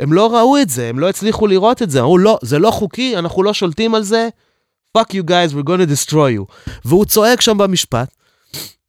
הם 0.01 0.13
לא 0.13 0.37
ראו 0.37 0.59
את 0.59 0.71
זה, 0.71 0.89
הם 0.89 0.99
לא 0.99 1.09
הצליחו 1.09 1.47
לראות 1.47 1.83
את 1.83 1.91
זה, 1.91 2.01
אמרו, 2.01 2.19
לא, 2.19 2.39
זה 2.43 2.59
לא 2.59 2.71
חוקי, 2.71 3.19
אנחנו 3.19 3.43
לא 3.43 3.53
שולטים 3.53 3.95
על 3.95 4.03
זה, 4.03 4.29
fuck 4.96 5.14
you 5.14 5.22
guys, 5.22 5.55
we're 5.55 5.68
gonna 5.68 5.87
destroy 5.87 6.31
you. 6.38 6.70
והוא 6.85 7.05
צועק 7.05 7.40
שם 7.40 7.59
במשפט, 7.59 8.14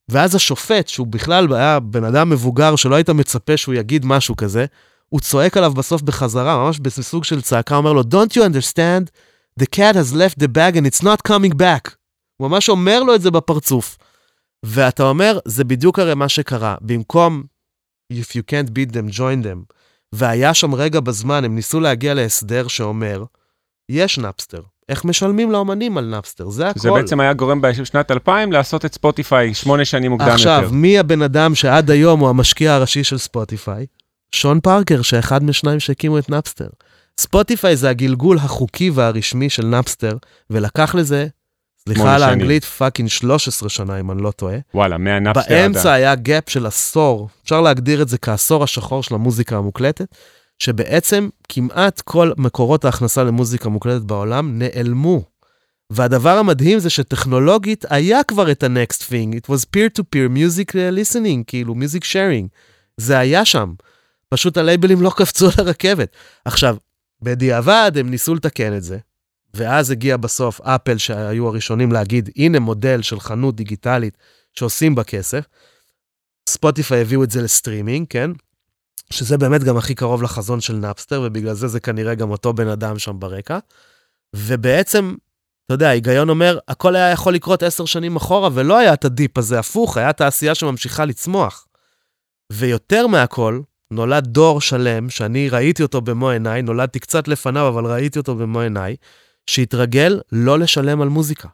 ואז 0.08 0.34
השופט, 0.34 0.88
שהוא 0.88 1.06
בכלל 1.06 1.54
היה 1.54 1.80
בן 1.80 2.04
אדם 2.04 2.30
מבוגר 2.30 2.76
שלא 2.76 2.94
היית 2.94 3.10
מצפה 3.10 3.56
שהוא 3.56 3.74
יגיד 3.74 4.06
משהו 4.06 4.36
כזה, 4.36 4.66
הוא 5.08 5.20
צועק 5.20 5.56
עליו 5.56 5.72
בסוף 5.72 6.02
בחזרה, 6.02 6.56
ממש 6.56 6.78
בסוג 6.78 7.24
של 7.24 7.42
צעקה, 7.42 7.76
אומר 7.76 7.92
לו, 7.92 8.00
Don't 8.00 8.36
you 8.36 8.40
understand? 8.40 9.10
The 9.60 9.66
cat 9.66 9.94
has 9.94 10.14
left 10.14 10.38
the 10.38 10.48
bag 10.48 10.76
and 10.76 10.86
it's 10.86 11.02
not 11.02 11.28
coming 11.28 11.54
back. 11.54 11.94
הוא 12.36 12.48
ממש 12.48 12.68
אומר 12.68 13.02
לו 13.02 13.14
את 13.14 13.22
זה 13.22 13.30
בפרצוף. 13.30 13.98
ואתה 14.62 15.02
אומר, 15.02 15.38
זה 15.44 15.64
בדיוק 15.64 15.98
הרי 15.98 16.14
מה 16.14 16.28
שקרה. 16.28 16.76
במקום, 16.80 17.42
if 18.12 18.26
you 18.26 18.42
can't 18.50 18.70
beat 18.70 18.92
them, 18.92 19.16
join 19.16 19.44
them. 19.44 19.74
והיה 20.12 20.54
שם 20.54 20.74
רגע 20.74 21.00
בזמן, 21.00 21.44
הם 21.44 21.54
ניסו 21.54 21.80
להגיע 21.80 22.14
להסדר 22.14 22.68
שאומר, 22.68 23.24
יש 23.88 24.18
נאפסטר. 24.18 24.62
איך 24.90 25.04
משלמים 25.04 25.50
לאומנים 25.52 25.98
על 25.98 26.04
נאפסטר? 26.04 26.48
זה 26.48 26.68
הכל. 26.68 26.80
זה 26.80 26.90
בעצם 26.90 27.20
היה 27.20 27.32
גורם 27.32 27.60
בשנת 27.60 28.10
2000 28.10 28.52
לעשות 28.52 28.84
את 28.84 28.94
ספוטיפיי 28.94 29.54
שמונה 29.54 29.84
שנים 29.84 30.10
מוקדם 30.10 30.28
עכשיו, 30.28 30.60
יותר. 30.62 30.74
מי 30.74 30.98
הבן 30.98 31.22
אדם 31.22 31.54
שעד 31.54 31.90
היום 31.90 32.20
הוא 32.20 32.28
המשקיע 32.28 32.72
הראשי 32.72 33.04
של 33.04 33.18
ספוטיפיי? 33.18 33.86
שון 34.34 34.60
פארקר, 34.60 35.02
שאחד 35.02 35.44
משניים 35.44 35.80
שהקימו 35.80 36.18
את 36.18 36.30
נאפסטר. 36.30 36.68
ספוטיפיי 37.20 37.76
זה 37.76 37.90
הגלגול 37.90 38.38
החוקי 38.38 38.90
והרשמי 38.90 39.50
של 39.50 39.66
נאפסטר, 39.66 40.16
ולקח 40.50 40.94
לזה, 40.94 41.26
סליחה 41.84 42.14
על. 42.14 42.22
האנגלית, 42.22 42.64
fucking 42.64 43.08
13 43.08 43.68
שנה, 43.68 44.00
אם 44.00 44.10
אני 44.10 44.22
לא 44.22 44.30
טועה. 44.30 44.56
וואלה, 44.74 44.98
מהנאפסטר 44.98 45.54
עד 45.54 45.60
באמצע 45.60 45.92
היה 45.92 46.14
gap 46.14 46.50
של 46.50 46.66
עשור, 46.66 47.28
אפשר 47.44 47.60
להגדיר 47.60 48.02
את 48.02 48.08
זה 48.08 48.18
כעשור 48.18 48.64
השחור 48.64 49.02
של 49.02 49.14
המוזיקה 49.14 49.56
המוקלטת, 49.56 50.14
שבעצם 50.60 51.28
כמעט 51.48 52.00
כל 52.00 52.32
מקורות 52.36 52.84
ההכנסה 52.84 53.24
למוזיקה 53.24 53.68
מוקלטת 53.68 54.02
בעולם 54.04 54.58
נעלמו. 54.58 55.24
והדבר 55.90 56.38
המדהים 56.38 56.78
זה 56.78 56.90
שטכנולוגית 56.90 57.84
היה 57.90 58.24
כבר 58.24 58.50
את 58.50 58.62
ה-next 58.62 59.02
thing, 59.02 59.34
it 59.36 59.50
was 59.50 59.64
peer-to-peer 59.76 60.36
music 60.36 60.74
listening, 60.74 61.44
כאילו 61.46 61.74
music 61.74 62.02
sharing. 62.02 62.46
זה 62.96 63.18
היה 63.18 63.44
שם. 63.44 63.74
פשוט 64.28 64.56
הלייבלים 64.56 65.02
לא 65.02 65.10
קפצו 65.16 65.46
על 65.46 65.52
הרכבת. 65.66 66.16
עכשיו, 66.44 66.76
בדיעבד 67.22 67.92
הם 67.96 68.10
ניסו 68.10 68.34
לתקן 68.34 68.76
את 68.76 68.82
זה, 68.82 68.98
ואז 69.54 69.90
הגיע 69.90 70.16
בסוף 70.16 70.60
אפל 70.60 70.98
שהיו 70.98 71.48
הראשונים 71.48 71.92
להגיד, 71.92 72.30
הנה 72.36 72.58
מודל 72.58 73.02
של 73.02 73.20
חנות 73.20 73.56
דיגיטלית 73.56 74.16
שעושים 74.52 74.94
בה 74.94 75.04
כסף. 75.04 75.44
ספוטיפיי 76.48 77.00
הביאו 77.00 77.24
את 77.24 77.30
זה 77.30 77.42
לסטרימינג, 77.42 78.06
כן? 78.10 78.30
שזה 79.12 79.38
באמת 79.38 79.64
גם 79.64 79.76
הכי 79.76 79.94
קרוב 79.94 80.22
לחזון 80.22 80.60
של 80.60 80.74
נאפסטר, 80.74 81.22
ובגלל 81.24 81.54
זה 81.54 81.68
זה 81.68 81.80
כנראה 81.80 82.14
גם 82.14 82.30
אותו 82.30 82.52
בן 82.52 82.68
אדם 82.68 82.98
שם 82.98 83.20
ברקע. 83.20 83.58
ובעצם, 84.36 85.14
אתה 85.66 85.74
יודע, 85.74 85.88
ההיגיון 85.88 86.28
אומר, 86.28 86.58
הכל 86.68 86.96
היה 86.96 87.10
יכול 87.10 87.34
לקרות 87.34 87.62
עשר 87.62 87.84
שנים 87.84 88.16
אחורה, 88.16 88.48
ולא 88.52 88.78
היה 88.78 88.92
את 88.92 89.04
ה 89.04 89.12
dip 89.12 89.38
הזה, 89.38 89.58
הפוך, 89.58 89.96
היה 89.96 90.12
תעשייה 90.12 90.54
שממשיכה 90.54 91.04
לצמוח. 91.04 91.66
ויותר 92.52 93.06
מהכל, 93.06 93.60
נולד 93.90 94.26
דור 94.26 94.60
שלם, 94.60 95.10
שאני 95.10 95.48
ראיתי 95.48 95.82
אותו 95.82 96.00
במו 96.00 96.30
עיניי, 96.30 96.62
נולדתי 96.62 96.98
קצת 96.98 97.28
לפניו, 97.28 97.68
אבל 97.68 97.86
ראיתי 97.86 98.18
אותו 98.18 98.34
במו 98.34 98.60
עיניי, 98.60 98.96
שהתרגל 99.46 100.20
לא 100.32 100.58
לשלם 100.58 101.00
על 101.00 101.08
מוזיקה. 101.08 101.48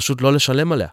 פשוט 0.00 0.22
לא 0.22 0.32
לשלם 0.32 0.72
עליה. 0.72 0.88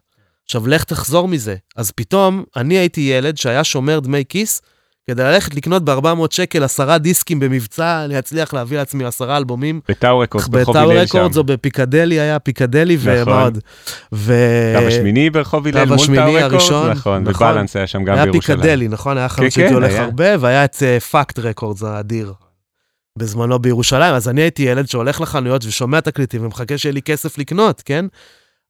עכשיו, 0.45 0.67
לך 0.67 0.83
תחזור 0.83 1.27
מזה. 1.27 1.55
אז 1.75 1.91
פתאום, 1.91 2.43
אני 2.55 2.77
הייתי 2.77 3.01
ילד 3.01 3.37
שהיה 3.37 3.63
שומר 3.63 3.99
דמי 3.99 4.23
כיס, 4.29 4.61
כדי 5.09 5.23
ללכת 5.23 5.55
לקנות 5.55 5.83
ב-400 5.85 6.27
שקל 6.29 6.63
עשרה 6.63 6.97
דיסקים 6.97 7.39
במבצע, 7.39 8.07
להצליח 8.07 8.53
להביא 8.53 8.77
לעצמי 8.77 9.05
עשרה 9.05 9.37
אלבומים. 9.37 9.81
בטאוור 9.89 10.19
רקורדס 10.19 10.47
ברחוב 10.47 10.77
בטאוור 10.77 10.91
הלל 10.91 11.05
שם. 11.05 11.17
רקורדס 11.17 11.37
או 11.37 11.43
בפיקדילי 11.43 12.19
היה, 12.19 12.39
פיקדילי 12.39 12.95
נכון. 12.95 13.11
ומה 13.21 13.43
עוד. 13.43 13.57
ו... 14.13 14.33
קו 14.79 14.87
השמיני 14.87 15.29
ברחוב 15.29 15.67
הלל 15.67 15.85
מול 15.85 15.97
טאו 15.97 16.13
רקורדס, 16.13 16.43
הראשון, 16.43 16.91
נכון, 16.91 17.23
נכון. 17.23 17.47
ובלנס 17.47 17.75
היה 17.75 17.87
שם 17.87 18.03
גם 18.03 18.15
היה 18.15 18.25
בירושלים. 18.25 18.59
פיקדלי, 18.59 18.87
נכון? 18.87 19.17
היה 19.17 19.29
חנות 19.29 19.51
שהייתי 19.51 19.73
הולך 19.73 19.91
היה. 19.91 20.03
הרבה, 20.03 20.25
והיה 20.39 20.65
את 20.65 20.75
פאקט 21.11 21.39
רקורדס 21.39 21.83
האדיר. 21.83 22.33
בזמנו 23.17 23.59
בירושלים, 23.59 24.13
אז 24.13 24.29
אני 24.29 24.41
הייתי 24.41 24.63
ילד 24.63 24.87
שהולך 24.87 25.21
לחנויות 25.21 25.65
ושומע 25.65 25.99
תקליטים 25.99 26.45
ומחכה 26.45 26.77
שיהיה 26.77 26.93
לי 26.93 27.01
כסף 27.01 27.37
לקנות, 27.37 27.81
כן? 27.85 28.05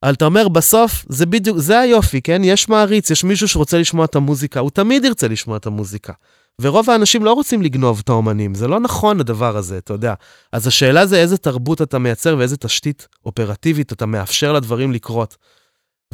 אבל 0.02 0.12
אתה 0.12 0.24
אומר, 0.24 0.48
בסוף, 0.48 1.04
זה 1.08 1.26
בדיוק, 1.26 1.58
זה 1.58 1.78
היופי, 1.78 2.22
כן? 2.22 2.40
יש 2.44 2.68
מעריץ, 2.68 3.10
יש 3.10 3.24
מישהו 3.24 3.48
שרוצה 3.48 3.78
לשמוע 3.78 4.04
את 4.04 4.16
המוזיקה, 4.16 4.60
הוא 4.60 4.70
תמיד 4.70 5.04
ירצה 5.04 5.28
לשמוע 5.28 5.56
את 5.56 5.66
המוזיקה. 5.66 6.12
ורוב 6.60 6.90
האנשים 6.90 7.24
לא 7.24 7.32
רוצים 7.32 7.62
לגנוב 7.62 8.00
את 8.04 8.08
האומנים, 8.08 8.54
זה 8.54 8.68
לא 8.68 8.80
נכון 8.80 9.20
הדבר 9.20 9.56
הזה, 9.56 9.78
אתה 9.78 9.92
יודע. 9.92 10.14
אז 10.52 10.66
השאלה 10.66 11.06
זה 11.06 11.16
איזה 11.16 11.36
תרבות 11.36 11.82
אתה 11.82 11.98
מייצר 11.98 12.36
ואיזה 12.38 12.56
תשתית 12.56 13.08
אופרטיבית 13.26 13.92
אתה 13.92 14.06
מאפשר 14.06 14.52
לדברים 14.52 14.92
לקרות. 14.92 15.36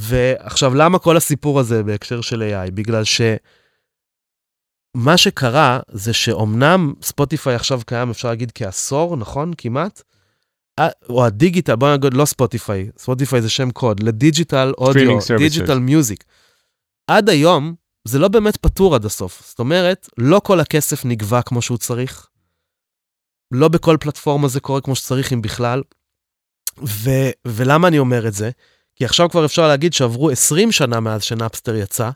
ועכשיו, 0.00 0.74
למה 0.74 0.98
כל 0.98 1.16
הסיפור 1.16 1.60
הזה 1.60 1.82
בהקשר 1.82 2.20
של 2.20 2.42
AI? 2.42 2.70
בגלל 2.70 3.04
ש... 3.04 3.20
מה 4.94 5.16
שקרה 5.16 5.80
זה 5.92 6.12
שאומנם 6.12 6.92
ספוטיפיי 7.02 7.54
עכשיו 7.54 7.80
קיים, 7.86 8.10
אפשר 8.10 8.28
להגיד, 8.28 8.52
כעשור, 8.54 9.16
נכון? 9.16 9.52
כמעט? 9.58 10.02
אה, 10.78 10.88
או 11.08 11.24
ה 11.24 11.30
digital, 11.30 11.74
בוא 11.74 11.94
נגיד 11.94 12.14
לא 12.14 12.24
ספוטיפיי, 12.24 12.90
ספוטיפיי 12.98 13.42
זה 13.42 13.50
שם 13.50 13.70
קוד, 13.70 14.02
ל 14.02 14.11
digital 14.11 14.72
audio. 14.78 15.18
digital 15.38 15.78
music. 15.78 16.24
עד 17.06 17.28
היום, 17.28 17.74
זה 18.04 18.18
לא 18.18 18.28
באמת 18.28 18.56
פתור 18.56 18.94
עד 18.94 19.04
הסוף. 19.04 19.42
זאת 19.48 19.58
אומרת, 19.58 20.08
לא 20.18 20.40
כל 20.44 20.60
הכסף 20.60 21.04
נגבה 21.04 21.42
כמו 21.42 21.62
שהוא 21.62 21.78
צריך. 21.78 22.28
לא 23.50 23.68
בכל 23.68 23.96
פלטפורמה 24.00 24.48
זה 24.48 24.60
קורה 24.60 24.80
כמו 24.80 24.96
שצריך, 24.96 25.32
אם 25.32 25.42
בכלל. 25.42 25.82
ו- 26.86 27.30
ולמה 27.44 27.88
אני 27.88 27.98
אומר 27.98 28.28
את 28.28 28.34
זה? 28.34 28.50
כי 28.96 29.04
עכשיו 29.04 29.28
כבר 29.30 29.44
אפשר 29.44 29.68
להגיד 29.68 29.92
שעברו 29.92 30.30
20 30.30 30.72
שנה 30.72 31.00
מאז 31.00 31.22
שנאפסטר 31.22 31.74
יצא, 31.74 32.10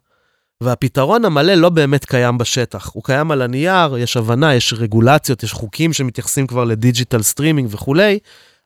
והפתרון 0.63 1.25
המלא 1.25 1.55
לא 1.55 1.69
באמת 1.69 2.05
קיים 2.05 2.39
בשטח. 2.39 2.91
הוא 2.93 3.05
קיים 3.05 3.31
על 3.31 3.43
הנייר, 3.43 3.97
יש 3.97 4.17
הבנה, 4.17 4.55
יש 4.55 4.75
רגולציות, 4.77 5.43
יש 5.43 5.53
חוקים 5.53 5.93
שמתייחסים 5.93 6.47
כבר 6.47 6.65
לדיג'יטל 6.65 7.23
סטרימינג 7.23 7.69
וכולי, 7.71 8.19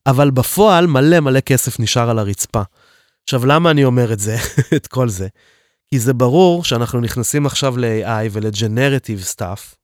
אבל 0.07 0.31
בפועל 0.31 0.87
מלא 0.87 1.21
מלא 1.21 1.41
כסף 1.41 1.81
נשאר 1.81 2.11
על 2.11 2.19
הרצפה. 2.19 2.63
עכשיו, 3.25 3.47
למה 3.47 3.71
אני 3.71 3.85
אומר 3.85 4.13
את 4.13 4.19
זה, 4.19 4.37
את 4.77 4.87
כל 4.87 5.09
זה? 5.09 5.29
כי 5.91 5.99
זה 5.99 6.15
ברור 6.15 6.65
שאנחנו 6.65 7.01
נכנסים 7.01 7.47
עכשיו 7.47 7.79
ל-AI 7.79 8.29
ול-Generative 8.31 9.37
Stuff, 9.37 9.77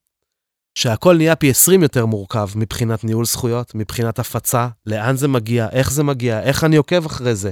שהכל 0.75 1.17
נהיה 1.17 1.37
פי 1.37 1.51
20 1.51 1.83
יותר 1.83 2.07
מורכב 2.07 2.49
מבחינת 2.57 3.05
ניהול 3.05 3.25
זכויות, 3.25 3.75
מבחינת 3.75 4.19
הפצה, 4.19 4.69
לאן 4.87 5.17
זה 5.17 5.29
מגיע, 5.29 5.69
איך 5.73 5.93
זה 5.93 6.03
מגיע, 6.03 6.41
איך 6.41 6.65
אני 6.65 6.77
עוקב 6.77 7.07
אחרי 7.07 7.35
זה. 7.35 7.51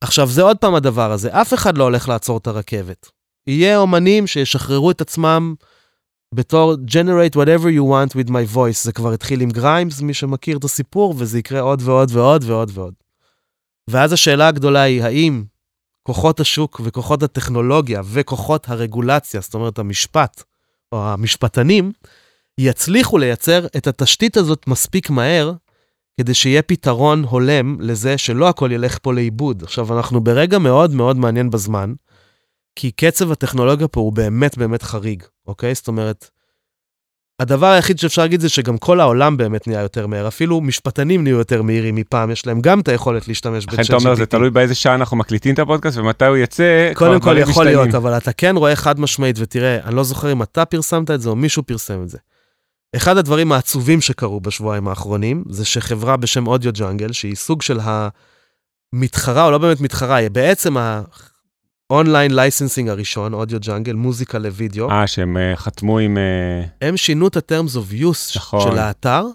עכשיו, 0.00 0.28
זה 0.28 0.42
עוד 0.42 0.56
פעם 0.56 0.74
הדבר 0.74 1.12
הזה, 1.12 1.40
אף 1.40 1.54
אחד 1.54 1.78
לא 1.78 1.84
הולך 1.84 2.08
לעצור 2.08 2.38
את 2.38 2.46
הרכבת. 2.46 3.17
יהיה 3.48 3.78
אומנים 3.78 4.26
שישחררו 4.26 4.90
את 4.90 5.00
עצמם 5.00 5.54
בתור 6.34 6.74
generate 6.86 7.34
whatever 7.34 7.66
you 7.66 7.82
want 7.82 8.14
with 8.14 8.30
my 8.30 8.54
voice. 8.54 8.82
זה 8.82 8.92
כבר 8.92 9.12
התחיל 9.12 9.40
עם 9.40 9.50
גריימס, 9.50 10.00
מי 10.00 10.14
שמכיר 10.14 10.56
את 10.56 10.64
הסיפור, 10.64 11.14
וזה 11.18 11.38
יקרה 11.38 11.60
עוד 11.60 11.82
ועוד 11.84 12.10
ועוד 12.12 12.44
ועוד 12.46 12.70
ועוד. 12.74 12.94
ואז 13.90 14.12
השאלה 14.12 14.48
הגדולה 14.48 14.80
היא, 14.80 15.02
האם 15.02 15.44
כוחות 16.02 16.40
השוק 16.40 16.80
וכוחות 16.84 17.22
הטכנולוגיה 17.22 18.02
וכוחות 18.04 18.68
הרגולציה, 18.68 19.40
זאת 19.40 19.54
אומרת 19.54 19.78
המשפט, 19.78 20.42
או 20.92 21.08
המשפטנים, 21.08 21.92
יצליחו 22.58 23.18
לייצר 23.18 23.66
את 23.66 23.86
התשתית 23.86 24.36
הזאת 24.36 24.66
מספיק 24.66 25.10
מהר, 25.10 25.52
כדי 26.20 26.34
שיהיה 26.34 26.62
פתרון 26.62 27.24
הולם 27.24 27.80
לזה 27.80 28.18
שלא 28.18 28.48
הכל 28.48 28.72
ילך 28.72 28.98
פה 29.02 29.12
לאיבוד. 29.12 29.62
עכשיו, 29.62 29.96
אנחנו 29.96 30.20
ברגע 30.20 30.58
מאוד 30.58 30.94
מאוד 30.94 31.16
מעניין 31.16 31.50
בזמן, 31.50 31.94
כי 32.78 32.90
קצב 32.90 33.32
הטכנולוגיה 33.32 33.88
פה 33.88 34.00
הוא 34.00 34.12
באמת 34.12 34.58
באמת 34.58 34.82
חריג, 34.82 35.22
אוקיי? 35.46 35.74
זאת 35.74 35.88
אומרת, 35.88 36.30
הדבר 37.40 37.66
היחיד 37.66 37.98
שאפשר 37.98 38.22
להגיד 38.22 38.40
זה 38.40 38.48
שגם 38.48 38.78
כל 38.78 39.00
העולם 39.00 39.36
באמת 39.36 39.66
נהיה 39.66 39.80
יותר 39.80 40.06
מהר, 40.06 40.28
אפילו 40.28 40.60
משפטנים 40.60 41.22
נהיו 41.22 41.38
יותר 41.38 41.62
מהירים 41.62 41.94
מפעם, 41.94 42.30
יש 42.30 42.46
להם 42.46 42.60
גם 42.60 42.80
את 42.80 42.88
היכולת 42.88 43.28
להשתמש 43.28 43.66
בצ'אט 43.66 43.78
GPT. 43.78 43.84
אתה 43.84 43.96
אומר, 43.96 44.14
זה 44.14 44.26
תלוי 44.26 44.50
באיזה 44.50 44.74
שעה 44.74 44.94
אנחנו 44.94 45.16
מקליטים 45.16 45.54
את 45.54 45.58
הפודקאסט 45.58 45.98
ומתי 45.98 46.24
הוא 46.24 46.36
יצא, 46.36 46.90
קודם 46.94 47.20
כל 47.20 47.38
יכול 47.38 47.50
משתנים. 47.50 47.66
להיות, 47.66 47.94
אבל 47.94 48.16
אתה 48.16 48.32
כן 48.32 48.56
רואה 48.56 48.76
חד 48.76 49.00
משמעית, 49.00 49.36
ותראה, 49.38 49.78
אני 49.84 49.94
לא 49.94 50.04
זוכר 50.04 50.32
אם 50.32 50.42
אתה 50.42 50.64
פרסמת 50.64 51.10
את 51.10 51.20
זה 51.20 51.28
או 51.28 51.36
מישהו 51.36 51.62
פרסם 51.62 52.02
את 52.02 52.08
זה. 52.08 52.18
אחד 52.96 53.16
הדברים 53.16 53.52
העצובים 53.52 54.00
שקרו 54.00 54.40
בשבועיים 54.40 54.88
האחרונים, 54.88 55.44
זה 55.48 55.64
שחברה 55.64 56.16
בשם 56.16 56.46
AudioJungle, 56.46 57.12
שהיא 57.12 57.36
סוג 57.36 57.62
של 57.62 57.78
המתחרה, 58.92 59.44
או 59.44 59.50
לא 59.50 59.58
באמת 59.58 59.80
מתחרה, 59.80 60.16
היא 60.16 60.30
בעצם 60.30 60.76
online 61.90 62.34
licensing 62.34 62.88
הראשון, 62.88 63.34
AudioJungle, 63.34 63.92
מוזיקה 63.92 64.38
לוידאו. 64.38 64.90
אה, 64.90 65.06
שהם 65.06 65.36
uh, 65.36 65.56
חתמו 65.56 65.98
עם... 65.98 66.16
Uh... 66.16 66.86
הם 66.86 66.96
שינו 66.96 67.28
את 67.28 67.36
ה-terms 67.36 67.76
of 67.76 68.02
use 68.02 68.36
נכון. 68.36 68.60
של 68.60 68.78
האתר, 68.78 69.26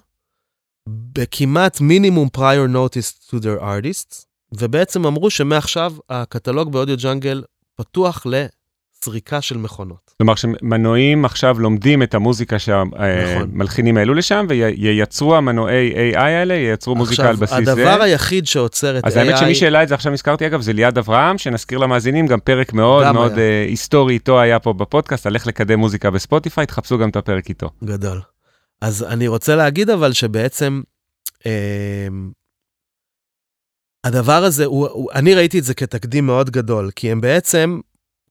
בכמעט 0.90 1.82
מינימום 1.82 2.30
prior 2.38 2.76
notice 2.76 3.30
to 3.30 3.36
their 3.40 3.62
artists, 3.62 4.26
ובעצם 4.52 5.06
אמרו 5.06 5.30
שמעכשיו 5.30 5.94
הקטלוג 6.10 6.72
באודיו 6.72 6.98
ג'אנגל 6.98 7.44
פתוח 7.76 8.26
סריקה 9.04 9.42
של 9.42 9.58
מכונות. 9.58 10.14
כלומר 10.18 10.36
שמנועים 10.36 11.26
עכשיו 11.26 11.60
לומדים 11.60 12.04
את 12.04 12.14
המוזיקה 12.14 12.60
שהמלחינים 12.60 13.96
נכון. 13.96 13.98
העלו 13.98 14.14
לשם 14.14 14.46
וייצרו 14.50 15.36
המנועי 15.36 16.14
AI 16.14 16.18
האלה, 16.18 16.54
ייצרו 16.54 16.96
מוזיקה 16.96 17.30
על 17.30 17.36
בסיס 17.36 17.66
זה. 17.66 17.72
עכשיו, 17.72 17.88
הדבר 17.90 18.04
היחיד 18.04 18.48
שעוצר 18.48 19.00
את 19.00 19.06
אז 19.06 19.18
AI... 19.18 19.20
אז 19.20 19.28
האמת 19.28 19.38
שמי 19.38 19.56
שהעלה 19.56 19.84
את 19.84 19.88
זה 19.88 19.96
עכשיו 19.96 20.12
נזכרתי 20.12 20.48
אגב 20.48 20.62
זה 20.62 20.74
ליעד 20.74 20.98
אברהם, 20.98 21.38
שנזכיר 21.38 21.78
למאזינים 21.78 22.28
גם 22.28 22.40
פרק 22.40 22.74
מאוד 22.74 23.12
מאוד 23.12 23.34
uh, 23.34 23.38
היסטורי 23.68 24.14
איתו 24.14 24.40
היה 24.40 24.60
פה 24.60 24.74
בפודקאסט, 24.74 25.26
על 25.26 25.36
איך 25.36 25.48
לקדם 25.48 25.80
מוזיקה 25.80 26.12
בספוטיפיי, 26.12 26.66
תחפשו 26.66 26.98
גם 26.98 27.10
את 27.10 27.16
הפרק 27.16 27.50
איתו. 27.50 27.70
גדול. 27.84 28.22
אז 28.82 29.04
אני 29.04 29.28
רוצה 29.28 29.56
להגיד 29.56 29.90
אבל 29.90 30.14
שבעצם... 30.14 30.82
אה, 31.46 32.08
הדבר 34.04 34.44
הזה, 34.44 34.66
הוא, 34.66 34.88
הוא, 34.88 35.12
אני 35.12 35.34
ראיתי 35.36 35.60
את 35.60 35.64
זה 35.64 35.74
כתקדים 35.74 36.26
מאוד 36.26 36.50
גדול, 36.50 36.92
כי 36.96 37.12
הם 37.12 37.22
בעצם 37.22 37.80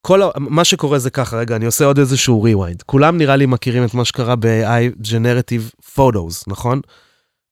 כל 0.06 0.20
מה 0.36 0.64
שקורה 0.64 0.98
זה 0.98 1.10
ככה, 1.10 1.36
רגע, 1.36 1.56
אני 1.56 1.66
עושה 1.66 1.84
עוד 1.84 1.98
איזשהו 1.98 2.46
rewind. 2.46 2.82
כולם 2.86 3.18
נראה 3.18 3.36
לי 3.36 3.46
מכירים 3.46 3.84
את 3.84 3.94
מה 3.94 4.04
שקרה 4.04 4.36
ב-AI 4.36 5.06
Generative 5.06 5.96
Photos, 5.96 6.44
נכון? 6.46 6.80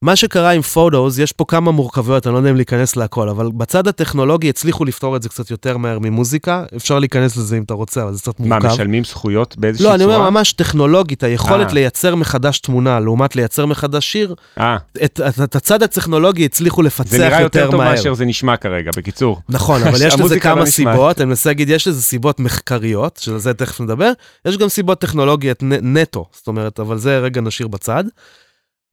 מה 0.04 0.16
שקרה 0.16 0.50
עם 0.50 0.62
פוטוס, 0.62 1.18
יש 1.18 1.32
פה 1.32 1.44
כמה 1.48 1.70
מורכבויות, 1.70 2.26
אני 2.26 2.32
לא 2.32 2.38
יודע 2.38 2.50
אם 2.50 2.56
להיכנס 2.56 2.96
להכל, 2.96 3.28
אבל 3.28 3.48
בצד 3.54 3.88
הטכנולוגי 3.88 4.48
הצליחו 4.48 4.84
לפתור 4.84 5.16
את 5.16 5.22
זה 5.22 5.28
קצת 5.28 5.50
יותר 5.50 5.76
מהר 5.76 5.98
ממוזיקה, 5.98 6.64
אפשר 6.76 6.98
להיכנס 6.98 7.36
לזה 7.36 7.56
אם 7.56 7.62
אתה 7.62 7.74
רוצה, 7.74 8.02
אבל 8.02 8.12
זה 8.12 8.20
קצת 8.20 8.40
מורכב. 8.40 8.66
מה, 8.66 8.72
משלמים 8.72 9.04
זכויות 9.04 9.56
באיזושהי 9.58 9.84
צורה? 9.84 9.96
לא, 9.96 10.04
אני 10.04 10.14
אומר 10.14 10.30
ממש 10.30 10.52
טכנולוגית, 10.52 11.22
היכולת 11.22 11.66
아. 11.66 11.70
אה. 11.70 11.74
לייצר 11.74 12.14
מחדש 12.14 12.58
תמונה, 12.58 13.00
לעומת 13.00 13.36
לייצר 13.36 13.66
מחדש 13.66 14.12
שיר, 14.12 14.34
אה. 14.58 14.76
את, 15.04 15.20
את, 15.28 15.40
את 15.44 15.56
הצד 15.56 15.82
הטכנולוגי 15.82 16.44
הצליחו 16.44 16.82
לפצח 16.82 17.12
יותר 17.12 17.18
מהר. 17.18 17.28
זה 17.28 17.36
נראה 17.36 17.42
יותר 17.42 17.70
טוב 17.70 17.80
מאשר 17.80 18.14
זה 18.14 18.24
נשמע 18.24 18.56
כרגע, 18.56 18.90
בקיצור. 18.96 19.40
נכון, 19.48 19.82
אבל 19.82 20.06
יש 20.06 20.14
לזה 20.20 20.40
כמה 20.40 20.60
לא 20.60 20.66
סיבות, 20.66 21.20
אני 21.20 21.28
מנסה 21.28 21.50
להגיד, 21.50 21.68
יש 21.68 21.88
לזה 21.88 22.02
סיבות 22.02 22.40
מחקריות, 22.40 23.16
של 23.22 23.38
זה 23.38 23.54
תכף 23.54 23.80
נדבר, 23.80 24.12
יש 24.44 24.56
גם 24.56 24.68
סיבות 24.68 25.00
טכנולוגיות 25.00 25.62
נטו, 25.62 26.26
זאת 26.32 26.46
אומרת, 26.46 26.80
אבל 26.80 26.98
זה 26.98 27.18
רגע 27.18 27.40
נשאיר 27.40 27.68
בצד. 27.68 28.04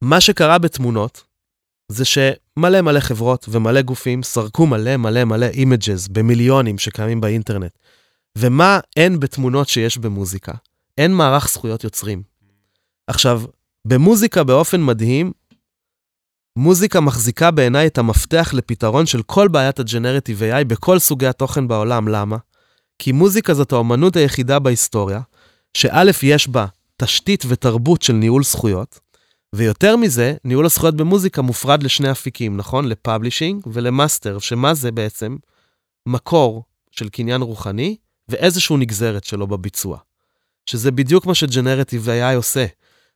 מה 0.02 0.20
שקרה 0.20 0.58
בתמונות, 0.58 1.24
זה 1.92 2.04
שמלא 2.04 2.80
מלא 2.80 3.00
חברות 3.00 3.46
ומלא 3.48 3.82
גופים 3.82 4.22
סרקו 4.22 4.66
מלא 4.66 4.96
מלא 4.96 5.24
מלא 5.24 5.46
images 5.46 6.08
במיליונים 6.08 6.78
שקיימים 6.78 7.20
באינטרנט. 7.20 7.72
ומה 8.38 8.80
אין 8.96 9.20
בתמונות 9.20 9.68
שיש 9.68 9.98
במוזיקה? 9.98 10.52
אין 10.98 11.14
מערך 11.14 11.48
זכויות 11.48 11.84
יוצרים. 11.84 12.22
עכשיו, 13.06 13.42
במוזיקה 13.84 14.44
באופן 14.44 14.82
מדהים, 14.82 15.32
מוזיקה 16.58 17.00
מחזיקה 17.00 17.50
בעיניי 17.50 17.86
את 17.86 17.98
המפתח 17.98 18.50
לפתרון 18.54 19.06
של 19.06 19.22
כל 19.22 19.48
בעיית 19.48 19.78
ה 19.78 19.84
generative 19.84 20.42
AI 20.42 20.64
בכל 20.64 20.98
סוגי 20.98 21.26
התוכן 21.26 21.68
בעולם. 21.68 22.08
למה? 22.08 22.36
כי 22.98 23.12
מוזיקה 23.12 23.54
זאת 23.54 23.72
האומנות 23.72 24.16
היחידה 24.16 24.58
בהיסטוריה, 24.58 25.20
שא' 25.74 26.02
יש 26.22 26.48
בה 26.48 26.66
תשתית 26.96 27.44
ותרבות 27.48 28.02
של 28.02 28.12
ניהול 28.12 28.44
זכויות, 28.44 29.00
ויותר 29.54 29.96
מזה, 29.96 30.34
ניהול 30.44 30.66
הזכויות 30.66 30.94
במוזיקה 30.94 31.42
מופרד 31.42 31.82
לשני 31.82 32.10
אפיקים, 32.10 32.56
נכון? 32.56 32.88
ל 32.88 32.95
publishing 32.95 33.62
ולמאסטר, 33.66 34.38
שמה 34.38 34.74
זה 34.74 34.92
בעצם? 34.92 35.36
מקור 36.06 36.64
של 36.90 37.08
קניין 37.08 37.42
רוחני 37.42 37.96
ואיזשהו 38.28 38.76
נגזרת 38.76 39.24
שלו 39.24 39.46
בביצוע. 39.46 39.98
שזה 40.66 40.90
בדיוק 40.90 41.26
מה 41.26 41.34
ש 41.34 41.46
generative 41.46 42.08
AI 42.08 42.36
עושה. 42.36 42.66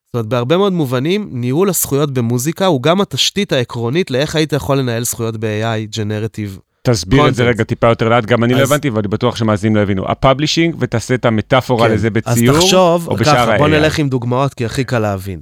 זאת 0.06 0.14
אומרת, 0.14 0.26
בהרבה 0.26 0.56
מאוד 0.56 0.72
מובנים, 0.72 1.28
ניהול 1.32 1.68
הזכויות 1.68 2.10
במוזיקה 2.10 2.66
הוא 2.66 2.82
גם 2.82 3.00
התשתית 3.00 3.52
העקרונית 3.52 4.10
לאיך 4.10 4.36
היית 4.36 4.52
יכול 4.52 4.78
לנהל 4.78 5.04
זכויות 5.04 5.36
ב-AI, 5.36 5.96
generative. 5.96 6.58
תסביר 6.82 7.28
את 7.28 7.34
זה 7.34 7.44
רגע 7.44 7.64
טיפה 7.64 7.88
יותר 7.88 8.08
לאט, 8.08 8.24
גם 8.24 8.44
אני 8.44 8.54
לא 8.54 8.62
הבנתי 8.62 8.90
ואני 8.90 9.08
בטוח 9.08 9.36
שמאזינים 9.36 9.76
לא 9.76 9.80
הבינו. 9.80 10.04
ה 10.08 10.14
publishing, 10.14 10.76
ותעשה 10.78 11.14
את 11.14 11.24
המטאפורה 11.24 11.88
כן. 11.88 11.94
לזה 11.94 12.10
בציור, 12.10 12.56
אז 12.56 12.62
תחשוב, 12.62 13.08
ככה, 13.24 13.58
בוא 13.58 13.68
נלך 13.68 13.98
עם 13.98 14.08
דוגמאות, 14.08 14.54
כי 14.54 14.64
הכי 14.64 14.84
קל 14.84 14.98
להבין. 14.98 15.40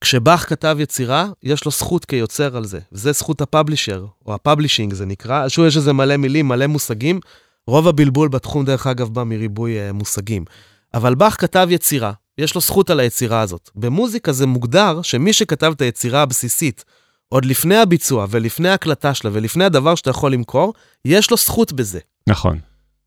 כשבאך 0.00 0.48
כתב 0.48 0.76
יצירה, 0.80 1.26
יש 1.42 1.64
לו 1.64 1.70
זכות 1.70 2.04
כיוצר 2.04 2.56
על 2.56 2.64
זה. 2.64 2.78
וזה 2.92 3.12
זכות 3.12 3.40
ה 3.40 3.46
publisher, 3.46 4.06
או 4.26 4.34
ה 4.34 4.39
publishing 4.39 4.94
זה 4.94 5.06
נקרא. 5.06 5.48
שוב, 5.48 5.66
יש 5.66 5.76
איזה 5.76 5.92
מלא 5.92 6.16
מילים, 6.16 6.48
מלא 6.48 6.66
מושגים. 6.66 7.20
רוב 7.66 7.88
הבלבול 7.88 8.28
בתחום, 8.28 8.64
דרך 8.64 8.86
אגב, 8.86 9.08
בא 9.08 9.24
מריבוי 9.24 9.88
uh, 9.88 9.92
מושגים. 9.92 10.44
אבל 10.94 11.14
באך 11.14 11.40
כתב 11.40 11.68
יצירה, 11.70 12.12
יש 12.38 12.54
לו 12.54 12.60
זכות 12.60 12.90
על 12.90 13.00
היצירה 13.00 13.40
הזאת. 13.40 13.70
במוזיקה 13.74 14.32
זה 14.32 14.46
מוגדר 14.46 15.02
שמי 15.02 15.32
שכתב 15.32 15.72
את 15.76 15.80
היצירה 15.80 16.22
הבסיסית, 16.22 16.84
עוד 17.28 17.44
לפני 17.44 17.76
הביצוע 17.76 18.26
ולפני 18.30 18.68
ההקלטה 18.68 19.14
שלה 19.14 19.30
ולפני 19.34 19.64
הדבר 19.64 19.94
שאתה 19.94 20.10
יכול 20.10 20.32
למכור, 20.32 20.74
יש 21.04 21.30
לו 21.30 21.36
זכות 21.36 21.72
בזה. 21.72 21.98
נכון. 22.28 22.58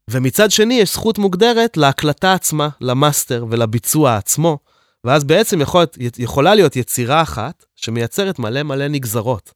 ומצד 0.10 0.52
שני, 0.52 0.74
יש 0.74 0.94
זכות 0.94 1.18
מוגדרת 1.18 1.78
להקלטה 1.78 2.34
עצמה, 2.34 2.70
למאסטר 2.82 3.46
ולביצוע 3.50 4.18
עצמו. 4.18 4.58
ואז 5.04 5.24
בעצם 5.24 5.62
יכול, 5.62 5.86
יכולה 6.18 6.56
להיות 6.56 6.76
יצירה 6.76 7.22
אחת 7.22 7.66
שמייצרת 7.76 8.40
מלא 8.40 8.64
מלא 8.64 8.88
נגזרות. 8.88 9.54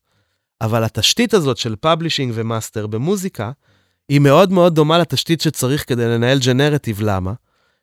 אבל 0.60 0.84
התשתית 0.84 1.34
הזאת 1.34 1.56
של 1.56 1.76
publishing 1.76 2.32
ומאסטר 2.34 2.86
במוזיקה, 2.86 3.50
היא 4.08 4.20
מאוד 4.20 4.52
מאוד 4.52 4.74
דומה 4.74 4.98
לתשתית 4.98 5.40
שצריך 5.40 5.88
כדי 5.88 6.04
לנהל 6.08 6.38
generative. 6.38 7.00
למה? 7.00 7.32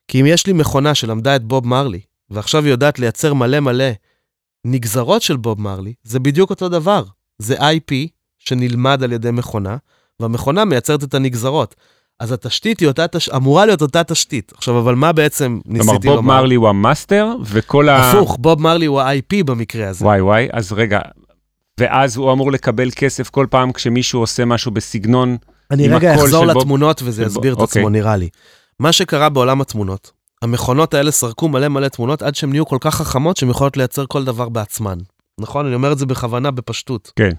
כי 0.08 0.22
אם 0.22 0.26
יש 0.26 0.48
לי 0.48 0.54
מכונה 0.54 0.96
שלמדה 0.96 1.36
את 1.36 1.44
בוב 1.44 1.68
מרלי, 1.68 2.02
ועכשיו 2.30 2.64
היא 2.64 2.72
יודעת 2.72 3.00
לייצר 3.00 3.34
מלא 3.34 3.60
מלא 3.60 3.92
נגזרות 4.66 5.22
של 5.22 5.38
בוב 5.38 5.62
מרלי, 5.62 5.94
זה 6.04 6.20
בדיוק 6.20 6.50
אותו 6.50 6.70
דבר. 6.70 7.04
זה 7.38 7.56
IP 7.58 7.94
שנלמד 8.40 9.04
על 9.04 9.12
ידי 9.12 9.32
מכונה, 9.32 9.78
והמכונה 10.20 10.66
מייצרת 10.66 11.04
את 11.04 11.14
הנגזרות. 11.14 11.76
אז 12.20 12.32
התשתית 12.32 12.80
היא 12.80 12.88
אותה, 12.88 13.08
תש... 13.08 13.30
אמורה 13.30 13.66
להיות 13.66 13.82
אותה 13.82 14.04
תשתית. 14.04 14.52
עכשיו, 14.58 14.80
אבל 14.80 14.96
מה 14.96 15.12
בעצם 15.12 15.60
ניסיתי 15.66 15.92
כלומר, 16.02 16.16
לומר? 16.16 16.16
בוב 16.16 16.42
מרלי 16.42 16.56
הוא 16.56 16.70
המאסטר, 16.70 17.28
וכל 17.44 17.90
ה... 17.90 18.12
הפוך, 18.12 18.38
בוב 18.40 18.62
מרלי 18.62 18.86
הוא 18.86 19.02
ה-IP 19.02 19.44
במקרה 19.46 19.90
הזה. 19.90 20.06
וואי 20.06 20.22
וואי, 20.22 20.48
אז 20.54 20.72
רגע, 20.72 21.00
ואז 21.80 22.18
הוא 22.18 22.32
אמור 22.34 22.52
לקבל 22.52 22.90
כסף 22.96 23.30
כל 23.30 23.48
פעם 23.50 23.72
כשמישהו 23.72 24.20
עושה 24.20 24.46
משהו 24.46 24.72
בסגנון, 24.72 25.38
אני 25.72 25.88
רגע 25.88 26.16
אחזור 26.16 26.46
של 26.46 26.54
בוב- 26.54 26.58
לתמונות 26.62 27.02
וזה 27.06 27.24
יסביר 27.24 27.54
את 27.54 27.58
בוב- 27.58 27.64
עצמו, 27.70 27.82
אוקיי. 27.84 28.00
נראה 28.02 28.16
לי. 28.16 28.30
מה 28.80 28.92
שקרה 28.92 29.30
בעולם 29.30 29.62
התמונות, 29.62 30.12
המכונות 30.42 30.94
האלה 30.94 31.12
סרקו 31.12 31.48
מלא 31.50 31.68
מלא 31.68 31.88
תמונות 31.88 32.22
עד 32.22 32.36
שהן 32.36 32.50
נהיו 32.50 32.66
כל 32.66 32.78
כך 32.82 32.96
חכמות 32.96 33.38
שהן 33.38 33.50
יכולות 33.50 33.78
לייצר 33.78 34.06
כל 34.06 34.24
דבר 34.26 34.50
בעצמן. 34.50 34.98
נכון? 35.40 35.66
אני 35.66 35.76
אומר 35.76 35.92
את 35.92 35.98
זה 35.98 36.06
בכוונה, 36.06 36.52
בפשטות. 36.52 37.12
כן. 37.16 37.30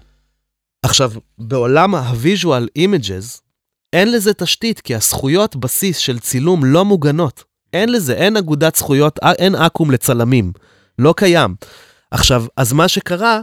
עכשיו, 0.85 1.11
בעולם 1.39 1.95
ה-visual 1.95 2.79
images, 2.79 3.41
אין 3.97 4.13
לזה 4.13 4.35
תשתית, 4.35 4.81
כי 4.81 4.95
הזכויות 4.95 5.57
בסיס 5.57 5.99
של 5.99 6.19
צילום 6.19 6.65
לא 6.65 6.85
מוגנות. 6.85 7.45
אין 7.73 7.93
לזה, 7.93 8.13
אין 8.13 8.37
אגודת 8.37 8.77
זכויות, 8.77 9.19
אין 9.39 9.55
אקו"ם 9.55 9.91
לצלמים. 9.91 10.53
לא 10.99 11.15
קיים. 11.17 11.55
עכשיו, 12.11 12.45
אז 12.57 12.73
מה 12.73 12.89
שקרה, 12.89 13.41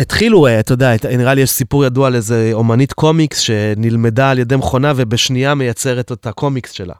התחילו, 0.00 0.46
אה, 0.46 0.60
אתה 0.60 0.72
יודע, 0.72 0.92
נראה 1.18 1.34
לי 1.34 1.40
יש 1.40 1.50
סיפור 1.50 1.84
ידוע 1.84 2.06
על 2.06 2.14
איזה 2.14 2.50
אומנית 2.52 2.92
קומיקס 2.92 3.38
שנלמדה 3.38 4.30
על 4.30 4.38
ידי 4.38 4.56
מכונה 4.56 4.92
ובשנייה 4.96 5.54
מייצרת 5.54 6.12
את 6.12 6.26
הקומיקס 6.26 6.72
שלה. 6.72 6.94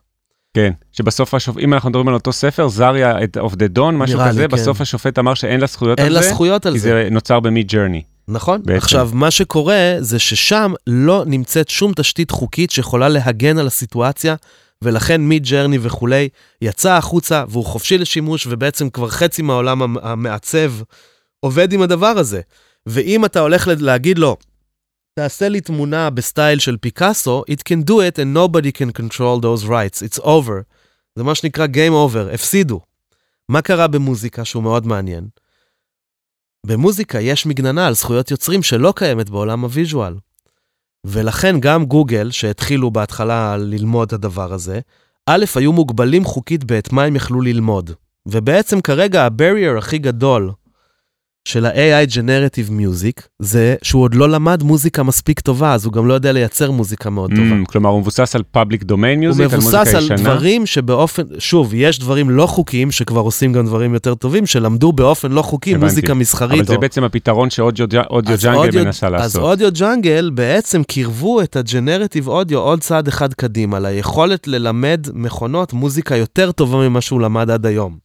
כן, 0.55 0.73
שבסוף 0.93 1.35
השופט, 1.35 1.59
אם 1.61 1.75
אנחנו 1.75 1.91
מדברים 1.91 2.09
על 2.09 2.15
אותו 2.15 2.33
ספר, 2.33 2.69
Zarya 2.69 3.25
of 3.25 3.55
the 3.55 3.67
Dawn, 3.67 3.97
משהו 3.97 4.17
נראה 4.17 4.27
לי, 4.27 4.33
כזה, 4.33 4.49
כן. 4.49 4.49
בסוף 4.49 4.81
השופט 4.81 5.19
אמר 5.19 5.35
שאין 5.35 5.61
לה 5.61 5.67
זכויות 5.67 5.99
אין 5.99 6.07
על 6.07 6.13
לה 6.13 6.23
זה, 6.23 6.29
זכויות 6.29 6.67
על 6.67 6.73
כי 6.73 6.79
זה. 6.79 6.89
זה 6.89 7.09
נוצר 7.11 7.41
ב 7.41 7.69
Midjourney. 7.69 8.03
נכון? 8.29 8.63
בעצם. 8.65 8.77
עכשיו, 8.79 9.11
מה 9.13 9.31
שקורה 9.31 9.97
זה 10.01 10.19
ששם 10.19 10.73
לא 10.87 11.23
נמצאת 11.27 11.69
שום 11.69 11.93
תשתית 11.97 12.31
חוקית 12.31 12.71
שיכולה 12.71 13.09
להגן 13.09 13.59
על 13.59 13.67
הסיטואציה, 13.67 14.35
ולכן 14.83 15.21
Midjourney 15.21 15.79
וכולי 15.83 16.29
יצא 16.63 16.93
החוצה 16.93 17.45
והוא 17.49 17.65
חופשי 17.65 17.99
לשימוש, 17.99 18.47
ובעצם 18.51 18.91
כבר 18.91 19.09
חצי 19.09 19.43
מהעולם 19.43 19.83
המ- 19.83 19.99
המעצב 19.99 20.73
עובד 21.41 21.73
עם 21.73 21.83
הדבר 21.83 22.07
הזה. 22.07 22.41
ואם 22.87 23.25
אתה 23.25 23.41
הולך 23.41 23.69
להגיד 23.79 24.19
לו, 24.19 24.37
תעשה 25.15 25.49
לי 25.49 25.61
תמונה 25.61 26.11
ב 26.11 26.19
style 26.19 26.59
של 26.59 26.77
פיקאסו, 26.77 27.45
it 27.51 27.61
can 27.73 27.91
do 27.91 27.93
it 27.93 28.17
and 28.17 28.37
nobody 28.37 28.79
can 28.79 29.01
control 29.01 29.41
those 29.43 29.67
rights, 29.69 30.03
it's 30.09 30.21
over. 30.23 30.63
זה 31.17 31.23
מה 31.23 31.35
שנקרא 31.35 31.67
game 31.67 32.13
over, 32.13 32.35
הפסידו. 32.35 32.81
מה 33.49 33.63
קרה 33.63 33.87
במוזיקה 33.87 34.45
שהוא 34.45 34.63
מאוד 34.63 34.87
מעניין? 34.87 35.25
במוזיקה 36.65 37.21
יש 37.21 37.47
מגננה 37.47 37.87
על 37.87 37.95
זכויות 37.95 38.31
יוצרים 38.31 38.63
שלא 38.63 38.93
קיימת 38.97 39.31
בעולם 39.31 39.65
ה 39.65 39.71
visual. 39.71 40.15
ולכן 41.07 41.61
גם 41.61 41.85
גוגל, 41.85 42.31
שהתחילו 42.31 42.91
בהתחלה 42.91 43.57
ללמוד 43.57 44.07
את 44.07 44.13
הדבר 44.13 44.53
הזה, 44.53 44.81
א', 45.27 45.45
היו 45.55 45.73
מוגבלים 45.73 46.25
חוקית 46.25 46.65
בעת 46.65 46.93
מה 46.93 47.05
הם 47.05 47.17
יכלו 47.17 47.41
ללמוד. 47.41 47.91
ובעצם 48.27 48.81
כרגע 48.81 49.25
ה-barrier 49.25 49.79
הכי 49.79 49.99
גדול 49.99 50.51
של 51.49 51.67
ה-AI 51.67 52.11
Generative 52.11 52.71
Music, 52.71 53.23
זה 53.39 53.75
שהוא 53.83 54.03
עוד 54.03 54.15
לא 54.15 54.29
למד 54.29 54.63
מוזיקה 54.63 55.03
מספיק 55.03 55.41
טובה, 55.41 55.75
אז 55.75 55.85
הוא 55.85 55.93
גם 55.93 56.07
לא 56.07 56.15
יודע 56.15 56.33
לייצר 56.33 56.71
מוזיקה 56.71 57.11
מאוד 57.11 57.31
טובה. 57.31 57.63
Mm, 57.63 57.67
כלומר, 57.67 57.91
הוא 57.91 58.01
מבוסס 58.01 58.37
על 58.37 58.43
דומיין 58.83 59.19
הוא 59.19 59.21
מיוזיק, 59.21 59.41
על 59.53 59.59
מוזיקה 59.61 59.77
מבוסס 59.81 59.95
על 59.95 60.05
ישנה. 60.05 60.17
דברים 60.17 60.67
שבאופן, 60.67 61.23
שוב, 61.39 61.75
יש 61.75 61.99
דברים 61.99 62.31
לא 62.31 62.47
חוקיים 62.47 62.91
שכבר 62.91 63.21
עושים 63.21 63.53
גם 63.53 63.67
דברים 63.67 63.95
יותר 63.95 64.15
טובים, 64.15 64.47
שלמדו 64.47 64.93
באופן 64.93 65.33
לא 65.33 65.43
חוקי 65.43 65.71
הבנתי. 65.71 65.85
מוזיקה 65.87 66.15
מסחרית. 66.15 66.61
אבל 66.61 66.69
זה 66.69 66.75
או- 66.75 66.81
בעצם 66.81 67.05
הפתרון 67.05 67.51
שאודיו 67.51 67.87
אודיו 68.11 68.33
אז 68.35 68.43
ג'אנגל 68.45 68.59
אודיו- 68.59 68.85
מנסה 68.85 69.07
אז 69.07 69.13
לעשות. 69.13 69.43
אודיו 69.43 69.69
ג'אנגל 69.73 70.31
בעצם 70.35 70.83
קירבו 70.83 71.41
את 71.41 71.57
הג'נרטיב 71.57 72.29
אודיו 72.29 72.59
עוד 72.59 72.81
צעד 72.81 73.09
אחד 73.09 73.35
קדימה, 73.35 73.79
ליכולת 73.81 74.49
ללמד 74.49 75.07
מכונות 75.15 75.73
מוזיקה 75.73 76.17
יותר 76.17 76.53
טובה 76.53 76.89
ממה 76.89 77.01
שהוא 77.01 77.21
למד 77.21 77.51
עד 77.51 77.67
היום. 77.67 78.04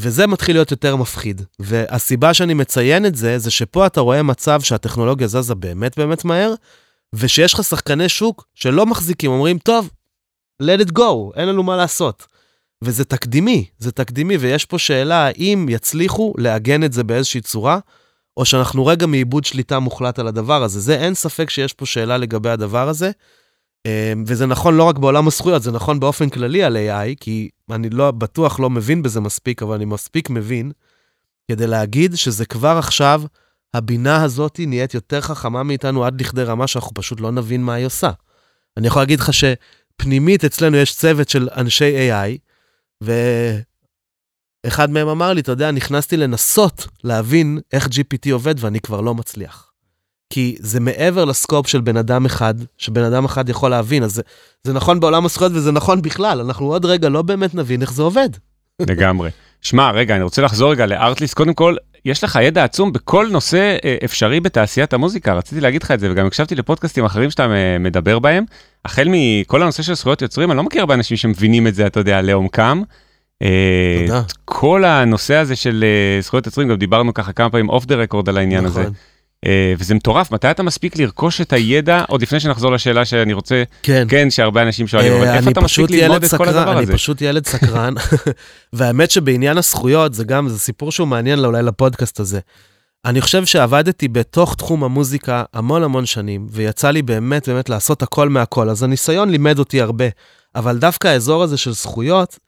וזה 0.00 0.26
מתחיל 0.26 0.56
להיות 0.56 0.70
יותר 0.70 0.96
מפחיד. 0.96 1.42
והסיבה 1.58 2.34
שאני 2.34 2.54
מציין 2.54 3.06
את 3.06 3.16
זה, 3.16 3.38
זה 3.38 3.50
שפה 3.50 3.86
אתה 3.86 4.00
רואה 4.00 4.22
מצב 4.22 4.60
שהטכנולוגיה 4.60 5.26
זזה 5.28 5.54
באמת 5.54 5.98
באמת 5.98 6.24
מהר, 6.24 6.54
ושיש 7.12 7.54
לך 7.54 7.64
שחקני 7.64 8.08
שוק 8.08 8.44
שלא 8.54 8.86
מחזיקים, 8.86 9.30
אומרים, 9.30 9.58
טוב, 9.58 9.90
let 10.62 10.86
it 10.86 10.98
go, 10.98 11.36
אין 11.36 11.48
לנו 11.48 11.62
מה 11.62 11.76
לעשות. 11.76 12.26
וזה 12.84 13.04
תקדימי, 13.04 13.64
זה 13.78 13.92
תקדימי, 13.92 14.36
ויש 14.36 14.64
פה 14.64 14.78
שאלה 14.78 15.26
האם 15.26 15.66
יצליחו 15.68 16.34
לעגן 16.38 16.84
את 16.84 16.92
זה 16.92 17.04
באיזושהי 17.04 17.40
צורה, 17.40 17.78
או 18.36 18.44
שאנחנו 18.44 18.86
רגע 18.86 19.06
מאיבוד 19.06 19.44
שליטה 19.44 19.78
מוחלט 19.78 20.18
על 20.18 20.26
הדבר 20.26 20.62
הזה. 20.62 20.80
זה 20.80 20.96
אין 20.96 21.14
ספק 21.14 21.50
שיש 21.50 21.72
פה 21.72 21.86
שאלה 21.86 22.16
לגבי 22.16 22.50
הדבר 22.50 22.88
הזה. 22.88 23.10
אה, 23.88 24.12
וזה 24.26 24.46
נכון 24.46 24.76
לא 24.76 24.82
רק 24.82 24.98
בעולם 24.98 25.26
הזכויות, 25.26 25.62
זה 25.62 25.72
נכון 25.72 26.00
באופן 26.00 26.28
כללי 26.28 26.62
על 26.62 26.76
AI, 26.76 27.16
כי 27.20 27.48
אני 27.70 27.90
לא 27.90 28.10
בטוח 28.10 28.60
לא 28.60 28.70
מבין 28.70 29.02
בזה 29.02 29.20
מספיק, 29.20 29.62
אבל 29.62 29.74
אני 29.74 29.84
מספיק 29.84 30.30
מבין 30.30 30.72
כדי 31.50 31.66
להגיד 31.66 32.14
שזה 32.14 32.46
כבר 32.46 32.76
עכשיו, 32.78 33.22
הבינה 33.74 34.22
הזאת 34.22 34.60
נהיית 34.66 34.94
יותר 34.94 35.20
חכמה 35.20 35.62
מאיתנו 35.62 36.04
עד 36.04 36.20
לכדי 36.20 36.42
רמה 36.42 36.66
שאנחנו 36.66 36.94
פשוט 36.94 37.20
לא 37.20 37.30
נבין 37.30 37.62
מה 37.62 37.74
היא 37.74 37.86
עושה. 37.86 38.10
אני 38.76 38.86
יכול 38.86 39.02
להגיד 39.02 39.20
לך 39.20 39.30
שפנימית 39.32 40.44
אצלנו 40.44 40.76
יש 40.76 40.96
צוות 40.96 41.28
של 41.28 41.48
אנשי 41.56 42.10
AI, 42.10 42.38
ואחד 44.64 44.90
מהם 44.90 45.08
אמר 45.08 45.32
לי, 45.32 45.40
אתה 45.40 45.52
יודע, 45.52 45.70
נכנסתי 45.70 46.16
לנסות 46.16 46.86
להבין 47.04 47.58
איך 47.72 47.86
GPT 47.86 48.32
עובד 48.32 48.54
ואני 48.58 48.80
כבר 48.80 49.00
לא 49.00 49.14
מצליח. 49.14 49.67
כי 50.30 50.56
זה 50.60 50.80
מעבר 50.80 51.24
לסקופ 51.24 51.66
של 51.66 51.80
בן 51.80 51.96
אדם 51.96 52.26
אחד, 52.26 52.54
שבן 52.78 53.02
אדם 53.02 53.24
אחד 53.24 53.48
יכול 53.48 53.70
להבין, 53.70 54.02
אז 54.02 54.14
זה, 54.14 54.22
זה 54.64 54.72
נכון 54.72 55.00
בעולם 55.00 55.24
הזכויות 55.24 55.52
וזה 55.54 55.72
נכון 55.72 56.02
בכלל, 56.02 56.40
אנחנו 56.40 56.66
עוד 56.66 56.84
רגע 56.84 57.08
לא 57.08 57.22
באמת 57.22 57.54
נבין 57.54 57.82
איך 57.82 57.92
זה 57.92 58.02
עובד. 58.02 58.28
לגמרי. 58.80 59.30
שמע, 59.62 59.90
רגע, 59.90 60.14
אני 60.14 60.22
רוצה 60.22 60.42
לחזור 60.42 60.72
רגע 60.72 60.86
לארטליסט. 60.86 61.34
קודם 61.34 61.54
כל, 61.54 61.76
יש 62.04 62.24
לך 62.24 62.38
ידע 62.42 62.64
עצום 62.64 62.92
בכל 62.92 63.28
נושא 63.30 63.76
אה, 63.84 63.96
אפשרי 64.04 64.40
בתעשיית 64.40 64.92
המוזיקה. 64.92 65.32
רציתי 65.32 65.60
להגיד 65.60 65.82
לך 65.82 65.90
את 65.90 66.00
זה, 66.00 66.10
וגם 66.10 66.26
הקשבתי 66.26 66.54
לפודקאסטים 66.54 67.04
אחרים 67.04 67.30
שאתה 67.30 67.44
אה, 67.44 67.78
מדבר 67.78 68.18
בהם. 68.18 68.44
החל 68.84 69.08
מכל 69.10 69.62
הנושא 69.62 69.82
של 69.82 69.94
זכויות 69.94 70.22
יוצרים, 70.22 70.50
אני 70.50 70.56
לא 70.56 70.62
מכיר 70.62 70.80
הרבה 70.80 70.94
אנשים 70.94 71.16
שמבינים 71.16 71.66
את 71.66 71.74
זה, 71.74 71.86
אתה 71.86 72.00
יודע, 72.00 72.22
לעומקם. 72.22 72.82
אה, 73.42 74.04
תודה. 74.06 74.22
כל 74.44 74.84
הנושא 74.84 75.34
הזה 75.34 75.56
של 75.56 75.84
זכויות 76.20 76.46
יוצרים, 76.46 76.68
גם 76.68 76.76
דיברנו 76.76 77.14
ככה 77.14 77.32
כמה 77.32 77.50
פעמים 77.50 77.68
off 77.68 77.84
the 77.86 77.94
record 77.94 78.28
על 78.28 78.36
העניין 78.36 78.64
הזה. 78.64 78.80
נכון. 78.80 78.92
אה, 78.92 79.17
וזה 79.78 79.94
מטורף, 79.94 80.30
מתי 80.30 80.50
אתה 80.50 80.62
מספיק 80.62 80.96
לרכוש 80.96 81.40
את 81.40 81.52
הידע, 81.52 82.04
עוד 82.08 82.22
לפני 82.22 82.40
שנחזור 82.40 82.72
לשאלה 82.72 83.04
שאני 83.04 83.32
רוצה, 83.32 83.62
כן. 83.82 84.06
כן, 84.10 84.30
שהרבה 84.30 84.62
אנשים 84.62 84.86
שואלים, 84.86 85.12
אבל 85.12 85.26
אה, 85.26 85.34
איפה 85.34 85.44
אני 85.44 85.52
אתה 85.52 85.60
מספיק 85.60 85.90
ללמוד 85.90 86.24
את 86.24 86.34
כל 86.34 86.48
הדבר 86.48 86.72
אני 86.72 86.82
הזה? 86.82 86.92
פשוט 86.92 87.22
ילד 87.22 87.46
סקרן, 87.46 87.94
והאמת 88.72 89.10
שבעניין 89.10 89.58
הזכויות, 89.58 90.14
זה 90.14 90.24
גם, 90.24 90.48
זה 90.48 90.58
סיפור 90.58 90.92
שהוא 90.92 91.08
מעניין 91.08 91.44
אולי 91.44 91.62
לפודקאסט 91.62 92.20
הזה. 92.20 92.40
אני 93.04 93.20
חושב 93.20 93.44
שעבדתי 93.44 94.08
בתוך 94.08 94.54
תחום 94.54 94.84
המוזיקה 94.84 95.44
המון 95.54 95.82
המון 95.82 96.06
שנים, 96.06 96.46
ויצא 96.50 96.90
לי 96.90 97.02
באמת 97.02 97.48
באמת 97.48 97.68
לעשות 97.68 98.02
הכל 98.02 98.28
מהכל, 98.28 98.70
אז 98.70 98.82
הניסיון 98.82 99.30
לימד 99.30 99.58
אותי 99.58 99.80
הרבה. 99.80 100.04
אבל 100.54 100.78
דווקא 100.78 101.08
האזור 101.08 101.42
הזה 101.42 101.56
של 101.56 101.72
זכויות, 101.72 102.38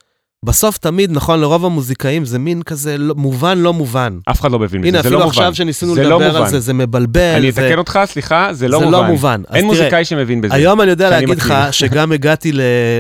בסוף 0.45 0.79
תמיד, 0.79 1.11
נכון, 1.13 1.41
לרוב 1.41 1.65
המוזיקאים 1.65 2.25
זה 2.25 2.39
מין 2.39 2.63
כזה 2.63 2.99
לא- 2.99 3.15
מובן 3.15 3.59
לא 3.59 3.73
מובן. 3.73 4.19
אף 4.31 4.41
אחד 4.41 4.51
לא 4.51 4.59
מבין 4.59 4.85
הנה, 4.85 4.99
בזה, 4.99 5.09
זה 5.09 5.15
לא 5.15 5.19
אפילו 5.19 5.29
מובן. 5.29 5.29
עכשיו 5.43 5.55
שניסינו 5.55 5.95
זה 5.95 6.03
לא 6.03 6.21
לדבר 6.21 6.37
על. 6.37 6.49
זה, 6.49 6.61
זה 6.61 6.73
מבלבל. 6.75 7.35
אני 7.37 7.53
זה- 7.53 7.67
אתקן 7.67 7.79
אותך, 7.79 7.99
סליחה, 8.05 8.49
זה 8.53 8.69
לא 8.69 8.79
זה 8.79 8.85
מובן. 8.85 8.99
לא 8.99 9.05
מובן. 9.07 9.43
אין 9.55 9.65
מוזיקאי 9.65 10.05
שמבין 10.05 10.41
בזה. 10.41 10.55
היום 10.55 10.81
אני 10.81 10.91
יודע 10.91 11.11
להגיד 11.11 11.39
לך. 11.39 11.55
שגם 11.71 12.13
הגעתי 12.13 12.53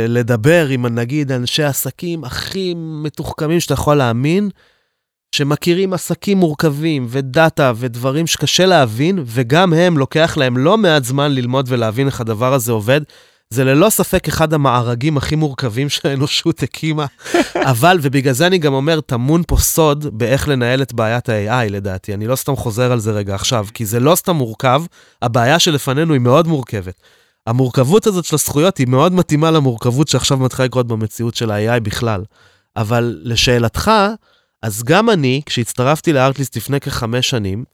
לדבר 0.09 0.66
עם 0.66 0.86
נגיד 0.86 1.32
אנשי 1.32 1.62
עסקים 1.62 2.24
הכי 2.24 2.74
מתוחכמים 2.76 3.61
שאתה 3.61 3.74
יכול 3.74 3.97
להאמין, 3.97 4.49
שמכירים 5.34 5.93
עסקים 5.93 6.38
מורכבים 6.38 7.07
ודאטה 7.09 7.72
ודברים 7.76 8.26
שקשה 8.26 8.66
להבין, 8.66 9.18
וגם 9.26 9.72
הם 9.72 9.99
לוקח 9.99 10.34
להם 10.36 10.57
לא 10.59 10.78
מעט 10.78 11.05
זמן 11.05 11.32
ללמוד 11.32 11.66
ולהבין 11.68 12.07
איך 12.07 12.20
הדבר 12.20 12.55
הזה 12.55 12.72
עובד. 12.72 13.01
זה 13.55 13.64
ללא 13.64 13.90
ספק 13.90 14.28
אחד 14.28 14.55
המארגים 14.55 15.16
הכי 15.16 15.36
מורכבים 15.36 15.88
שהאנושות 15.88 16.62
הקימה, 16.62 17.07
אבל, 17.70 17.98
ובגלל 18.03 18.32
זה 18.32 18.46
אני 18.46 18.59
גם 18.59 18.72
אומר, 18.72 19.01
טמון 19.01 19.42
פה 19.46 19.57
סוד 19.57 20.18
באיך 20.18 20.48
לנהל 20.48 20.82
את 20.82 20.92
בעיית 20.92 21.28
ה-AI 21.28 21.70
לדעתי. 21.70 22.14
אני 22.14 22.26
לא 22.26 22.36
סתם 22.36 22.57
חוזר 22.57 22.92
על 22.92 23.01
זה 23.01 23.12
רגע 23.12 23.34
עכשיו, 23.34 23.66
כי 23.74 23.86
זה 23.86 24.01
לא 24.01 24.14
סתם 24.14 24.36
מורכב, 24.36 24.82
הבעיה 25.22 25.59
שלפנינו 25.59 26.12
היא 26.12 26.20
מאוד 26.20 26.46
מורכבת. 26.46 26.94
המורכבות 27.46 28.07
הזאת 28.07 28.24
של 28.24 28.34
הזכויות 28.34 28.78
היא 28.78 28.86
מאוד 28.86 29.12
מתאימה 29.12 29.51
למורכבות 29.51 30.09
שעכשיו 30.09 30.38
מתחילה 30.38 30.66
לקרות 30.66 30.86
במציאות 30.86 31.34
של 31.34 31.51
ה-AI 31.51 31.80
בכלל. 31.80 32.24
אבל 32.76 33.20
לשאלתך, 33.22 33.90
אז 34.62 34.82
גם 34.82 35.11
אני, 35.11 35.40
כשהצטרפתי 35.46 36.12
לארטליסט 36.12 36.57
לפני 36.57 36.80
כחמש 36.80 37.30
שנים, 37.30 37.64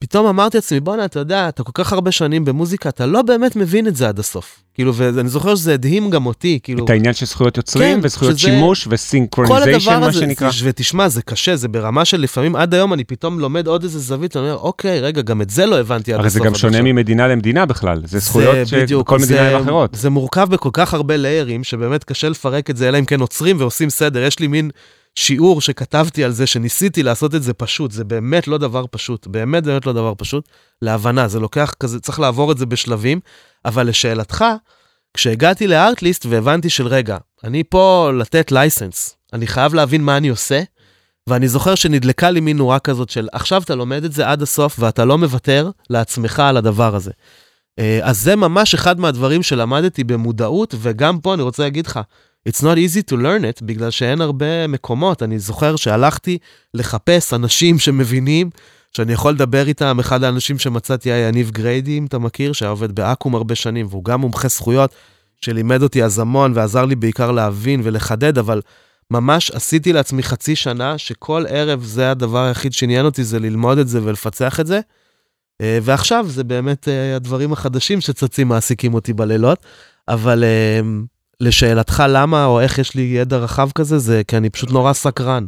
פתאום 0.00 0.26
אמרתי 0.26 0.56
לעצמי, 0.56 0.80
בואנה, 0.80 1.04
אתה 1.04 1.18
יודע, 1.18 1.48
אתה 1.48 1.62
כל 1.62 1.72
כך 1.74 1.92
הרבה 1.92 2.12
שנים 2.12 2.44
במוזיקה, 2.44 2.88
אתה 2.88 3.06
לא 3.06 3.22
באמת 3.22 3.56
מבין 3.56 3.86
את 3.86 3.96
זה 3.96 4.08
עד 4.08 4.18
הסוף. 4.18 4.62
כאילו, 4.74 4.94
ואני 4.94 5.28
זוכר 5.28 5.54
שזה 5.54 5.74
הדהים 5.74 6.10
גם 6.10 6.26
אותי, 6.26 6.58
כאילו... 6.62 6.84
את 6.84 6.90
העניין 6.90 7.14
של 7.14 7.26
זכויות 7.26 7.56
יוצרים, 7.56 7.96
כן, 8.00 8.00
וזכויות 8.06 8.38
שזה- 8.38 8.48
שימוש, 8.48 8.88
וסינכרוניזיישן, 8.90 10.00
מה 10.00 10.06
הזה, 10.06 10.20
שנקרא. 10.20 10.50
זה- 10.50 10.56
ותשמע, 10.68 11.08
זה 11.08 11.22
קשה, 11.22 11.56
זה 11.56 11.68
ברמה 11.68 12.04
של 12.04 12.20
לפעמים, 12.20 12.56
עד 12.56 12.74
היום 12.74 12.92
אני 12.92 13.04
פתאום 13.04 13.40
לומד 13.40 13.66
עוד 13.66 13.82
איזה 13.82 13.98
זווית, 13.98 14.36
ואני 14.36 14.48
אומר, 14.48 14.58
אוקיי, 14.60 15.00
רגע, 15.00 15.22
גם 15.22 15.42
את 15.42 15.50
זה 15.50 15.66
לא 15.66 15.80
הבנתי 15.80 16.12
עד 16.12 16.18
הרי 16.18 16.26
הסוף. 16.26 16.42
זה 16.42 16.48
גם 16.48 16.54
שונה 16.54 16.78
עכשיו." 16.78 16.92
ממדינה 16.92 17.28
למדינה 17.28 17.66
בכלל, 17.66 18.02
זה 18.04 18.18
זכויות 18.18 18.56
שבכל 18.66 19.18
מדינה 19.18 19.48
הן 19.50 19.62
אחרות. 19.62 19.94
זה 19.94 20.10
מורכב 20.10 20.48
בכל 20.50 20.70
כך 20.72 20.94
הרבה 20.94 21.16
ליירים, 21.16 21.64
שבאמת 21.64 22.04
קשה 22.04 22.28
לפרק 22.28 22.70
את 22.70 22.76
זה, 22.76 22.88
אלא 22.88 22.98
אם 22.98 23.04
כן 23.04 23.20
עוצרים 23.20 23.56
ועושים 23.60 23.90
סדר. 23.90 24.22
יש 24.22 24.38
לי 24.38 24.46
מין 24.46 24.70
שיעור 25.16 25.60
שכתבתי 25.60 26.24
על 26.24 26.32
זה, 26.32 26.46
שניסיתי 26.46 27.02
לעשות 27.02 27.34
את 27.34 27.42
זה 27.42 27.54
פשוט. 27.54 27.90
זה 27.90 28.04
באמת 28.04 28.48
לא 28.48 28.58
דבר 28.58 28.84
פשוט, 28.90 29.26
באמת 29.26 29.64
באמת 29.64 29.86
לא 29.86 29.92
דבר 29.92 30.12
פשוט. 30.18 30.48
להבנה, 30.82 31.28
זה 31.28 31.40
לוקח 31.40 31.74
כזה, 31.80 32.00
צריך 32.00 32.20
לעבור 32.20 32.52
את 32.52 32.58
זה 32.58 32.66
בשלבים. 32.66 33.20
אבל 33.64 33.86
לשאלתך, 33.86 34.44
כשהגעתי 35.14 35.66
לארטליסט 35.66 36.26
והבנתי 36.26 36.70
של 36.70 36.86
רגע, 36.86 37.16
אני 37.44 37.64
פה 37.64 38.10
לתת 38.18 38.52
לייסנס, 38.52 39.16
אני 39.32 39.46
חייב 39.46 39.74
להבין 39.74 40.02
מה 40.02 40.16
אני 40.16 40.28
עושה, 40.28 40.62
ואני 41.28 41.48
זוכר 41.48 41.74
שנדלקה 41.74 42.30
לי 42.30 42.40
מין 42.40 42.56
נורה 42.56 42.78
כזאת 42.78 43.10
של 43.10 43.28
עכשיו 43.32 43.62
אתה 43.62 43.74
לומד 43.74 44.04
את 44.04 44.12
זה 44.12 44.28
עד 44.28 44.42
הסוף 44.42 44.76
ואתה 44.78 45.04
לא 45.04 45.18
מוותר 45.18 45.70
לעצמך 45.90 46.40
על 46.40 46.56
הדבר 46.56 46.94
הזה. 46.94 47.10
אה, 47.78 48.00
אז 48.02 48.22
זה 48.22 48.36
ממש 48.36 48.74
אחד 48.74 49.00
מהדברים 49.00 49.42
שלמדתי 49.42 50.04
במודעות, 50.04 50.74
וגם 50.78 51.20
פה 51.20 51.34
אני 51.34 51.42
רוצה 51.42 51.62
להגיד 51.62 51.86
לך, 51.86 52.00
it's 52.48 52.62
not 52.62 52.76
easy 52.76 53.02
to 53.10 53.14
learn 53.14 53.42
it, 53.42 53.64
בגלל 53.64 53.90
שאין 53.90 54.20
הרבה 54.20 54.66
מקומות. 54.66 55.22
אני 55.22 55.38
זוכר 55.38 55.76
שהלכתי 55.76 56.38
לחפש 56.74 57.34
אנשים 57.34 57.78
שמבינים, 57.78 58.50
שאני 58.92 59.12
יכול 59.12 59.32
לדבר 59.32 59.66
איתם, 59.66 59.98
אחד 60.00 60.24
האנשים 60.24 60.58
שמצאתי 60.58 61.12
היה 61.12 61.28
יניב 61.28 61.50
גריידי, 61.50 61.98
אם 61.98 62.06
אתה 62.06 62.18
מכיר, 62.18 62.52
שהיה 62.52 62.70
עובד 62.70 62.92
באקו"ם 62.92 63.34
הרבה 63.34 63.54
שנים, 63.54 63.86
והוא 63.90 64.04
גם 64.04 64.20
מומחה 64.20 64.48
זכויות, 64.48 64.94
שלימד 65.40 65.82
אותי 65.82 66.04
אז 66.04 66.18
המון 66.18 66.52
ועזר 66.54 66.84
לי 66.84 66.94
בעיקר 66.94 67.30
להבין 67.30 67.80
ולחדד, 67.84 68.38
אבל 68.38 68.60
ממש 69.10 69.50
עשיתי 69.50 69.92
לעצמי 69.92 70.22
חצי 70.22 70.56
שנה, 70.56 70.98
שכל 70.98 71.44
ערב 71.48 71.84
זה 71.84 72.10
הדבר 72.10 72.44
היחיד 72.44 72.72
שעניין 72.72 73.04
אותי, 73.04 73.24
זה 73.24 73.38
ללמוד 73.38 73.78
את 73.78 73.88
זה 73.88 74.00
ולפצח 74.02 74.60
את 74.60 74.66
זה. 74.66 74.80
אה, 75.60 75.78
ועכשיו 75.82 76.26
זה 76.28 76.44
באמת 76.44 76.88
אה, 76.88 77.16
הדברים 77.16 77.52
החדשים 77.52 78.00
שצצים 78.00 78.48
מעסיקים 78.48 78.94
אותי 78.94 79.12
בלילות, 79.12 79.58
אבל 80.08 80.44
אה, 80.44 80.80
לשאלתך 81.40 82.02
למה 82.08 82.44
או 82.44 82.60
איך 82.60 82.78
יש 82.78 82.94
לי 82.94 83.02
ידע 83.02 83.36
רחב 83.36 83.70
כזה, 83.74 83.98
זה 83.98 84.22
כי 84.28 84.36
אני 84.36 84.50
פשוט 84.50 84.70
נורא 84.70 84.92
סקרן. 84.92 85.46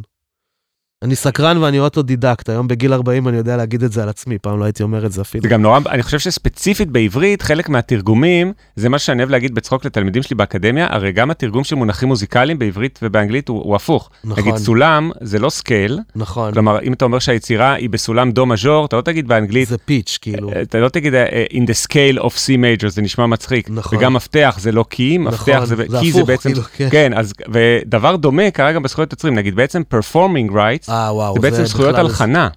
אני 1.03 1.15
סקרן 1.15 1.57
ואני 1.57 1.79
אוטודידקט, 1.79 2.49
היום 2.49 2.67
בגיל 2.67 2.93
40 2.93 3.27
אני 3.27 3.37
יודע 3.37 3.57
להגיד 3.57 3.83
את 3.83 3.91
זה 3.91 4.03
על 4.03 4.09
עצמי, 4.09 4.37
פעם 4.37 4.59
לא 4.59 4.63
הייתי 4.65 4.83
אומר 4.83 5.05
את 5.05 5.11
זה 5.11 5.21
אפילו. 5.21 5.41
זה 5.41 5.47
גם 5.47 5.61
נורא, 5.61 5.79
אני 5.89 6.03
חושב 6.03 6.19
שספציפית 6.19 6.89
בעברית, 6.89 7.41
חלק 7.41 7.69
מהתרגומים, 7.69 8.53
זה 8.75 8.89
מה 8.89 8.99
שאני 8.99 9.21
אוהב 9.21 9.29
להגיד 9.29 9.55
בצחוק 9.55 9.85
לתלמידים 9.85 10.23
שלי 10.23 10.35
באקדמיה, 10.35 10.87
הרי 10.89 11.11
גם 11.11 11.31
התרגום 11.31 11.63
של 11.63 11.75
מונחים 11.75 12.07
מוזיקליים 12.07 12.59
בעברית 12.59 12.99
ובאנגלית 13.03 13.49
הוא, 13.49 13.63
הוא 13.63 13.75
הפוך. 13.75 14.09
נכון, 14.23 14.43
נגיד 14.43 14.55
סולם 14.57 15.11
זה 15.21 15.39
לא 15.39 15.49
scale, 15.49 15.99
נכון, 16.15 16.53
כלומר 16.53 16.81
אם 16.81 16.93
אתה 16.93 17.05
אומר 17.05 17.19
שהיצירה 17.19 17.73
היא 17.73 17.89
בסולם 17.89 18.31
דו 18.31 18.45
מז'ור, 18.45 18.85
אתה 18.85 18.95
לא 18.95 19.01
תגיד 19.01 19.27
באנגלית, 19.27 19.67
זה 19.67 19.77
pitch, 19.77 20.17
כאילו. 20.21 20.51
אתה 20.61 20.79
לא 20.79 20.89
תגיד 20.89 21.13
אה, 21.13 21.45
in 21.51 21.63
the 21.63 21.87
scale 21.87 22.21
of 22.21 22.31
C 22.31 22.49
major, 22.49 22.87
זה 22.87 23.01
נשמע 23.01 23.25
מצחיק. 23.25 23.69
נכון. 23.69 23.97
וגם 23.97 24.13
מפתח 24.13 24.57
זה 24.59 24.71
לא 24.71 24.85
key, 24.89 25.17
מפתח 25.17 25.49
נכון, 25.49 25.65
זה, 25.65 25.75
זה 25.75 25.85
key 25.99 26.11
זה 26.11 26.19
הפוך, 26.19 26.29
בעצם, 26.29 26.49
כאילו, 26.49 26.63
כן. 26.63 26.87
כן, 26.91 27.13
אז, 27.15 27.33
ודבר 27.49 28.15
דומה 28.15 28.51
קרה 28.51 28.71
גם 28.71 28.83
בזכויות 28.83 29.11
יוצרים, 29.11 29.35
נגיד 29.35 29.55
בעצם 29.55 29.81
performing 29.93 30.51
rights, 30.51 30.88
אה, 30.89 31.13
וואו, 31.13 31.33
זה 31.33 31.39
בעצם 31.39 31.65
זכויות 31.65 31.93
בכלל- 31.93 32.05
הלחנה. 32.05 32.47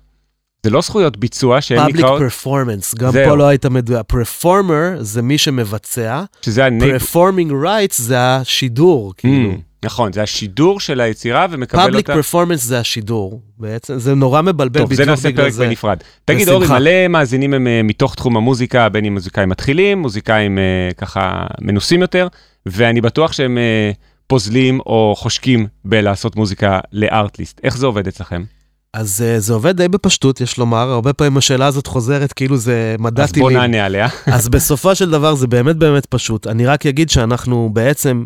זה 0.64 0.70
לא 0.70 0.80
זכויות 0.80 1.16
ביצוע 1.16 1.60
שהן 1.60 1.78
public 1.78 1.92
נקראות, 1.92 2.22
performance, 2.22 2.98
גם 2.98 3.12
זהו. 3.12 3.28
פה 3.28 3.36
לא 3.36 3.44
היית 3.48 3.66
מדויק. 3.66 4.06
performer 4.12 4.72
זה 5.00 5.22
מי 5.22 5.38
שמבצע, 5.38 6.22
שזה 6.42 6.64
הנייב... 6.64 7.02
performing 7.02 7.50
rights 7.64 7.94
זה 7.96 8.18
השידור, 8.36 9.14
כאילו. 9.16 9.52
Mm, 9.52 9.56
נכון, 9.84 10.12
זה 10.12 10.22
השידור 10.22 10.80
של 10.80 11.00
היצירה 11.00 11.46
ומקבל 11.50 11.90
public 11.94 11.96
אותה. 11.96 12.14
performance 12.14 12.56
זה 12.56 12.78
השידור, 12.78 13.40
בעצם, 13.58 13.98
זה 13.98 14.14
נורא 14.14 14.42
מבלבל 14.42 14.80
טוב, 14.80 14.94
זה 14.94 15.02
בדיוק 15.02 15.08
נעשה 15.08 15.28
בגלל 15.28 15.44
פרק 15.44 15.52
זה. 15.52 15.66
בנפרד. 15.66 15.96
תגיד, 16.24 16.48
אורי. 16.48 16.66
מלא 16.68 17.08
מאזינים 17.08 17.54
הם 17.54 17.66
אה, 17.66 17.80
מתוך 17.84 18.14
תחום 18.14 18.36
המוזיקה, 18.36 18.88
בין 18.88 19.04
אם 19.04 19.12
מוזיקאים 19.14 19.48
מתחילים, 19.48 19.98
מוזיקאים 19.98 20.58
אה, 20.58 20.62
ככה 20.96 21.46
מנוסים 21.60 22.00
יותר, 22.00 22.28
ואני 22.66 23.00
בטוח 23.00 23.32
שהם 23.32 23.58
אה, 23.58 23.90
פוזלים 24.26 24.80
או 24.80 25.14
חושקים 25.18 25.66
בלעשות 25.84 26.36
מוזיקה 26.36 26.80
לארטליסט. 26.92 27.60
איך 27.62 27.76
זה 27.76 27.86
עובד 27.86 28.08
אצלכם? 28.08 28.44
אז 28.94 29.22
אה, 29.22 29.40
זה 29.40 29.52
עובד 29.52 29.76
די 29.76 29.88
בפשטות, 29.88 30.40
יש 30.40 30.58
לומר, 30.58 30.90
הרבה 30.90 31.12
פעמים 31.12 31.36
השאלה 31.36 31.66
הזאת 31.66 31.86
חוזרת 31.86 32.32
כאילו 32.32 32.56
זה 32.56 32.96
מדע 32.98 33.22
אז 33.22 33.32
בוא 33.32 33.48
טילים. 33.48 33.62
נענה 33.62 33.84
עליה. 33.86 34.08
אז 34.34 34.48
בסופו 34.48 34.94
של 34.94 35.10
דבר 35.10 35.34
זה 35.34 35.46
באמת 35.46 35.76
באמת 35.76 36.06
פשוט. 36.06 36.46
אני 36.46 36.66
רק 36.66 36.86
אגיד 36.86 37.10
שאנחנו 37.10 37.70
בעצם 37.72 38.24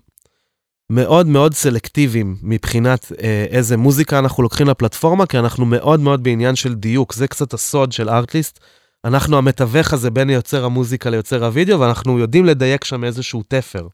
מאוד 0.90 1.26
מאוד 1.26 1.54
סלקטיביים 1.54 2.36
מבחינת 2.42 3.12
אה, 3.22 3.44
איזה 3.50 3.76
מוזיקה 3.76 4.18
אנחנו 4.18 4.42
לוקחים 4.42 4.68
לפלטפורמה, 4.68 5.26
כי 5.26 5.38
אנחנו 5.38 5.66
מאוד 5.66 6.00
מאוד 6.00 6.22
בעניין 6.22 6.56
של 6.56 6.74
דיוק. 6.74 7.14
זה 7.14 7.28
קצת 7.28 7.54
הסוד 7.54 7.92
של 7.92 8.08
ארטליסט. 8.08 8.60
אנחנו 9.04 9.38
המתווך 9.38 9.92
הזה 9.92 10.10
בין 10.10 10.30
יוצר 10.30 10.64
המוזיקה 10.64 11.10
ליוצר 11.10 11.44
הוידאו, 11.44 11.80
ואנחנו 11.80 12.18
יודעים 12.18 12.44
לדייק 12.44 12.84
שם 12.84 13.04
איזשהו 13.04 13.42
תפר. 13.48 13.86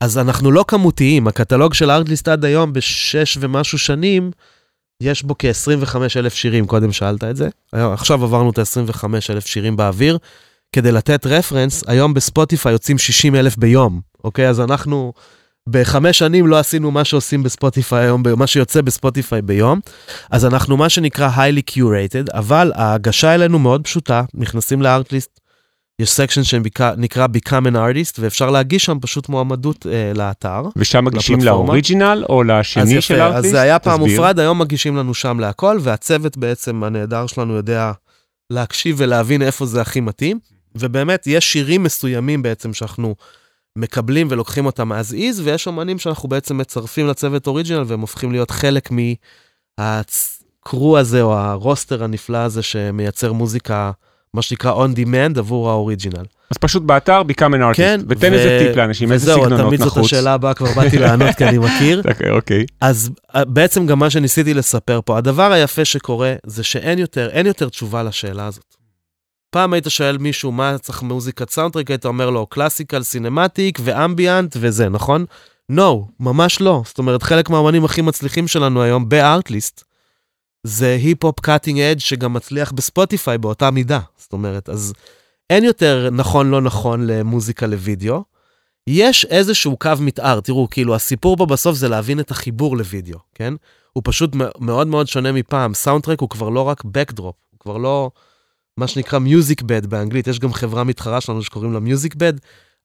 אז 0.00 0.18
אנחנו 0.18 0.52
לא 0.52 0.64
כמותיים, 0.68 1.28
הקטלוג 1.28 1.74
של 1.74 1.90
ארטליסט 1.90 2.28
עד 2.28 2.44
היום 2.44 2.72
בשש 2.72 3.38
ומשהו 3.40 3.78
שנים, 3.78 4.30
יש 5.02 5.22
בו 5.22 5.34
כ-25 5.38 5.96
אלף 6.16 6.34
שירים, 6.34 6.66
קודם 6.66 6.92
שאלת 6.92 7.24
את 7.24 7.36
זה. 7.36 7.48
היום- 7.72 7.92
עכשיו 7.92 8.24
עברנו 8.24 8.50
את 8.50 8.58
ה-25 8.58 9.04
אלף 9.30 9.46
שירים 9.46 9.76
באוויר. 9.76 10.18
כדי 10.72 10.92
לתת 10.92 11.26
reference, 11.26 11.84
היום 11.86 12.14
בספוטיפיי 12.14 12.72
יוצאים 12.72 12.98
60 12.98 13.34
אלף 13.34 13.56
ביום, 13.56 14.00
אוקיי? 14.24 14.48
אז 14.48 14.60
אנחנו 14.60 15.12
בחמש 15.68 16.18
שנים 16.18 16.46
לא 16.46 16.58
עשינו 16.58 16.90
מה 16.90 17.04
שעושים 17.04 17.42
בספוטיפיי 17.42 18.04
היום, 18.04 18.22
מה 18.36 18.46
שיוצא 18.46 18.80
בספוטיפיי 18.80 19.42
ביום. 19.42 19.80
אז 20.30 20.44
אנחנו 20.44 20.76
מה 20.76 20.88
שנקרא 20.88 21.30
highly 21.36 21.72
curated, 21.72 22.32
אבל 22.38 22.72
ההגשה 22.74 23.34
אלינו 23.34 23.58
מאוד 23.58 23.84
פשוטה, 23.84 24.22
נכנסים 24.34 24.82
לארטליסט, 24.82 25.40
יש 25.98 26.10
section 26.10 26.44
שנקרא 26.44 27.26
Become 27.36 27.66
an 27.66 27.74
Artist, 27.74 28.16
ואפשר 28.18 28.50
להגיש 28.50 28.84
שם 28.84 28.98
פשוט 29.00 29.28
מועמדות 29.28 29.86
אה, 29.86 30.12
לאתר. 30.14 30.62
ושם 30.76 31.04
מגישים. 31.04 31.40
ל 31.40 31.49
original 31.49 32.24
או 32.28 32.42
לשני 32.42 33.00
של 33.00 33.20
ארטליסט? 33.20 33.44
אז 33.44 33.50
זה 33.50 33.60
היה 33.60 33.78
פעם. 33.78 34.00
מופרד, 34.00 34.40
היום 34.40 34.58
מגישים 34.58 34.96
לנו 34.96 35.14
שם 35.14 35.40
להכל, 35.40 35.78
והצוות 35.80 36.36
בעצם 36.36 36.84
הנהדר 36.84 37.26
שלנו 37.26 37.54
יודע 37.54 37.92
להקשיב 38.50 38.96
ולהבין 38.98 39.42
איפה 39.42 39.66
זה 39.66 39.80
הכי 39.80 40.00
מתאים. 40.00 40.38
ובאמת, 40.74 41.26
יש 41.26 41.52
שירים 41.52 41.82
מסוימים 41.82 42.42
בעצם 42.42 42.74
שאנחנו 42.74 43.14
מקבלים 43.76 44.26
ולוקחים 44.30 44.66
אותם 44.66 44.92
as 44.92 45.12
is, 45.12 45.40
ויש 45.44 45.66
אומנים 45.66 45.98
שאנחנו 45.98 46.28
בעצם 46.28 46.58
מצרפים 46.58 47.06
לצוות 47.06 47.46
אוריג'ינל, 47.46 47.84
והם 47.86 48.00
הופכים 48.00 48.32
להיות 48.32 48.50
חלק 48.50 48.90
מהקרו 49.78 50.98
הזה, 50.98 51.22
או 51.22 51.34
הרוסטר 51.38 52.04
הנפלא 52.04 52.38
הזה 52.38 52.62
שמייצר 52.62 53.32
מוזיקה, 53.32 53.90
מה 54.36 54.42
שנקרא 54.42 54.84
on 54.86 54.96
demand 54.96 55.38
עבור 55.38 55.70
האוריג'ינל. 55.70 56.24
אז 56.50 56.56
פשוט 56.60 56.82
באתר 56.82 57.22
become 57.28 57.54
an 57.54 57.72
artist. 57.72 57.76
כן, 57.76 58.00
ותן 58.08 58.32
ו- 58.32 58.34
איזה 58.34 58.66
טיפ 58.66 58.76
לאנשים, 58.76 59.12
איזה 59.12 59.32
וזהו, 59.32 59.44
סגנונות 59.44 59.66
תמיד 59.66 59.80
זאת 59.80 59.86
נחוץ. 59.88 60.04
השאלה 60.04 60.32
הבאה, 60.34 60.54
כבר 60.54 60.74
באתי 60.76 60.98
לענות 60.98 61.34
כי 61.36 61.44
אני 61.44 61.58
מכיר. 61.58 62.02
אוקיי, 62.10 62.30
אוקיי. 62.30 62.64
אז 62.80 63.10
אה, 63.34 63.44
בעצם 63.44 63.86
גם 63.86 63.98
מה 63.98 64.10
שניסיתי 64.10 64.54
לספר 64.54 65.00
פה, 65.04 65.18
הדבר 65.18 65.52
היפה 65.52 65.84
שקורה 65.84 66.34
זה 66.46 66.64
שאין 66.64 66.98
יותר, 66.98 67.28
אין 67.30 67.46
יותר 67.46 67.68
תשובה 67.68 68.02
לשאלה 68.02 68.46
הזאת. 68.46 68.76
פעם 69.50 69.72
היית 69.72 69.84
שואל 69.88 70.18
מישהו 70.18 70.52
מה 70.52 70.78
צריך 70.78 71.02
מוזיקת 71.02 71.50
סאונדטרק, 71.50 71.90
היית 71.90 72.06
אומר 72.06 72.30
לו 72.30 72.46
classical, 72.46 73.02
cinematic 73.02 73.78
ו 73.84 73.93
ambient 73.93 74.56
וזה, 74.60 74.88
נכון? 74.88 75.24
No, 75.72 75.82
ממש 76.20 76.60
לא. 76.60 76.82
זאת 76.84 76.98
אומרת, 76.98 77.22
חלק 77.22 77.50
מהאמנים 77.50 77.84
הכי 77.84 78.02
מצליחים 78.02 78.48
שלנו 78.48 78.82
היום 78.82 79.08
בארטליסט, 79.08 79.84
זה 80.66 80.98
היפ-הופ 81.02 81.40
cutting 81.40 81.80
edge 81.80 82.00
שגם 82.00 82.32
מצליח 82.32 82.72
בספוטיפיי 82.72 83.38
באותה 83.38 83.70
מידה. 83.70 84.00
זאת 84.16 84.32
אומרת, 84.32 84.68
אז 84.68 84.92
אין 85.50 85.64
יותר 85.64 86.08
נכון 86.12 86.50
לא 86.50 86.60
נכון 86.60 87.06
למוזיקה 87.06 87.66
לוידאו. 87.66 88.24
יש 88.86 89.24
איזשהו 89.24 89.76
קו 89.76 89.90
מתאר, 90.00 90.40
תראו, 90.40 90.68
כאילו 90.70 90.94
הסיפור 90.94 91.36
פה 91.36 91.46
בסוף 91.46 91.76
זה 91.76 91.88
להבין 91.88 92.20
את 92.20 92.30
החיבור 92.30 92.76
לוידאו, 92.76 93.18
כן? 93.34 93.54
הוא 93.92 94.02
פשוט 94.06 94.30
מאוד 94.60 94.86
מאוד 94.86 95.06
שונה 95.06 95.32
מפעם. 95.32 95.74
סאונדטרק 95.74 96.20
הוא 96.20 96.28
כבר 96.28 96.48
לא 96.48 96.60
רק 96.60 96.84
בקדרופ, 96.84 97.36
הוא 97.50 97.60
כבר 97.60 97.76
לא 97.76 98.10
מה 98.76 98.86
שנקרא 98.86 99.18
מיוזיק 99.18 99.62
בד 99.62 99.86
באנגלית, 99.86 100.26
יש 100.26 100.38
גם 100.38 100.52
חברה 100.52 100.84
מתחרה 100.84 101.20
שלנו 101.20 101.42
שקוראים 101.42 101.72
לה 101.72 101.80
מיוזיק 101.80 102.14
בד. 102.14 102.32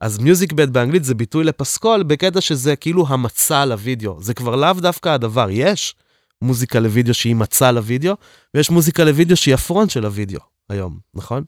אז 0.02 0.18
מיוזיק 0.18 0.54
בד 0.54 0.74
באנגלית 0.74 1.04
זה 1.04 1.16
ביטוי 1.16 1.44
לפסקול 1.44 2.04
בקטע 2.04 2.42
שזה 2.42 2.76
כאילו 2.76 3.08
המצע 3.08 3.66
לוידאו. 3.66 4.22
זה 4.22 4.34
כבר 4.34 4.56
לאו 4.56 4.74
דווקא 4.74 5.10
הדבר, 5.10 5.48
יש 5.52 5.96
מוזיקה 6.42 6.80
לוידאו 6.80 7.14
שהיא 7.14 7.36
מצע 7.36 7.72
לוידאו, 7.72 8.14
ויש 8.54 8.70
מוזיקה 8.70 9.04
לוידאו 9.04 9.36
שהיא 9.36 9.54
הפרונט 9.54 9.90
של 9.90 10.06
הוידאו 10.06 10.40
היום, 10.70 10.98
נכון? 11.14 11.44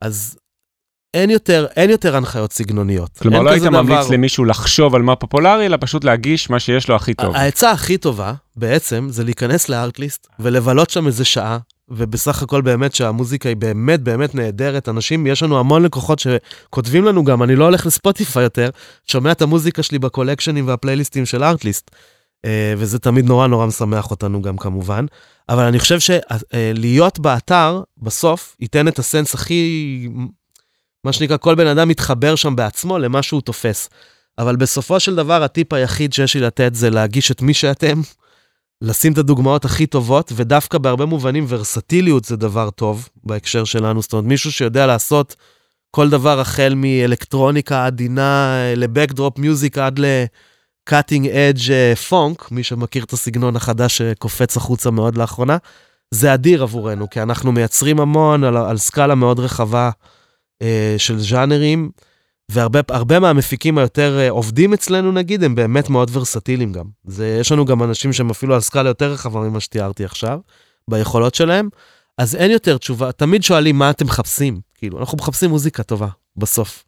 אז 0.00 0.38
אין 1.14 1.30
יותר, 1.30 1.66
אין 1.76 1.90
יותר 1.90 2.16
הנחיות 2.16 2.52
סגנוניות. 2.52 3.18
כלומר, 3.18 3.42
לא 3.42 3.50
היית 3.50 3.60
כזה 3.60 3.70
ממליץ 3.70 3.98
דבר. 3.98 4.14
למישהו 4.14 4.44
לחשוב 4.44 4.94
על 4.94 5.02
מה 5.02 5.16
פופולרי, 5.16 5.66
אלא 5.66 5.76
פשוט 5.80 6.04
להגיש 6.04 6.50
מה 6.50 6.60
שיש 6.60 6.88
לו 6.88 6.96
הכי 6.96 7.14
טוב. 7.14 7.36
העצה 7.36 7.70
הכי 7.70 7.98
טובה, 7.98 8.34
בעצם, 8.56 9.06
זה 9.10 9.24
להיכנס 9.24 9.68
לארטליסט 9.68 10.26
ולבלות 10.40 10.90
שם 10.90 11.06
איזה 11.06 11.24
שעה, 11.24 11.58
ובסך 11.88 12.42
הכל 12.42 12.60
באמת 12.60 12.94
שהמוזיקה 12.94 13.48
היא 13.48 13.56
באמת 13.56 14.00
באמת 14.00 14.34
נהדרת. 14.34 14.88
אנשים, 14.88 15.26
יש 15.26 15.42
לנו 15.42 15.58
המון 15.58 15.82
לקוחות 15.82 16.18
שכותבים 16.18 17.04
לנו 17.04 17.24
גם, 17.24 17.42
אני 17.42 17.56
לא 17.56 17.64
הולך 17.64 17.86
לספוטיפיי 17.86 18.42
יותר, 18.42 18.70
שומע 19.06 19.32
את 19.32 19.42
המוזיקה 19.42 19.82
שלי 19.82 19.98
בקולקשנים 19.98 20.68
והפלייליסטים 20.68 21.26
של 21.26 21.44
ארטליסט. 21.44 21.90
אה, 22.44 22.74
וזה 22.76 22.98
תמיד 22.98 23.24
נורא 23.24 23.46
נורא 23.46 23.66
משמח 23.66 24.10
אותנו 24.10 24.42
גם 24.42 24.56
כמובן. 24.56 25.06
אבל 25.48 25.64
אני 25.64 25.78
חושב 25.78 25.98
שלהיות 26.00 27.18
באתר, 27.18 27.82
בסוף, 27.98 28.56
ייתן 28.60 28.88
את 28.88 28.98
הסנס 28.98 29.34
הכי, 29.34 30.08
מה 31.04 31.12
שנקרא, 31.12 31.36
כל 31.36 31.54
בן 31.54 31.66
אדם 31.66 31.88
מתחבר 31.88 32.34
שם 32.34 32.56
בעצמו 32.56 32.98
למה 32.98 33.22
שהוא 33.22 33.40
תופס. 33.40 33.88
אבל 34.38 34.56
בסופו 34.56 35.00
של 35.00 35.14
דבר, 35.14 35.42
הטיפ 35.42 35.72
היחיד 35.72 36.12
שיש 36.12 36.34
לי 36.34 36.40
לתת 36.40 36.74
זה 36.74 36.90
להגיש 36.90 37.30
את 37.30 37.42
מי 37.42 37.54
שאתם, 37.54 38.00
לשים 38.82 39.12
את 39.12 39.18
הדוגמאות 39.18 39.64
הכי 39.64 39.86
טובות, 39.86 40.32
ודווקא 40.36 40.78
בהרבה 40.78 41.06
מובנים 41.06 41.44
ורסטיליות 41.48 42.24
זה 42.24 42.36
דבר 42.36 42.70
טוב 42.70 43.08
בהקשר 43.24 43.64
שלנו. 43.64 44.02
זאת 44.02 44.12
אומרת, 44.12 44.24
מישהו 44.24 44.52
שיודע 44.52 44.86
לעשות 44.86 45.36
כל 45.90 46.10
דבר 46.10 46.40
החל 46.40 46.72
מאלקטרוניקה 46.76 47.86
עדינה 47.86 48.56
לבקדרופ 48.76 49.38
מיוזיק 49.38 49.78
עד 49.78 50.00
ל-cutting 50.92 51.24
edge 51.24 51.96
פונק, 52.08 52.50
מי 52.50 52.62
שמכיר 52.62 53.04
את 53.04 53.12
הסגנון 53.12 53.56
החדש 53.56 53.98
שקופץ 53.98 54.56
החוצה 54.56 54.90
מאוד 54.90 55.16
לאחרונה, 55.16 55.56
זה 56.10 56.34
אדיר 56.34 56.62
עבורנו, 56.62 57.10
כי 57.10 57.22
אנחנו 57.22 57.52
מייצרים 57.52 58.00
המון 58.00 58.44
על, 58.44 58.56
על 58.56 58.78
סקאלה 58.78 59.14
מאוד 59.14 59.40
רחבה 59.40 59.90
אה, 60.62 60.94
של 60.98 61.18
ז'אנרים. 61.18 61.90
והרבה 62.48 63.20
מהמפיקים 63.20 63.78
היותר 63.78 64.18
אה, 64.18 64.30
עובדים 64.30 64.74
אצלנו 64.74 65.12
נגיד, 65.12 65.44
הם 65.44 65.54
באמת 65.54 65.90
מאוד 65.90 66.10
ורסטיליים 66.12 66.72
גם. 66.72 66.84
זה, 67.04 67.38
יש 67.40 67.52
לנו 67.52 67.64
גם 67.64 67.82
אנשים 67.82 68.12
שהם 68.12 68.30
אפילו 68.30 68.54
על 68.54 68.60
סקאלה 68.60 68.90
יותר 68.90 69.12
רחבה 69.12 69.40
ממה 69.40 69.60
שתיארתי 69.60 70.04
עכשיו, 70.04 70.38
ביכולות 70.90 71.34
שלהם. 71.34 71.68
אז 72.18 72.34
אין 72.34 72.50
יותר 72.50 72.78
תשובה, 72.78 73.12
תמיד 73.12 73.42
שואלים 73.42 73.78
מה 73.78 73.90
אתם 73.90 74.06
מחפשים. 74.06 74.60
כאילו, 74.74 74.98
אנחנו 74.98 75.18
מחפשים 75.18 75.50
מוזיקה 75.50 75.82
טובה, 75.82 76.08
בסוף. 76.36 76.84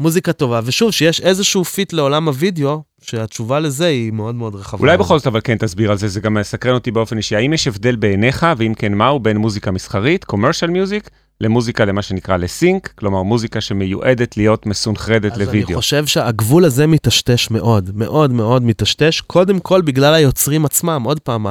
מוזיקה 0.00 0.32
טובה, 0.32 0.60
ושוב, 0.64 0.90
שיש 0.90 1.20
איזשהו 1.20 1.64
fit 1.64 1.92
לעולם 1.92 2.28
הוידאו, 2.28 2.82
שהתשובה 3.02 3.60
לזה 3.60 3.86
היא 3.86 4.12
מאוד 4.12 4.34
מאוד 4.34 4.54
רחבה. 4.54 4.80
אולי 4.80 4.96
בכל 4.96 5.18
זאת 5.18 5.26
אבל 5.26 5.40
כן 5.44 5.58
תסביר 5.58 5.90
על 5.90 5.98
זה, 5.98 6.08
זה 6.08 6.20
גם 6.20 6.34
מסקרן 6.34 6.74
אותי 6.74 6.90
באופן 6.90 7.16
אישי. 7.16 7.36
האם 7.36 7.52
יש 7.52 7.66
הבדל 7.66 7.96
בעיניך, 7.96 8.46
ואם 8.56 8.74
כן 8.74 8.94
מהו, 8.94 9.20
בין 9.20 9.36
מוזיקה 9.36 9.70
מסחרית, 9.70 10.24
commercial 10.32 10.68
music, 10.68 11.10
למוזיקה, 11.40 11.84
למה 11.84 12.02
שנקרא 12.02 12.36
ל 12.36 12.45
sync, 12.45 12.92
כלומר 12.94 13.22
מוזיקה 13.22 13.60
שמיועדת 13.60 14.36
להיות 14.36 14.66
מסונכרנת 14.66 15.36
לוידאו. 15.36 15.60
אז 15.60 15.68
אני 15.68 15.76
חושב 15.76 16.06
שהגבול 16.06 16.64
הזה 16.64 16.86
מטשטש 16.86 17.50
מאוד, 17.50 17.90
מאוד 17.94 18.32
מאוד 18.32 18.62
מטשטש, 18.62 19.20
קודם 19.20 19.60
כל 19.60 19.82
בגלל 19.82 20.14
היוצרים 20.14 20.64
עצמם, 20.64 21.02
עוד 21.04 21.20
פעם. 21.20 21.46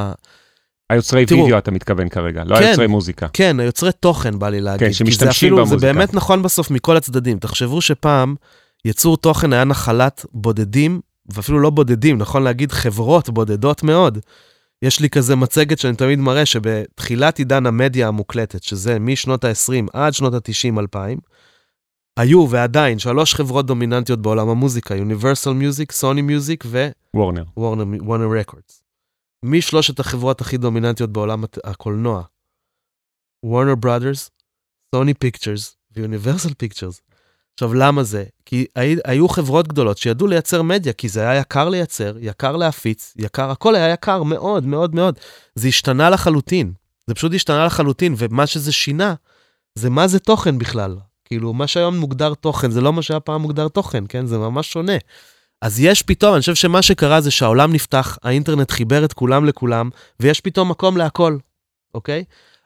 היוצרי 0.90 1.26
תראו, 1.26 1.44
וידאו 1.44 1.58
אתה 1.58 1.72
מתכוון 1.72 2.10
כרגע, 2.10 2.44
לא 2.44 2.56
כן, 2.56 2.64
היוצרי 2.64 2.88
מוזיקה. 2.88 3.28
כן, 3.34 3.60
היוצרי 3.60 3.92
תוכן 3.92 4.40
בא 4.40 4.50
לי 4.50 4.62
להגיד. 4.62 4.88
כן, 4.88 4.94
שמשתמשים 4.94 5.30
אפילו, 5.30 5.58
במוזיקה. 5.58 5.80
זה 5.80 5.94
באמת 5.94 6.14
נכון 6.14 6.42
בסוף 6.42 6.72
מכל 6.72 6.98
הצדדים. 6.98 7.40
תחשבו 7.40 7.82
שפעם 7.82 8.36
יצור 8.86 9.18
תוכן 9.18 9.54
היה 9.54 9.64
נחלת 9.64 10.26
בודדים, 10.34 11.02
ואפילו 11.34 11.60
לא 11.60 11.70
בודדים, 11.70 12.18
נכון 12.18 12.44
להגיד 12.44 12.72
חברות 12.72 13.30
בודדות 13.30 13.84
מאוד. 13.84 14.20
יש 14.82 15.00
לי 15.00 15.10
כזה 15.10 15.36
מצגת 15.36 15.80
שאני 15.80 15.96
תמיד 15.96 16.20
מראה 16.20 16.46
שבתחילת 16.46 17.40
עידן 17.40 17.66
המדיה 17.66 18.08
המוקלטת, 18.08 18.64
שזה 18.64 19.00
משנות 19.00 19.44
ה-20 19.44 19.86
עד 19.94 20.14
שנות 20.14 20.34
ה-90-2000, 20.34 20.98
היו 22.18 22.50
ועדיין 22.50 23.00
שלוש 23.00 23.34
חברות 23.34 23.66
דומיננטיות 23.66 24.22
בעולם 24.22 24.50
המוזיקה, 24.50 24.96
Universal 24.96 25.50
Music, 25.62 26.02
Sony 26.02 26.22
Music 26.30 26.66
ו... 26.66 26.88
וורנר. 27.14 27.44
וורנר 27.58 28.40
רקורדס. 28.40 28.85
משלושת 29.46 30.00
החברות 30.00 30.42
הכי 30.42 30.58
דומיננטיות 30.58 31.10
בעולם 31.10 31.44
הקולנוע, 31.64 32.24
Warner 33.44 33.76
Brothers, 33.76 34.30
Sony 34.96 35.14
Pictures 35.14 35.78
ו 35.92 35.98
Universal 35.98 36.54
Pictures. 36.54 37.02
עכשיו, 37.54 37.74
למה 37.74 38.04
זה? 38.04 38.24
כי 38.46 38.66
היו 39.06 39.28
חברות 39.28 39.68
גדולות 39.68 39.98
שידעו 39.98 40.28
לייצר 40.28 40.62
מדיה, 40.62 40.94
כי 40.94 41.10
זה 41.10 41.30
היה 41.30 41.40
יקר 41.40 41.70
לייצר, 41.70 42.16
יקר 42.20 42.56
להפיץ, 42.56 43.14
יקר, 43.18 43.52
הכל 43.52 43.76
היה 43.76 43.90
יקר 43.90 44.24
מאוד 44.24 44.66
מאוד 44.66 44.96
מאוד. 44.96 45.20
זה 45.56 45.68
השתנה 45.68 46.10
לחלוטין. 46.10 46.74
זה 47.08 47.16
פשוט 47.16 47.34
השתנה 47.34 47.66
לחלוטין, 47.66 48.16
ומה 48.18 48.48
שזה 48.48 48.72
שינה, 48.72 49.14
זה 49.76 49.90
מה 49.90 50.08
זה 50.08 50.20
תוכן 50.20 50.58
בכלל. 50.58 50.98
כאילו, 51.26 51.54
מה 51.54 51.68
שהיום 51.68 51.98
מוגדר 51.98 52.34
תוכן, 52.34 52.72
זה 52.72 52.82
לא 52.82 52.94
מה 52.94 53.02
שהיה 53.02 53.20
פעם 53.20 53.42
מוגדר 53.42 53.68
תוכן, 53.68 54.04
כן? 54.10 54.26
זה 54.26 54.38
ממש 54.38 54.72
שונה. 54.72 54.98
אז 55.66 55.80
יש 55.80 56.02
פתאום, 56.02 56.34
אני 56.34 56.40
חושב 56.40 56.56
שמה 56.56 56.82
שקרה 56.82 57.22
זה 57.22 57.32
שהעולם 57.32 57.74
נפתח, 57.74 58.18
האינטרנט 58.24 58.72
חיבר 58.72 59.06
את 59.06 59.14
כולם 59.14 59.46
לכולם, 59.46 59.90
ויש 60.20 60.42
פתאום 60.42 60.70
מקום 60.70 60.98
להכל, 60.98 61.38
אוקיי? 61.94 62.24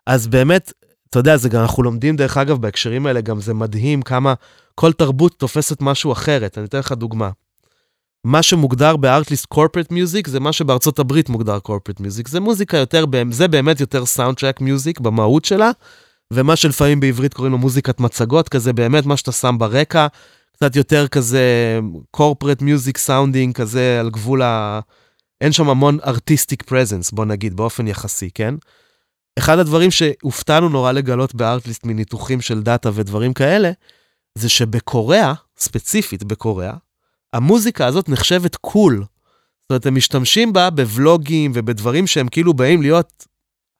אז 0.08 0.28
באמת, 0.28 0.74
אתה 1.10 1.20
יודע, 1.20 1.38
זה 1.38 1.50
גם, 1.50 1.62
אנחנו 1.62 1.84
לומדים, 1.84 2.16
דרך 2.16 2.38
אגב, 2.38 2.62
בהקשרים 2.62 3.06
האלה, 3.06 3.22
גם 3.22 3.42
זה 3.42 3.54
מדהים 3.54 4.02
כמה 4.02 4.34
כל 4.76 4.94
תרבות 4.94 5.40
תופסת 5.40 5.82
משהו 5.82 6.12
אחרת. 6.12 6.58
אני 6.58 6.66
אתן 6.66 6.80
לך 6.80 6.92
דוגמה. 6.92 7.30
מה 8.24 8.44
שמוגדר 8.44 8.96
בארטליסט 8.96 9.46
קורפרט 9.46 9.92
מיוזיק 9.92 10.28
זה 10.28 10.40
מה 10.40 10.54
שבארצות 10.54 11.00
הברית 11.00 11.30
מוגדר 11.30 11.60
קורפרט 11.60 12.00
מיוזיק. 12.00 12.28
זה 12.28 12.40
מוזיקה 12.40 12.78
יותר, 12.78 13.06
זה 13.32 13.48
באמת 13.48 13.80
יותר 13.80 14.06
סאונד 14.06 14.38
טרק 14.38 14.62
מיוזיק 14.62 15.00
במהות 15.00 15.46
שלה, 15.46 15.72
ומה 16.34 16.56
שלפעמים 16.56 17.00
בעברית 17.00 17.34
קוראים 17.34 17.52
לו 17.52 17.58
מוזיקת 17.58 18.00
מצגות, 18.00 18.50
כזה 18.50 18.74
באמת 18.74 19.06
מה 19.06 19.18
שאתה 19.18 19.32
שם 19.32 19.56
ברקע, 19.60 20.08
קצת 20.64 20.76
יותר 20.76 21.08
כזה 21.08 21.80
corporate 22.12 22.62
music 22.62 22.98
sounding, 22.98 23.56
כזה 23.56 24.00
על 24.00 24.10
גבול 24.10 24.42
ה... 24.42 24.80
אין 25.42 25.52
שם 25.52 25.70
המון 25.70 25.98
artistic 26.06 26.64
presence, 26.64 27.12
בוא 27.12 27.26
נגיד, 27.26 27.54
באופן 27.54 27.88
יחסי, 27.88 28.30
כן? 28.34 28.56
אחד 29.40 29.60
הדברים 29.60 29.92
שהופתענו 29.92 30.70
נורא 30.70 30.92
לגלות 30.92 31.36
בארטליסט 31.36 31.86
מניתוחים 31.86 32.42
של 32.42 32.62
דאטה 32.62 32.90
ודברים 32.94 33.34
כאלה, 33.34 33.72
זה 34.38 34.50
שבקוריאה, 34.50 35.34
ספציפית 35.58 36.24
בקוריאה, 36.24 36.74
המוזיקה 37.34 37.86
הזאת 37.86 38.10
נחשבת 38.10 38.56
cool. 38.56 38.98
זאת 38.98 39.70
אומרת, 39.70 39.86
הם 39.86 39.96
משתמשים 39.96 40.54
בה 40.54 40.70
בוולוגים 40.70 41.52
ובדברים 41.56 42.08
שהם 42.08 42.28
כאילו 42.28 42.54
באים 42.54 42.82
להיות 42.82 43.26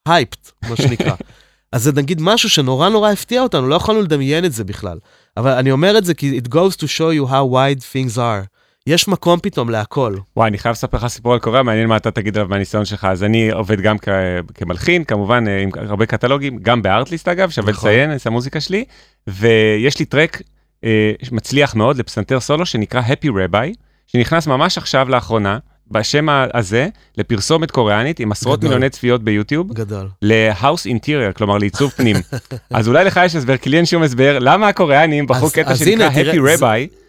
hyped, 0.08 0.50
מה 0.68 0.76
שנקרא. 0.76 1.14
אז 1.72 1.82
זה 1.82 1.92
נגיד 1.92 2.22
משהו 2.22 2.48
שנורא 2.50 2.88
נורא 2.88 3.10
הפתיע 3.10 3.42
אותנו, 3.42 3.68
לא 3.68 3.74
יכולנו 3.74 4.02
לדמיין 4.02 4.44
את 4.44 4.52
זה 4.52 4.64
בכלל. 4.64 4.98
אבל 5.36 5.50
אני 5.50 5.70
אומר 5.70 5.98
את 5.98 6.04
זה 6.04 6.14
כי 6.14 6.40
it 6.44 6.48
goes 6.48 6.74
to 6.76 6.84
show 6.84 7.26
you 7.26 7.30
how 7.30 7.52
wide 7.54 7.82
things 7.92 8.16
are. 8.16 8.46
יש 8.86 9.08
מקום 9.08 9.38
פתאום 9.42 9.70
להכל. 9.70 10.14
וואי, 10.36 10.48
אני 10.48 10.58
חייב 10.58 10.72
לספר 10.72 10.96
לך 10.98 11.06
סיפור 11.06 11.32
על 11.32 11.38
קוריאה, 11.38 11.62
מעניין 11.62 11.88
מה 11.88 11.96
אתה 11.96 12.10
תגיד 12.10 12.36
עליו 12.36 12.48
מהניסיון 12.48 12.84
שלך. 12.84 13.04
אז 13.04 13.24
אני 13.24 13.50
עובד 13.50 13.80
גם 13.80 13.98
כ- 13.98 14.08
כמלחין, 14.54 15.04
כמובן 15.04 15.44
אה, 15.48 15.62
עם 15.62 15.70
הרבה 15.76 16.06
קטלוגים, 16.06 16.58
גם 16.62 16.82
בארטליסט 16.82 17.28
אגב, 17.28 17.50
שווה 17.50 17.72
נכון. 17.72 17.90
לציין 17.90 18.16
את 18.16 18.26
המוזיקה 18.26 18.60
שלי, 18.60 18.84
ויש 19.26 19.98
לי 19.98 20.04
טרק 20.04 20.42
אה, 20.84 21.12
מצליח 21.32 21.74
מאוד 21.74 21.96
לפסנתר 21.96 22.40
סולו 22.40 22.66
שנקרא 22.66 23.00
Happy 23.00 23.26
Rabbi, 23.28 23.74
שנכנס 24.06 24.46
ממש 24.46 24.78
עכשיו 24.78 25.08
לאחרונה, 25.08 25.58
בשם 25.90 26.26
הזה, 26.54 26.88
לפרסומת 27.18 27.70
קוריאנית 27.70 28.20
עם 28.20 28.32
עשרות 28.32 28.58
גדול. 28.58 28.68
מיליוני 28.68 28.90
צפיות 28.90 29.22
ביוטיוב. 29.22 29.72
גדול. 29.72 30.08
להאוס 30.22 30.86
אינטרייר, 30.86 31.32
כלומר 31.32 31.58
לעיצוב 31.58 31.90
פנים. 31.90 32.16
אז 32.70 32.88
אולי 32.88 33.04
לך 33.04 33.20
יש 33.24 33.36
הסבר, 33.36 33.56
כי 33.56 33.70
לי 33.70 33.76
אין 33.76 33.86
שום 33.86 34.02
הסבר, 34.02 34.38
למה 34.38 34.68
הקוריאנים 34.68 35.26
בחרו 35.26 35.50
קטע 35.50 35.76
שנקרא 35.76 36.10
Happy 36.10 36.60
Rabbi. 36.60 37.00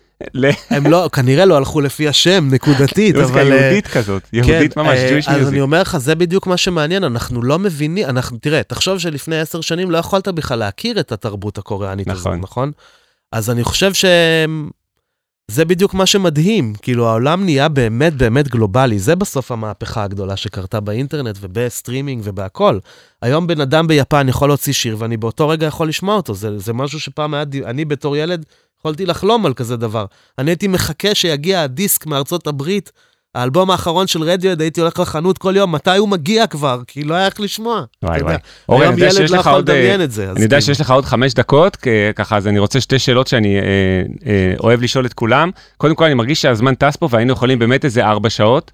הם 0.69 0.87
לא, 0.87 1.09
כנראה 1.13 1.45
לא 1.45 1.57
הלכו 1.57 1.81
לפי 1.81 2.07
השם, 2.07 2.47
נקודתית, 2.51 3.15
אבל... 3.15 3.21
מוזיקה 3.21 3.41
יהודית 3.41 3.87
כזאת, 3.87 4.23
יהודית 4.33 4.77
ממש, 4.77 4.99
Jewish 4.99 5.27
music. 5.27 5.31
אז 5.31 5.49
אני 5.49 5.61
אומר 5.61 5.81
לך, 5.81 5.97
זה 5.97 6.15
בדיוק 6.15 6.47
מה 6.47 6.57
שמעניין, 6.57 7.03
אנחנו 7.03 7.43
לא 7.43 7.59
מבינים, 7.59 8.05
אנחנו, 8.09 8.37
תראה, 8.37 8.63
תחשוב 8.63 8.99
שלפני 8.99 9.39
עשר 9.39 9.61
שנים 9.61 9.91
לא 9.91 9.97
יכולת 9.97 10.27
בכלל 10.27 10.59
להכיר 10.59 10.99
את 10.99 11.11
התרבות 11.11 11.57
הקוריאנית 11.57 12.09
הזאת, 12.09 12.33
נכון? 12.39 12.71
אז 13.31 13.49
אני 13.49 13.63
חושב 13.63 13.93
שזה 15.51 15.65
בדיוק 15.65 15.93
מה 15.93 16.05
שמדהים, 16.05 16.73
כאילו 16.81 17.07
העולם 17.07 17.43
נהיה 17.43 17.69
באמת 17.69 18.13
באמת 18.13 18.47
גלובלי, 18.47 18.99
זה 18.99 19.15
בסוף 19.15 19.51
המהפכה 19.51 20.03
הגדולה 20.03 20.37
שקרתה 20.37 20.79
באינטרנט 20.79 21.37
ובסטרימינג 21.41 22.21
ובהכל. 22.25 22.79
היום 23.21 23.47
בן 23.47 23.61
אדם 23.61 23.87
ביפן 23.87 24.29
יכול 24.29 24.49
להוציא 24.49 24.73
שיר 24.73 24.95
ואני 24.99 25.17
באותו 25.17 25.49
רגע 25.49 25.67
יכול 25.67 25.87
לשמוע 25.89 26.15
אותו, 26.15 26.33
זה, 26.33 26.59
זה 26.59 26.73
משהו 26.73 26.99
שפעם 26.99 27.33
היה, 27.33 27.43
אני 27.65 27.85
בתור 27.85 28.17
ילד 28.17 28.45
יכולתי 28.79 29.05
לחלום 29.05 29.45
על 29.45 29.53
כזה 29.53 29.77
דבר. 29.77 30.05
אני 30.37 30.51
הייתי 30.51 30.67
מחכה 30.67 31.15
שיגיע 31.15 31.61
הדיסק 31.61 32.05
מארצות 32.05 32.47
הברית, 32.47 32.91
האלבום 33.35 33.71
האחרון 33.71 34.07
של 34.07 34.23
רדיואד, 34.23 34.61
הייתי 34.61 34.81
הולך 34.81 34.99
לחנות 34.99 35.37
כל 35.37 35.53
יום, 35.57 35.71
מתי 35.71 35.97
הוא 35.97 36.09
מגיע 36.09 36.47
כבר? 36.47 36.81
כי 36.87 37.03
לא 37.03 37.13
היה 37.13 37.25
איך 37.25 37.39
לשמוע. 37.39 37.83
וואי 38.03 38.21
וואי. 38.21 38.35
אורן, 38.69 38.87
אני 38.87 38.91
יודע 38.91 39.11
שיש 39.11 39.31
לך 39.31 39.47
עוד... 39.47 39.65
זה, 39.67 40.31
אני 40.31 40.43
יודע 40.43 40.57
כאילו. 40.57 40.61
שיש 40.61 40.81
לך 40.81 40.91
עוד 40.91 41.05
חמש 41.05 41.33
דקות, 41.33 41.77
ככה, 42.15 42.37
אז 42.37 42.47
אני 42.47 42.59
רוצה 42.59 42.81
שתי 42.81 42.99
שאלות 42.99 43.27
שאני 43.27 43.59
אה, 43.59 43.63
אה, 44.25 44.53
אוהב 44.59 44.81
לשאול 44.81 45.05
את 45.05 45.13
כולם. 45.13 45.51
קודם 45.77 45.95
כל, 45.95 46.05
אני 46.05 46.13
מרגיש 46.13 46.41
שהזמן 46.41 46.75
טס 46.75 46.95
פה 46.95 47.07
והיינו 47.11 47.33
יכולים 47.33 47.59
באמת 47.59 47.85
איזה 47.85 48.05
ארבע 48.05 48.29
שעות. 48.29 48.71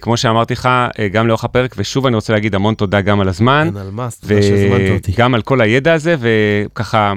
כמו 0.00 0.16
שאמרתי 0.16 0.54
לך, 0.54 0.68
גם 1.12 1.28
לאורך 1.28 1.44
הפרק, 1.44 1.74
ושוב 1.78 2.06
אני 2.06 2.14
רוצה 2.14 2.32
להגיד 2.32 2.54
המון 2.54 2.74
תודה 2.74 3.00
גם 3.00 3.20
על 3.20 3.28
הזמן. 3.28 3.66
אין 3.66 3.76
על 3.76 3.90
מה, 3.90 4.08
תודה 4.20 4.42
שהזמנת 4.42 4.90
אותי. 4.90 5.12
וגם 5.14 5.34
על 5.34 5.42
כל 5.42 5.60
הידע 5.60 5.92
הזה, 5.92 6.16
וככה, 6.20 7.12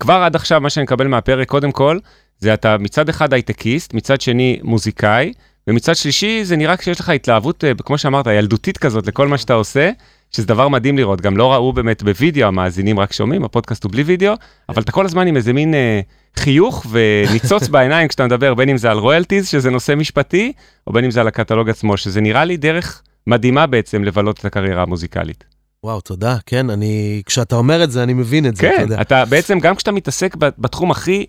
כבר 0.00 0.14
עד 0.14 0.36
עכשיו 0.36 0.60
מה 0.60 0.70
שאני 0.70 0.84
מקבל 0.84 1.06
מהפרק, 1.06 1.48
קודם 1.48 1.72
כל, 1.72 1.98
זה 2.38 2.54
אתה 2.54 2.78
מצד 2.78 3.08
אחד 3.08 3.32
הייטקיסט, 3.32 3.94
מצד 3.94 4.20
שני 4.20 4.60
מוזיקאי, 4.62 5.32
ומצד 5.68 5.96
שלישי 5.96 6.44
זה 6.44 6.56
נראה 6.56 6.74
שיש 6.82 7.00
לך 7.00 7.08
התלהבות, 7.08 7.64
אה, 7.64 7.72
כמו 7.84 7.98
שאמרת, 7.98 8.26
ילדותית 8.26 8.78
כזאת 8.78 9.06
לכל 9.06 9.28
מה 9.28 9.38
שאתה 9.38 9.54
עושה, 9.54 9.90
שזה 10.30 10.46
דבר 10.46 10.68
מדהים 10.68 10.98
לראות, 10.98 11.20
גם 11.20 11.36
לא 11.36 11.52
ראו 11.52 11.72
באמת 11.72 12.02
בווידאו, 12.02 12.48
המאזינים 12.48 13.00
רק 13.00 13.12
שומעים, 13.12 13.44
הפודקאסט 13.44 13.84
הוא 13.84 13.92
בלי 13.92 14.02
וידאו, 14.02 14.34
אבל 14.68 14.82
אתה 14.82 14.92
כל 14.92 15.04
הזמן 15.04 15.26
עם 15.26 15.36
איזה 15.36 15.52
מין 15.52 15.74
אה, 15.74 16.00
חיוך 16.36 16.86
וניצוץ 16.90 17.68
בעיניים 17.74 18.08
כשאתה 18.08 18.26
מדבר, 18.26 18.54
בין 18.54 18.68
אם 18.68 18.76
זה 18.76 18.90
על 18.90 18.98
רויאלטיז, 18.98 19.48
שזה 19.48 19.70
נושא 19.70 19.94
משפטי, 19.94 20.52
או 20.86 20.92
בין 20.92 21.04
אם 21.04 21.10
זה 21.10 21.20
על 21.20 21.28
הקטלוג 21.28 21.70
עצמו, 21.70 21.96
שזה 21.96 22.20
נראה 22.20 22.44
לי 22.44 22.56
דרך 22.56 23.02
מדהימה 23.26 23.66
בעצם 23.66 24.04
לבלות 24.04 24.38
את 24.38 24.44
הקריירה 24.44 24.82
המוזיקלית. 24.82 25.44
וואו, 25.84 26.00
תודה. 26.00 26.36
כן, 26.46 26.70
אני, 26.70 27.22
כשאתה 27.26 27.56
אומר 27.56 27.84
את 27.84 27.90
זה, 27.90 28.02
אני 28.02 28.14
מבין 28.14 28.46
את 28.46 28.56
זה, 28.56 28.62
כן, 28.62 28.74
אתה 28.74 28.82
יודע. 28.82 29.00
אתה 29.00 29.24
בעצם, 29.24 29.58
גם 29.58 29.74
כשאתה 29.74 29.92
מתעסק 29.92 30.36
בתחום 30.36 30.90
הכי 30.90 31.26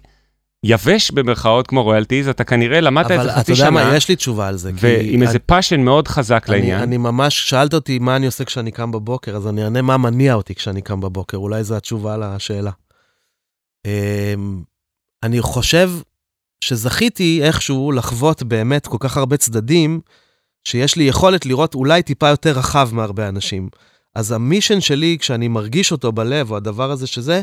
יבש 0.63 1.11
במרכאות, 1.11 1.67
כמו 1.67 1.83
royalties, 1.83 2.27
אתה 2.27 2.43
כנראה 2.43 2.81
למדת 2.81 3.05
את 3.05 3.11
אבל 3.11 3.23
זה 3.23 3.31
אתה 3.31 3.39
חצי 3.39 3.51
יודע 3.51 3.63
שנה, 3.63 3.71
מה, 3.71 3.95
יש 3.95 4.09
לי 4.09 4.15
תשובה 4.15 4.47
על 4.47 4.57
זה. 4.57 4.71
ועם 4.73 5.23
איזה 5.23 5.39
passion 5.39 5.81
מאוד 5.81 6.07
חזק 6.07 6.45
אני, 6.49 6.57
לעניין. 6.57 6.81
אני 6.81 6.97
ממש, 6.97 7.49
שאלת 7.49 7.73
אותי 7.73 7.99
מה 7.99 8.15
אני 8.15 8.25
עושה 8.25 8.45
כשאני 8.45 8.71
קם 8.71 8.91
בבוקר, 8.91 9.35
אז 9.35 9.47
אני 9.47 9.63
אענה 9.63 9.81
מה 9.81 9.97
מניע 9.97 10.33
אותי 10.33 10.55
כשאני 10.55 10.81
קם 10.81 11.01
בבוקר, 11.01 11.37
אולי 11.37 11.63
זו 11.63 11.75
התשובה 11.75 12.17
לשאלה. 12.17 12.71
אמ, 13.85 14.63
אני 15.23 15.41
חושב 15.41 15.91
שזכיתי 16.63 17.39
איכשהו 17.43 17.91
לחוות 17.91 18.43
באמת 18.43 18.87
כל 18.87 18.97
כך 18.99 19.17
הרבה 19.17 19.37
צדדים, 19.37 20.01
שיש 20.63 20.95
לי 20.95 21.03
יכולת 21.03 21.45
לראות 21.45 21.75
אולי 21.75 22.03
טיפה 22.03 22.27
יותר 22.27 22.51
רחב 22.51 22.89
מהרבה 22.91 23.27
אנשים. 23.27 23.69
אז 24.15 24.31
ה 24.31 24.37
mission 24.38 24.81
שלי, 24.81 25.17
כשאני 25.19 25.47
מרגיש 25.47 25.91
אותו 25.91 26.11
בלב, 26.11 26.51
או 26.51 26.57
הדבר 26.57 26.91
הזה 26.91 27.07
שזה, 27.07 27.41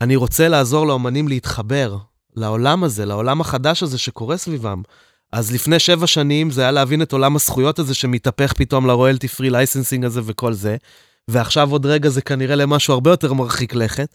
אני 0.00 0.16
רוצה 0.16 0.48
לעזור 0.48 0.86
לאומנים 0.86 1.28
להתחבר 1.28 1.96
לעולם 2.36 2.84
הזה, 2.84 3.06
לעולם 3.06 3.40
החדש 3.40 3.82
הזה 3.82 3.98
שקורה 3.98 4.36
סביבם. 4.36 4.82
אז 5.32 5.52
לפני 5.52 5.78
שבע 5.78 6.06
שנים 6.06 6.50
זה 6.50 6.62
היה 6.62 6.70
להבין 6.70 7.02
את 7.02 7.12
עולם 7.12 7.36
הזכויות 7.36 7.78
הזה 7.78 7.94
שמתהפך 7.94 8.52
פתאום 8.52 8.86
ל 8.86 8.91
royalty 8.91 9.28
free 9.28 9.50
licensing 9.50 10.04
הזה 10.04 10.20
וכל 10.24 10.52
זה, 10.52 10.76
ועכשיו 11.28 11.72
עוד 11.72 11.86
רגע 11.86 12.08
זה 12.08 12.22
כנראה 12.22 12.56
למשהו 12.56 12.94
הרבה 12.94 13.10
יותר 13.10 13.32
מרחיק 13.32 13.74
לכת, 13.74 14.08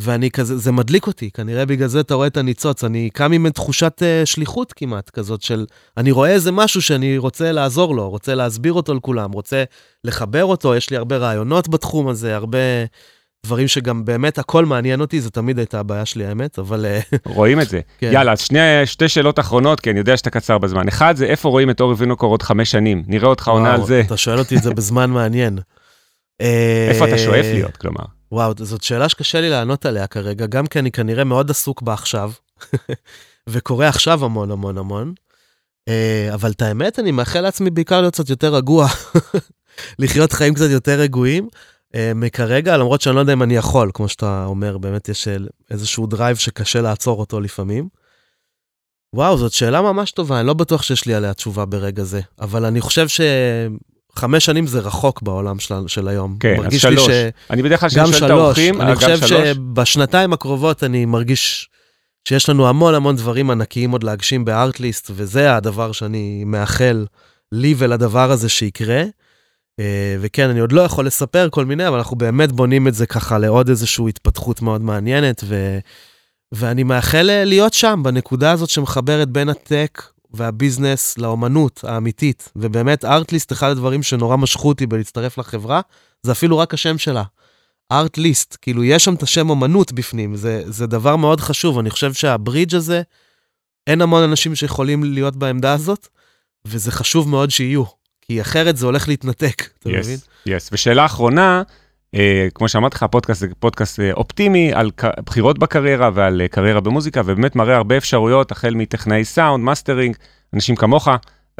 ואני 0.00 0.30
כזה, 0.30 0.58
זה 0.58 0.72
מדליק 0.72 1.06
אותי, 1.06 1.30
כנראה 1.30 1.66
בגלל 1.66 1.88
זה 1.88 2.00
אתה 2.00 2.14
רואה 2.14 2.26
את 2.26 2.36
הניצוץ, 2.36 2.84
אני 2.84 3.10
קם 3.10 3.32
עם 3.32 3.50
תחושת 3.50 4.02
uh, 4.02 4.26
שליחות 4.26 4.72
כמעט 4.72 5.10
כזאת 5.10 5.42
של, 5.42 5.66
אני 5.96 6.10
רואה 6.10 6.30
איזה 6.30 6.52
משהו 6.52 6.82
שאני 6.82 7.18
רוצה 7.18 7.52
לעזור 7.52 7.94
לו, 7.94 8.10
רוצה 8.10 8.34
להסביר 8.34 8.72
אותו 8.72 8.94
לכולם, 8.94 9.32
רוצה 9.32 9.64
לחבר 10.04 10.44
אותו, 10.44 10.74
יש 10.74 10.90
לי 10.90 10.96
הרבה 10.96 11.16
רעיונות 11.16 11.68
בתחום 11.68 12.08
הזה, 12.08 12.36
הרבה 12.36 12.58
דברים 13.46 13.68
שגם 13.68 14.04
באמת 14.04 14.38
הכל 14.38 14.64
מעניין 14.64 15.00
אותי, 15.00 15.20
זו 15.20 15.30
תמיד 15.30 15.58
הייתה 15.58 15.80
הבעיה 15.80 16.06
שלי 16.06 16.26
האמת, 16.26 16.58
אבל... 16.58 16.86
אה, 16.86 17.00
רואים 17.24 17.60
את 17.60 17.68
זה. 17.68 17.80
כן. 17.98 18.10
יאללה, 18.12 18.32
אז 18.32 18.40
שני, 18.40 18.58
שתי 18.84 19.08
שאלות 19.08 19.38
אחרונות, 19.38 19.80
כי 19.80 19.90
אני 19.90 19.98
יודע 19.98 20.16
שאתה 20.16 20.30
קצר 20.30 20.58
בזמן. 20.58 20.88
אחד, 20.88 21.16
זה 21.16 21.24
איפה 21.24 21.48
רואים 21.48 21.70
את 21.70 21.80
אורי 21.80 21.94
וינוקור 21.98 22.30
עוד 22.30 22.42
חמש 22.42 22.70
שנים? 22.70 23.02
נראה 23.06 23.28
אותך 23.28 23.48
עונה 23.48 23.74
על 23.74 23.84
זה. 23.84 24.02
אתה 24.06 24.16
שואל 24.16 24.38
אותי 24.38 24.56
את 24.56 24.62
זה 24.62 24.74
בזמן 24.74 25.10
מעניין. 25.10 25.58
איפה 26.90 27.08
אתה 27.08 27.18
שואף 27.18 27.44
להיות, 27.44 27.76
כלומר? 27.76 28.04
וואו, 28.32 28.52
זאת 28.58 28.82
שאלה 28.82 29.08
שקשה 29.08 29.40
לי 29.40 29.50
לענות 29.50 29.86
עליה 29.86 30.06
כרגע, 30.06 30.46
גם 30.46 30.66
כי 30.66 30.78
אני 30.78 30.90
כנראה 30.90 31.24
מאוד 31.24 31.50
עסוק 31.50 31.82
בה 31.82 31.92
עכשיו, 31.92 32.32
וקורא 33.50 33.86
עכשיו 33.86 34.24
המון 34.24 34.50
המון 34.50 34.78
המון. 34.78 35.14
אה, 35.88 36.30
אבל 36.34 36.50
את 36.50 36.62
האמת, 36.62 36.98
אני 36.98 37.12
מאחל 37.12 37.40
לעצמי 37.40 37.70
בעיקר 37.70 38.00
להיות 38.00 38.14
קצת 38.14 38.30
יותר 38.30 38.54
רגוע, 38.54 38.88
לחיות 39.98 40.32
חיים 40.32 40.54
קצת 40.54 40.70
יותר 40.70 41.00
רגועים. 41.00 41.48
אה, 41.96 42.12
מכרגע, 42.14 42.76
למרות 42.76 43.00
שאני 43.00 43.14
לא 43.14 43.20
יודע 43.20 43.32
אם 43.32 43.42
אני 43.42 43.56
יכול, 43.56 43.90
כמו 43.94 44.08
שאתה 44.08 44.44
אומר, 44.46 44.78
באמת 44.78 45.08
יש 45.08 45.28
אה, 45.28 45.36
איזשהו 45.70 46.06
drive 46.06 46.36
שקשה 46.36 46.80
לעצור 46.80 47.20
אותו 47.20 47.40
לפעמים. 47.40 47.88
וואו, 49.14 49.38
זאת 49.38 49.52
שאלה 49.52 49.82
ממש 49.82 50.10
טובה, 50.10 50.40
אני 50.40 50.46
לא 50.46 50.54
בטוח 50.54 50.82
שיש 50.82 51.06
לי 51.06 51.14
עליה 51.14 51.34
תשובה 51.34 51.64
ברגע 51.64 52.04
זה, 52.04 52.20
אבל 52.40 52.64
אני 52.64 52.80
חושב 52.80 53.06
שחמש 53.08 54.44
שנים 54.44 54.66
זה 54.66 54.80
רחוק 54.80 55.22
בעולם 55.22 55.58
של, 55.58 55.74
של 55.86 56.08
היום. 56.08 56.36
כן, 56.40 56.56
אז 56.66 56.80
שלוש. 56.80 57.06
ש... 57.06 57.10
אני 57.50 57.62
בדרך 57.62 57.80
כלל 57.80 57.88
שואל 57.88 58.24
את 58.24 58.30
האורחים, 58.30 58.80
אני 58.80 58.90
גם 58.90 58.96
חושב 58.96 59.16
שלוש. 59.16 59.30
שבשנתיים 59.30 60.32
הקרובות 60.32 60.84
אני 60.84 61.04
מרגיש 61.04 61.68
שיש 62.28 62.48
לנו 62.48 62.68
המון 62.68 62.94
המון 62.94 63.16
דברים 63.16 63.50
ענקיים 63.50 63.90
עוד 63.90 64.02
להגשים 64.02 64.44
בארטליסט, 64.44 65.10
וזה 65.14 65.56
הדבר 65.56 65.92
שאני 65.92 66.44
מאחל 66.46 67.06
לי 67.52 67.74
ולדבר 67.78 68.30
הזה 68.30 68.48
שיקרה. 68.48 69.02
אה, 69.80 70.16
וכן, 70.20 70.50
אני 70.50 70.60
עוד 70.60 70.72
לא 70.72 70.80
יכול 70.80 71.06
לספר 71.06 71.48
כל 71.50 71.64
מיני, 71.64 71.88
אבל 71.88 71.96
אנחנו 71.96 72.16
באמת 72.16 72.52
בונים 72.52 72.88
את 72.88 72.94
זה 72.94 73.06
ככה 73.06 73.38
לעוד 73.38 73.68
איזושהי 73.68 74.08
התפתחות 74.08 74.62
מאוד 74.62 74.82
מעניינת, 74.82 75.44
ו... 75.44 75.78
ואני 76.52 76.82
מאחל 76.82 77.30
אה, 77.30 77.44
להיות 77.44 77.74
שם, 77.74 78.00
בנקודה 78.04 78.52
הזאת 78.52 78.68
שמחברת 78.68 79.28
בין 79.28 79.48
הטק 79.48 80.02
והביזנס 80.30 81.18
לאומנות 81.18 81.84
האמיתית. 81.86 82.52
ובאמת, 82.56 83.04
ארטליסט, 83.04 83.52
אחד 83.52 83.70
הדברים 83.70 84.02
שנורא 84.02 84.36
משכו 84.36 84.68
אותי 84.68 84.86
בלהצטרף 84.86 85.38
לחברה, 85.38 85.80
זה 86.22 86.32
אפילו 86.32 86.58
רק 86.58 86.74
השם 86.74 86.98
שלה. 86.98 87.22
ארטליסט, 87.92 88.56
כאילו 88.62 88.84
יש 88.84 89.04
שם 89.04 89.14
את 89.14 89.22
השם 89.22 89.50
אומנות 89.50 89.92
בפנים, 89.92 90.36
זה, 90.36 90.62
זה 90.66 90.86
דבר 90.86 91.16
מאוד 91.16 91.40
חשוב. 91.40 91.78
אני 91.78 91.90
חושב 91.90 92.12
שהברידג' 92.12 92.74
הזה, 92.74 93.02
אין 93.86 94.02
המון 94.02 94.22
אנשים 94.22 94.54
שיכולים 94.54 95.04
להיות 95.04 95.36
בעמדה 95.36 95.72
הזאת, 95.72 96.08
וזה 96.64 96.92
חשוב 96.92 97.28
מאוד 97.28 97.50
שיהיו, 97.50 97.84
כי 98.28 98.40
אחרת 98.40 98.76
זה 98.76 98.86
הולך 98.86 99.08
להתנתק, 99.08 99.62
אתה 99.78 99.88
מבין? 99.88 100.00
יס, 100.00 100.28
yes. 100.46 100.68
ושאלה 100.72 101.04
אחרונה, 101.04 101.62
אה, 102.14 102.48
כמו 102.54 102.68
שאמרתי 102.68 102.96
לך, 102.96 103.02
הפודקאסט 103.02 103.40
זה 103.40 103.46
פודקאסט 103.58 104.00
אה, 104.00 104.12
אופטימי 104.12 104.72
על 104.74 104.90
בחירות 105.26 105.58
בקריירה 105.58 106.10
ועל 106.14 106.40
אה, 106.40 106.48
קריירה 106.48 106.80
במוזיקה, 106.80 107.20
ובאמת 107.24 107.56
מראה 107.56 107.76
הרבה 107.76 107.96
אפשרויות, 107.96 108.52
החל 108.52 108.74
מטכנאי 108.74 109.24
סאונד, 109.24 109.64
מאסטרינג, 109.64 110.16
אנשים 110.54 110.76
כמוך, 110.76 111.08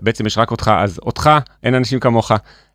בעצם 0.03 0.27
יש 0.27 0.39
רק 0.39 0.51
אותך, 0.51 0.71
אז 0.79 0.99
אותך, 0.99 1.31
אין 1.63 1.75
אנשים 1.75 2.01
כמוך. 2.01 2.33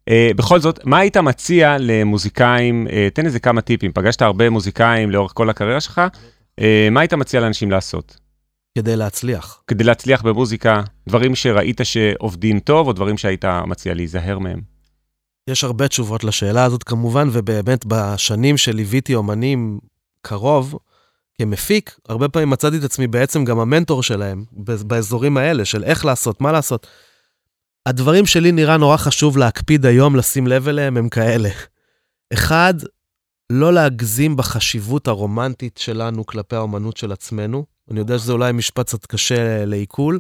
אה, 0.10 0.32
בכל 0.36 0.60
זאת, 0.60 0.86
מה 0.86 0.98
היית 0.98 1.18
מציע 1.18 1.78
למוזיקאים, 1.80 2.88
אה, 2.92 3.08
תן 3.14 3.26
איזה 3.26 3.40
כמה 3.40 3.62
טיפים, 3.62 3.92
פגשת 3.94 4.22
הרבה 4.22 4.50
מוזיקאים 4.50 5.12
לאורך 5.12 5.32
כל 5.36 5.50
הקריירה 5.50 5.82
שלך, 5.82 6.02
אה, 6.60 6.88
מה 6.92 7.00
היית 7.02 7.14
מציע 7.14 7.42
לאנשים 7.42 7.72
לעשות? 7.72 8.18
כדי 8.78 8.96
להצליח. 8.96 9.64
כדי 9.68 9.84
להצליח 9.84 10.22
במוזיקה, 10.22 10.82
דברים 11.10 11.36
שראית 11.36 11.82
שעובדים 11.84 12.60
טוב, 12.60 12.88
או 12.88 12.94
דברים 12.94 13.18
שהיית 13.18 13.46
מציע 13.46 13.94
להיזהר 13.94 14.40
מהם? 14.40 14.62
יש 15.50 15.64
הרבה 15.64 15.88
תשובות 15.88 16.24
לשאלה 16.24 16.64
הזאת 16.64 16.84
כמובן, 16.84 17.28
ובאמת 17.32 17.86
בשנים 17.86 18.58
שליוויתי 18.58 19.16
אומנים 19.16 19.80
קרוב, 20.22 20.76
כמפיק, 21.42 22.00
הרבה 22.10 22.30
פעמים 22.30 22.50
מצאתי 22.50 22.78
את 22.78 22.84
עצמי 22.84 23.08
בעצם 23.08 23.46
גם 23.46 23.60
המנטור 23.60 24.04
שלהם, 24.04 24.46
באזורים 24.88 25.38
האלה, 25.38 25.66
של 25.66 25.84
איך 25.84 26.06
לעשות, 26.06 26.42
מה 26.42 26.52
לעשות. 26.52 26.88
הדברים 27.86 28.26
שלי 28.26 28.52
נראה 28.52 28.78
נורא 28.78 28.98
חשוב 28.98 29.38
להקפיד 29.38 29.86
היום 29.86 30.16
לשים 30.16 30.48
לב 30.48 30.68
אליהם 30.68 30.98
הם 30.98 31.10
כאלה. 31.10 31.50
אחד, 32.34 32.74
לא 33.52 33.74
להגזים 33.74 34.38
בחשיבות 34.38 35.08
הרומנטית 35.08 35.78
שלנו 35.78 36.26
כלפי 36.26 36.56
האומנות 36.56 36.98
של 36.98 37.12
עצמנו. 37.12 37.66
אני 37.92 38.00
יודע 38.00 38.18
שזה 38.18 38.32
אולי 38.32 38.52
משפט 38.52 38.86
קצת 38.86 39.06
קשה 39.06 39.66
לעיכול, 39.66 40.20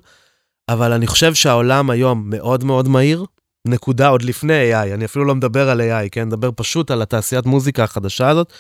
אבל 0.70 0.94
אני 0.94 1.08
חושב 1.08 1.34
שהעולם 1.34 1.90
היום 1.90 2.24
מאוד 2.30 2.64
מאוד 2.64 2.88
מהיר, 2.88 3.26
נקודה 3.68 4.08
עוד 4.08 4.22
לפני 4.22 4.74
AI, 4.74 4.94
אני 4.94 5.06
אפילו 5.06 5.26
לא 5.26 5.36
מדבר 5.36 5.70
על 5.70 5.82
AI, 5.82 6.10
כן? 6.12 6.28
מדבר 6.28 6.50
פשוט 6.56 6.92
על 6.92 7.02
התעשיית 7.02 7.46
מוזיקה 7.46 7.84
החדשה 7.84 8.30
הזאת, 8.30 8.54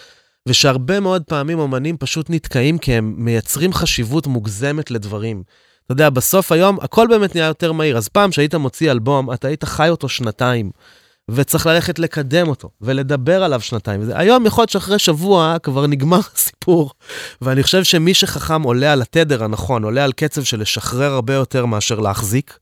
ושהרבה 0.47 0.99
מאוד 0.99 1.23
פעמים 1.23 1.59
אומנים 1.59 1.97
פשוט 1.97 2.29
נתקעים 2.29 2.77
כי 2.77 2.93
הם 2.93 3.13
מייצרים 3.17 3.73
חשיבות 3.73 4.27
מוגזמת 4.27 4.91
לדברים. 4.91 5.43
אתה 5.85 5.93
יודע, 5.93 6.09
בסוף 6.09 6.51
היום 6.51 6.77
הכל 6.81 7.07
באמת 7.07 7.35
נהיה 7.35 7.47
יותר 7.47 7.71
מהיר, 7.71 7.97
אז 7.97 8.07
פעם 8.07 8.31
שהיית 8.31 8.55
מוציא 8.55 8.91
אלבום, 8.91 9.33
אתה 9.33 9.47
היית 9.47 9.63
חי 9.63 9.89
אותו 9.89 10.09
שנתיים, 10.09 10.71
וצריך 11.31 11.65
ללכת 11.65 11.99
לקדם 11.99 12.47
אותו, 12.47 12.69
ולדבר 12.81 13.43
עליו 13.43 13.61
שנתיים. 13.61 14.01
היום 14.13 14.45
יכול 14.45 14.61
להיות 14.61 14.69
שאחרי 14.69 14.99
שבוע 14.99 15.55
כבר 15.63 15.87
נגמר 15.87 16.19
הסיפור, 16.35 16.91
ואני 17.41 17.63
חושב 17.63 17.83
שמי 17.83 18.13
שחכם 18.13 18.61
עולה 18.61 18.93
על 18.93 19.01
התדר 19.01 19.43
הנכון, 19.43 19.83
עולה 19.83 20.03
על 20.03 20.11
קצב 20.11 20.43
של 20.43 20.61
לשחרר 20.61 21.13
הרבה 21.13 21.33
יותר 21.33 21.65
מאשר 21.65 21.99
להחזיק. 21.99 22.57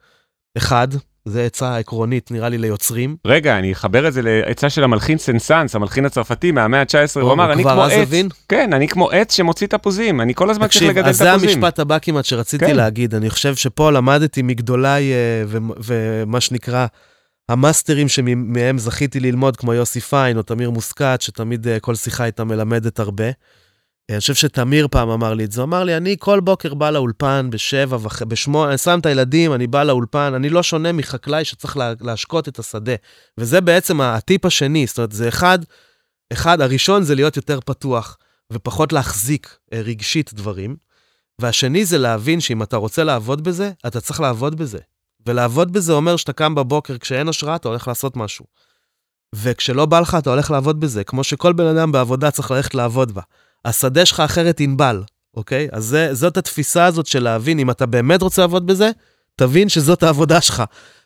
אחד, 0.58 0.88
זה 1.26 1.46
עצה 1.46 1.78
עקרונית, 1.78 2.32
נראה 2.32 2.50
לי, 2.50 2.58
ליוצרים. 2.58 3.16
רגע, 3.26 3.58
אני 3.58 3.72
אחבר 3.72 4.08
את 4.08 4.14
זה 4.14 4.22
לעצה 4.24 4.70
של 4.70 4.84
המלחין 4.84 5.18
סנסנס, 5.18 5.76
המלחין 5.76 6.06
הצרפתי 6.06 6.52
מהמאה 6.52 6.80
ה-19, 6.80 7.22
הוא 7.22 7.32
אמר, 7.34 7.54
אני 7.54 7.64
כמו 7.64 7.84
עץ, 7.84 7.92
הבין? 7.92 8.30
כן, 8.50 8.74
אני 8.74 8.88
כמו 8.88 9.10
עץ 9.10 9.36
שמוציא 9.36 9.68
תפוזים, 9.68 10.22
אני 10.22 10.34
כל 10.36 10.50
הזמן 10.50 10.68
צריך 10.68 10.76
תקשיב, 10.78 10.90
לגדל 10.90 11.10
אז 11.10 11.18
זה 11.18 11.26
תפוזים. 11.32 11.50
המשפט 11.50 11.80
הבא 11.80 11.98
כמעט 12.02 12.26
שרציתי 12.26 12.66
כן. 12.66 12.76
להגיד. 12.76 13.16
אני 13.16 13.30
חושב 13.30 13.56
שפה 13.56 13.92
למדתי 13.92 14.42
מגדוליי, 14.42 15.12
אה, 15.14 15.44
ומה 15.84 16.42
שנקרא, 16.42 16.86
המאסטרים 17.50 18.08
שמהם 18.08 18.78
זכיתי 18.78 19.20
ללמוד, 19.20 19.58
כמו 19.58 19.74
יוסי 19.74 20.00
פיין 20.00 20.38
או 20.38 20.44
תמיר 20.44 20.70
מוסקת, 20.70 21.18
שתמיד 21.22 21.68
אה, 21.68 21.80
כל 21.80 21.96
שיחה 21.96 22.24
הייתה 22.24 22.44
מלמדת 22.44 23.00
הרבה. 23.00 23.26
אה, 23.26 23.32
אני 24.10 24.20
חושב 24.20 24.34
שתמיר 24.36 24.88
פעם 24.92 25.10
אמר 25.10 25.34
לי 25.34 25.44
את 25.46 25.52
זה, 25.52 25.64
אמר 25.64 25.84
לי, 25.84 25.98
אני 25.98 26.16
כל 26.20 26.40
בוקר 26.40 26.74
בא 26.74 26.90
לאולפן 26.90 27.50
בשבע, 27.50 27.98
וח- 28.02 28.24
בשמונה, 28.24 28.70
אני 28.70 28.78
שם 28.78 29.00
את 29.00 29.06
הילדים, 29.06 29.54
אני 29.54 29.68
בא 29.68 29.84
לאולפן, 29.84 30.34
אני 30.36 30.50
לא 30.50 30.64
שונה 30.64 30.92
מחקלאי 30.92 31.46
שצריך 31.46 31.78
לה, 31.78 31.94
להשקות 32.02 32.48
את 32.48 32.60
השדה. 32.60 32.94
וזה 33.38 33.62
בעצם 33.62 34.02
הטיפ 34.02 34.46
השני, 34.46 34.88
זאת 34.88 34.98
אומרת, 34.98 35.12
זה 35.12 35.28
אחד, 35.28 35.60
אחד, 36.34 36.62
הראשון 36.62 37.04
זה 37.04 37.16
להיות 37.16 37.38
יותר 37.38 37.60
פתוח, 37.66 38.18
ופחות 38.54 38.94
להחזיק 38.94 39.58
אה, 39.74 39.82
רגשית 39.82 40.34
דברים. 40.34 40.76
והשני 41.42 41.86
זה 41.86 41.98
להבין 41.98 42.40
שאם 42.40 42.64
אתה 42.64 42.78
רוצה 42.78 43.04
לעבוד 43.04 43.44
בזה, 43.44 43.72
אתה 43.88 44.02
צריך 44.02 44.20
לעבוד 44.20 44.56
בזה. 44.56 44.80
ולעבוד 45.26 45.74
בזה 45.74 45.94
אומר 45.94 46.16
שאתה 46.16 46.34
קם 46.34 46.56
בבוקר 46.56 46.98
כשאין 46.98 47.30
השראה, 47.30 47.56
אתה 47.56 47.68
הולך 47.68 47.88
לעשות 47.88 48.18
משהו. 48.18 48.46
וכשלא 49.36 49.86
בא 49.86 50.00
לך, 50.00 50.18
אתה 50.20 50.30
הולך 50.30 50.52
לעבוד 50.52 50.80
בזה, 50.80 51.04
כמו 51.04 51.24
שכל 51.24 51.54
בן 51.54 51.66
אדם 51.66 51.92
בעבודה 51.92 52.32
צריך 52.32 52.52
ללכת 52.52 52.76
לעבוד 52.76 53.12
בה. 53.12 53.22
השדה 53.66 54.06
שלך 54.06 54.20
אחרת 54.20 54.60
ינבל, 54.60 55.04
אוקיי? 55.34 55.68
אז 55.72 55.86
זה, 55.86 56.14
זאת 56.14 56.38
התפיסה 56.38 56.86
הזאת 56.86 57.06
של 57.06 57.24
להבין, 57.24 57.60
אם 57.60 57.72
אתה 57.72 57.86
באמת 57.86 58.22
רוצה 58.22 58.42
לעבוד 58.42 58.68
בזה, 58.68 58.92
תבין 59.36 59.70
שזאת 59.70 60.04
העבודה 60.04 60.42
שלך. 60.42 60.64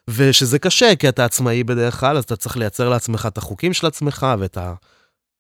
ושזה 0.08 0.60
קשה, 0.60 0.96
כי 0.96 1.10
אתה 1.10 1.26
עצמאי 1.26 1.64
בדרך 1.64 2.00
כלל, 2.00 2.18
אז 2.18 2.24
אתה 2.24 2.36
צריך 2.36 2.58
לייצר 2.58 2.90
לעצמך 2.90 3.26
את 3.26 3.38
החוקים 3.38 3.74
של 3.74 3.88
עצמך, 3.88 4.28
ואת 4.40 4.58
ה, 4.58 4.74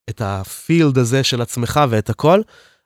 את 0.09 0.21
הפילד 0.25 0.97
הזה 0.97 1.23
של 1.23 1.41
עצמך 1.41 1.79
ואת 1.89 2.09
הכל. 2.09 2.41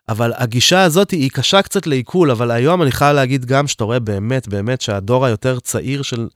אבל 0.10 0.34
הגישה 0.36 0.84
הזאת 0.84 1.12
היא 1.12 1.30
קשה 1.34 1.62
קצת 1.62 1.88
לעיכול, 1.88 2.32
אבל 2.32 2.52
היום 2.52 2.84
אני 2.84 2.92
חייב 2.92 3.16
להגיד 3.16 3.46
גם 3.46 3.68
שאתה 3.68 3.84
רואה 3.84 4.00
באמת, 4.00 4.48
באמת 4.48 4.82
שהדור 4.82 5.26
היותר 5.26 5.60
צעיר 5.60 6.02
של 6.02 6.28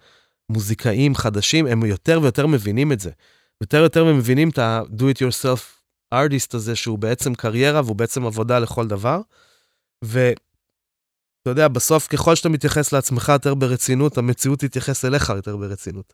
מוזיקאים 0.49 1.15
חדשים, 1.15 1.67
הם 1.67 1.85
יותר 1.85 2.19
ויותר 2.21 2.47
מבינים 2.47 2.91
את 2.91 2.99
זה. 2.99 3.09
יותר 3.61 3.79
ויותר 3.79 4.13
מבינים 4.13 4.49
את 4.49 4.57
ה-do 4.57 5.01
it 5.01 5.17
yourself 5.17 5.59
artist 6.13 6.53
הזה, 6.53 6.75
שהוא 6.75 6.99
בעצם 6.99 7.35
קריירה 7.35 7.81
והוא 7.85 7.95
בעצם 7.95 8.25
עבודה 8.25 8.59
לכל 8.59 8.87
דבר. 8.87 9.21
ואתה 10.03 10.41
יודע, 11.45 11.67
בסוף 11.67 12.07
ככל 12.07 12.35
שאתה 12.35 12.49
מתייחס 12.49 12.93
לעצמך 12.93 13.29
יותר 13.33 13.53
ברצינות, 13.53 14.17
המציאות 14.17 14.59
תתייחס 14.59 15.05
אליך 15.05 15.29
יותר 15.29 15.57
ברצינות. 15.57 16.13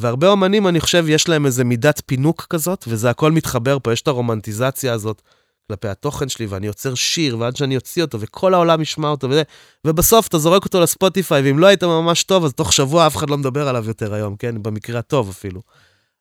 והרבה 0.00 0.28
אומנים, 0.28 0.68
אני 0.68 0.80
חושב, 0.80 1.04
יש 1.08 1.28
להם 1.28 1.46
איזה 1.46 1.64
מידת 1.64 2.02
פינוק 2.06 2.46
כזאת, 2.50 2.84
וזה 2.88 3.10
הכל 3.10 3.32
מתחבר 3.32 3.78
פה, 3.82 3.92
יש 3.92 4.02
את 4.02 4.08
הרומנטיזציה 4.08 4.92
הזאת 4.92 5.22
כלפי 5.68 5.88
התוכן 5.88 6.28
שלי, 6.28 6.46
ואני 6.46 6.66
יוצר 6.66 6.94
שיר, 6.94 7.38
ועד 7.38 7.56
שאני 7.56 7.76
אוציא 7.76 8.02
אותו, 8.02 8.20
וכל 8.20 8.54
העולם 8.54 8.80
ישמע 8.80 9.08
אותו, 9.08 9.30
וזה, 9.30 9.42
ובסוף 9.86 10.28
אתה 10.28 10.38
זורק 10.38 10.64
אותו 10.64 10.80
לספוטיפיי, 10.80 11.42
ואם 11.42 11.58
לא 11.58 11.66
היית 11.66 11.84
ממש 11.84 12.22
טוב, 12.22 12.44
אז 12.44 12.52
תוך 12.52 12.72
שבוע 12.72 13.06
אף 13.06 13.16
אחד 13.16 13.30
לא 13.30 13.38
מדבר 13.38 13.68
עליו 13.68 13.84
יותר 13.86 14.14
היום, 14.14 14.36
כן? 14.36 14.62
במקרה 14.62 14.98
הטוב 14.98 15.28
אפילו. 15.28 15.62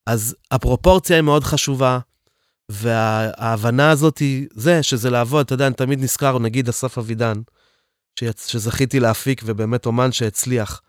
אז 0.08 0.36
הפרופורציה 0.52 1.16
היא 1.16 1.22
מאוד 1.22 1.44
חשובה, 1.44 2.00
וההבנה 2.70 3.89
הזאת 3.89 4.18
היא 4.18 4.48
זה, 4.54 4.84
שזה 4.84 5.10
לעבוד, 5.10 5.46
אתה 5.46 5.54
יודע, 5.54 5.68
אני 5.68 5.76
תמיד 5.76 6.00
נזכר, 6.00 6.39
נגיד 6.39 6.70
אסף 6.70 6.98
אבידן, 6.98 7.41
שיצ... 8.20 8.48
שזכיתי 8.48 9.00
להפיק, 9.00 9.41
ובאמת 9.46 9.86
אומן 9.86 10.12
שהצליח. 10.12 10.82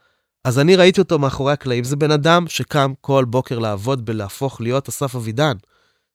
אז 0.45 0.59
אני 0.59 0.77
ראיתי 0.77 1.01
אותו 1.01 1.19
מאחורי 1.19 1.53
הקלעים, 1.53 1.85
זה 1.85 1.97
בן 1.97 2.11
אדם 2.11 2.49
שקם 2.49 2.93
כל 3.01 3.25
בוקר 3.25 3.59
לעבוד 3.59 4.05
בלהפוך 4.05 4.61
להיות 4.61 4.89
אסף 4.89 5.15
אבידן. 5.15 5.57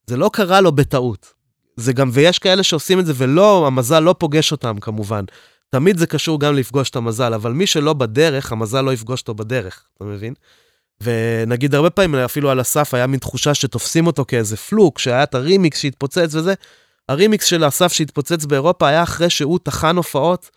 זה 0.07 0.17
לא 0.17 0.29
קרה 0.33 0.61
לו 0.61 0.71
בטעות. 0.71 1.38
זה 1.79 1.93
גם, 1.93 2.09
ויש 2.13 2.39
כאלה 2.39 2.63
שעושים 2.63 2.99
את 2.99 3.05
זה 3.05 3.13
ולא, 3.15 3.67
המזל 3.67 3.99
לא 3.99 4.15
פוגש 4.17 4.51
אותם 4.51 4.79
כמובן. 4.79 5.25
תמיד 5.69 5.97
זה 5.97 6.07
קשור 6.07 6.39
גם 6.39 6.55
לפגוש 6.55 6.89
את 6.89 6.95
המזל, 6.95 7.33
אבל 7.33 7.51
מי 7.51 7.67
שלא 7.67 7.93
בדרך, 7.93 8.51
המזל 8.51 8.81
לא 8.81 8.93
יפגוש 8.93 9.21
אותו 9.21 9.33
בדרך, 9.33 9.83
אתה 9.97 10.03
מבין? 10.03 10.33
ונגיד 11.03 11.75
הרבה 11.75 11.89
פעמים, 11.89 12.15
אפילו 12.15 12.49
על 12.49 12.59
הסף, 12.59 12.93
היה 12.93 13.07
מין 13.07 13.19
תחושה 13.19 13.53
שתופסים 13.53 14.07
אותו 14.07 14.25
כאיזה 14.27 14.57
פלוק, 14.57 14.99
שהיה 14.99 15.23
את 15.23 15.35
הרימיקס 15.35 15.79
שהתפוצץ 15.79 16.35
וזה. 16.35 16.53
הרימיקס 17.09 17.45
של 17.45 17.67
אסף 17.67 17.93
שהתפוצץ 17.93 18.45
באירופה 18.45 18.87
היה 18.87 19.03
אחרי 19.03 19.29
שהוא 19.29 19.59
טחן 19.63 19.95
הופעות, 19.95 20.49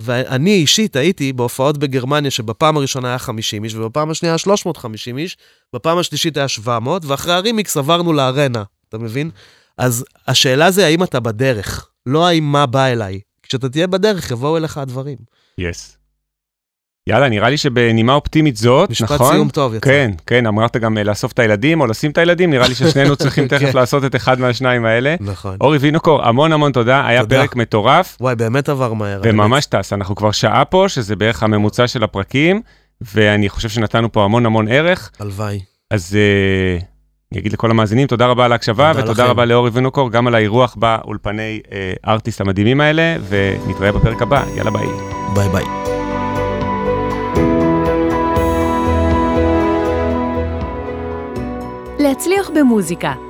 ואני 0.00 0.54
אישית 0.54 0.96
הייתי 0.96 1.32
בהופעות 1.32 1.78
בגרמניה, 1.78 2.30
שבפעם 2.30 2.76
הראשונה 2.76 3.08
היה 3.08 3.18
50 3.18 3.64
איש, 3.64 3.74
ובפעם 3.74 4.10
השנייה 4.10 4.32
היה 4.32 4.38
350 4.38 5.18
איש, 5.18 5.36
בפעם 5.74 5.98
השלישית 5.98 6.36
היה 6.36 6.48
700, 6.48 7.04
ואחרי 7.04 7.34
הרימיקס 7.34 7.76
עברנו 7.76 8.12
לארנה, 8.12 8.62
אתה 8.88 8.98
מבין? 8.98 9.30
אז 9.78 10.04
השאלה 10.26 10.70
זה 10.70 10.86
האם 10.86 11.02
אתה 11.02 11.20
בדרך, 11.20 11.88
לא 12.06 12.26
האם 12.26 12.44
מה 12.44 12.66
בא 12.66 12.86
אליי. 12.86 13.20
כשאתה 13.42 13.68
תהיה 13.68 13.86
בדרך, 13.86 14.30
יבואו 14.30 14.56
אליך 14.56 14.78
הדברים. 14.78 15.16
יס. 15.58 15.92
Yes. 15.92 15.96
יאללה, 17.08 17.28
נראה 17.28 17.50
לי 17.50 17.56
שבנימה 17.56 18.14
אופטימית 18.14 18.56
זאת, 18.56 18.90
משפט 18.90 19.04
נכון? 19.04 19.26
משפט 19.26 19.34
סיום 19.34 19.48
טוב 19.48 19.74
יצא. 19.74 19.86
כן, 19.86 20.10
כן, 20.26 20.46
אמרת 20.46 20.76
גם 20.76 20.98
לאסוף 20.98 21.32
את 21.32 21.38
הילדים 21.38 21.80
או 21.80 21.86
לשים 21.86 22.10
את 22.10 22.18
הילדים, 22.18 22.50
נראה 22.50 22.68
לי 22.68 22.74
ששנינו 22.74 23.16
צריכים 23.22 23.48
תכף 23.48 23.70
כן. 23.70 23.76
לעשות 23.76 24.04
את 24.04 24.16
אחד 24.16 24.40
מהשניים 24.40 24.84
האלה. 24.84 25.14
נכון. 25.20 25.56
אורי 25.60 25.78
וינוקור, 25.78 26.22
המון 26.22 26.52
המון 26.52 26.72
תודה, 26.72 27.06
היה 27.06 27.20
תודה. 27.20 27.36
פרק 27.36 27.56
מטורף, 27.56 28.16
וואי, 28.20 28.34
באמת 28.34 28.68
עבר 28.68 28.92
מהר. 28.92 29.20
וממש 29.24 29.66
טס, 29.66 29.92
אנחנו 29.92 30.16
כבר 30.16 30.30
שעה 30.30 30.64
פה, 30.64 30.84
שזה 30.88 31.16
בערך 31.16 31.42
הממוצע 31.42 31.86
של 31.86 32.04
הפרקים, 32.04 32.62
ואני 33.00 33.48
חושב 33.48 33.68
שנתנו 33.68 34.12
פה 34.12 34.24
המון 34.24 34.46
המון 34.46 34.68
ערך, 34.68 35.10
הלוואי. 35.20 35.60
אז 35.90 36.16
אה, 36.16 36.78
אני 37.32 37.40
אגיד 37.40 37.52
לכל 37.52 37.70
המאזינים, 37.70 38.06
תודה 38.06 38.26
רבה 38.26 38.44
על 38.44 38.52
ההקשבה, 38.52 38.92
תודה 38.92 39.04
ותודה 39.04 39.22
לכם. 39.22 39.30
רבה 39.30 39.44
לאורי 39.44 39.70
וינוקור, 39.70 40.10
גם 40.10 40.26
על 40.26 40.34
האירוח 40.34 40.74
באולפני 40.74 41.60
אה, 41.72 41.92
ארטליסט 42.06 42.40
המדהימים 42.40 42.80
האלה, 42.80 43.16
ונתראה 43.28 43.92
בפרק 43.92 44.22
הבא, 44.22 44.44
יאללה 44.56 44.70
ביי. 44.70 44.86
ביי 45.34 45.48
ביי. 45.48 45.64
להצליח 51.98 52.50
במוזיקה, 52.54 53.12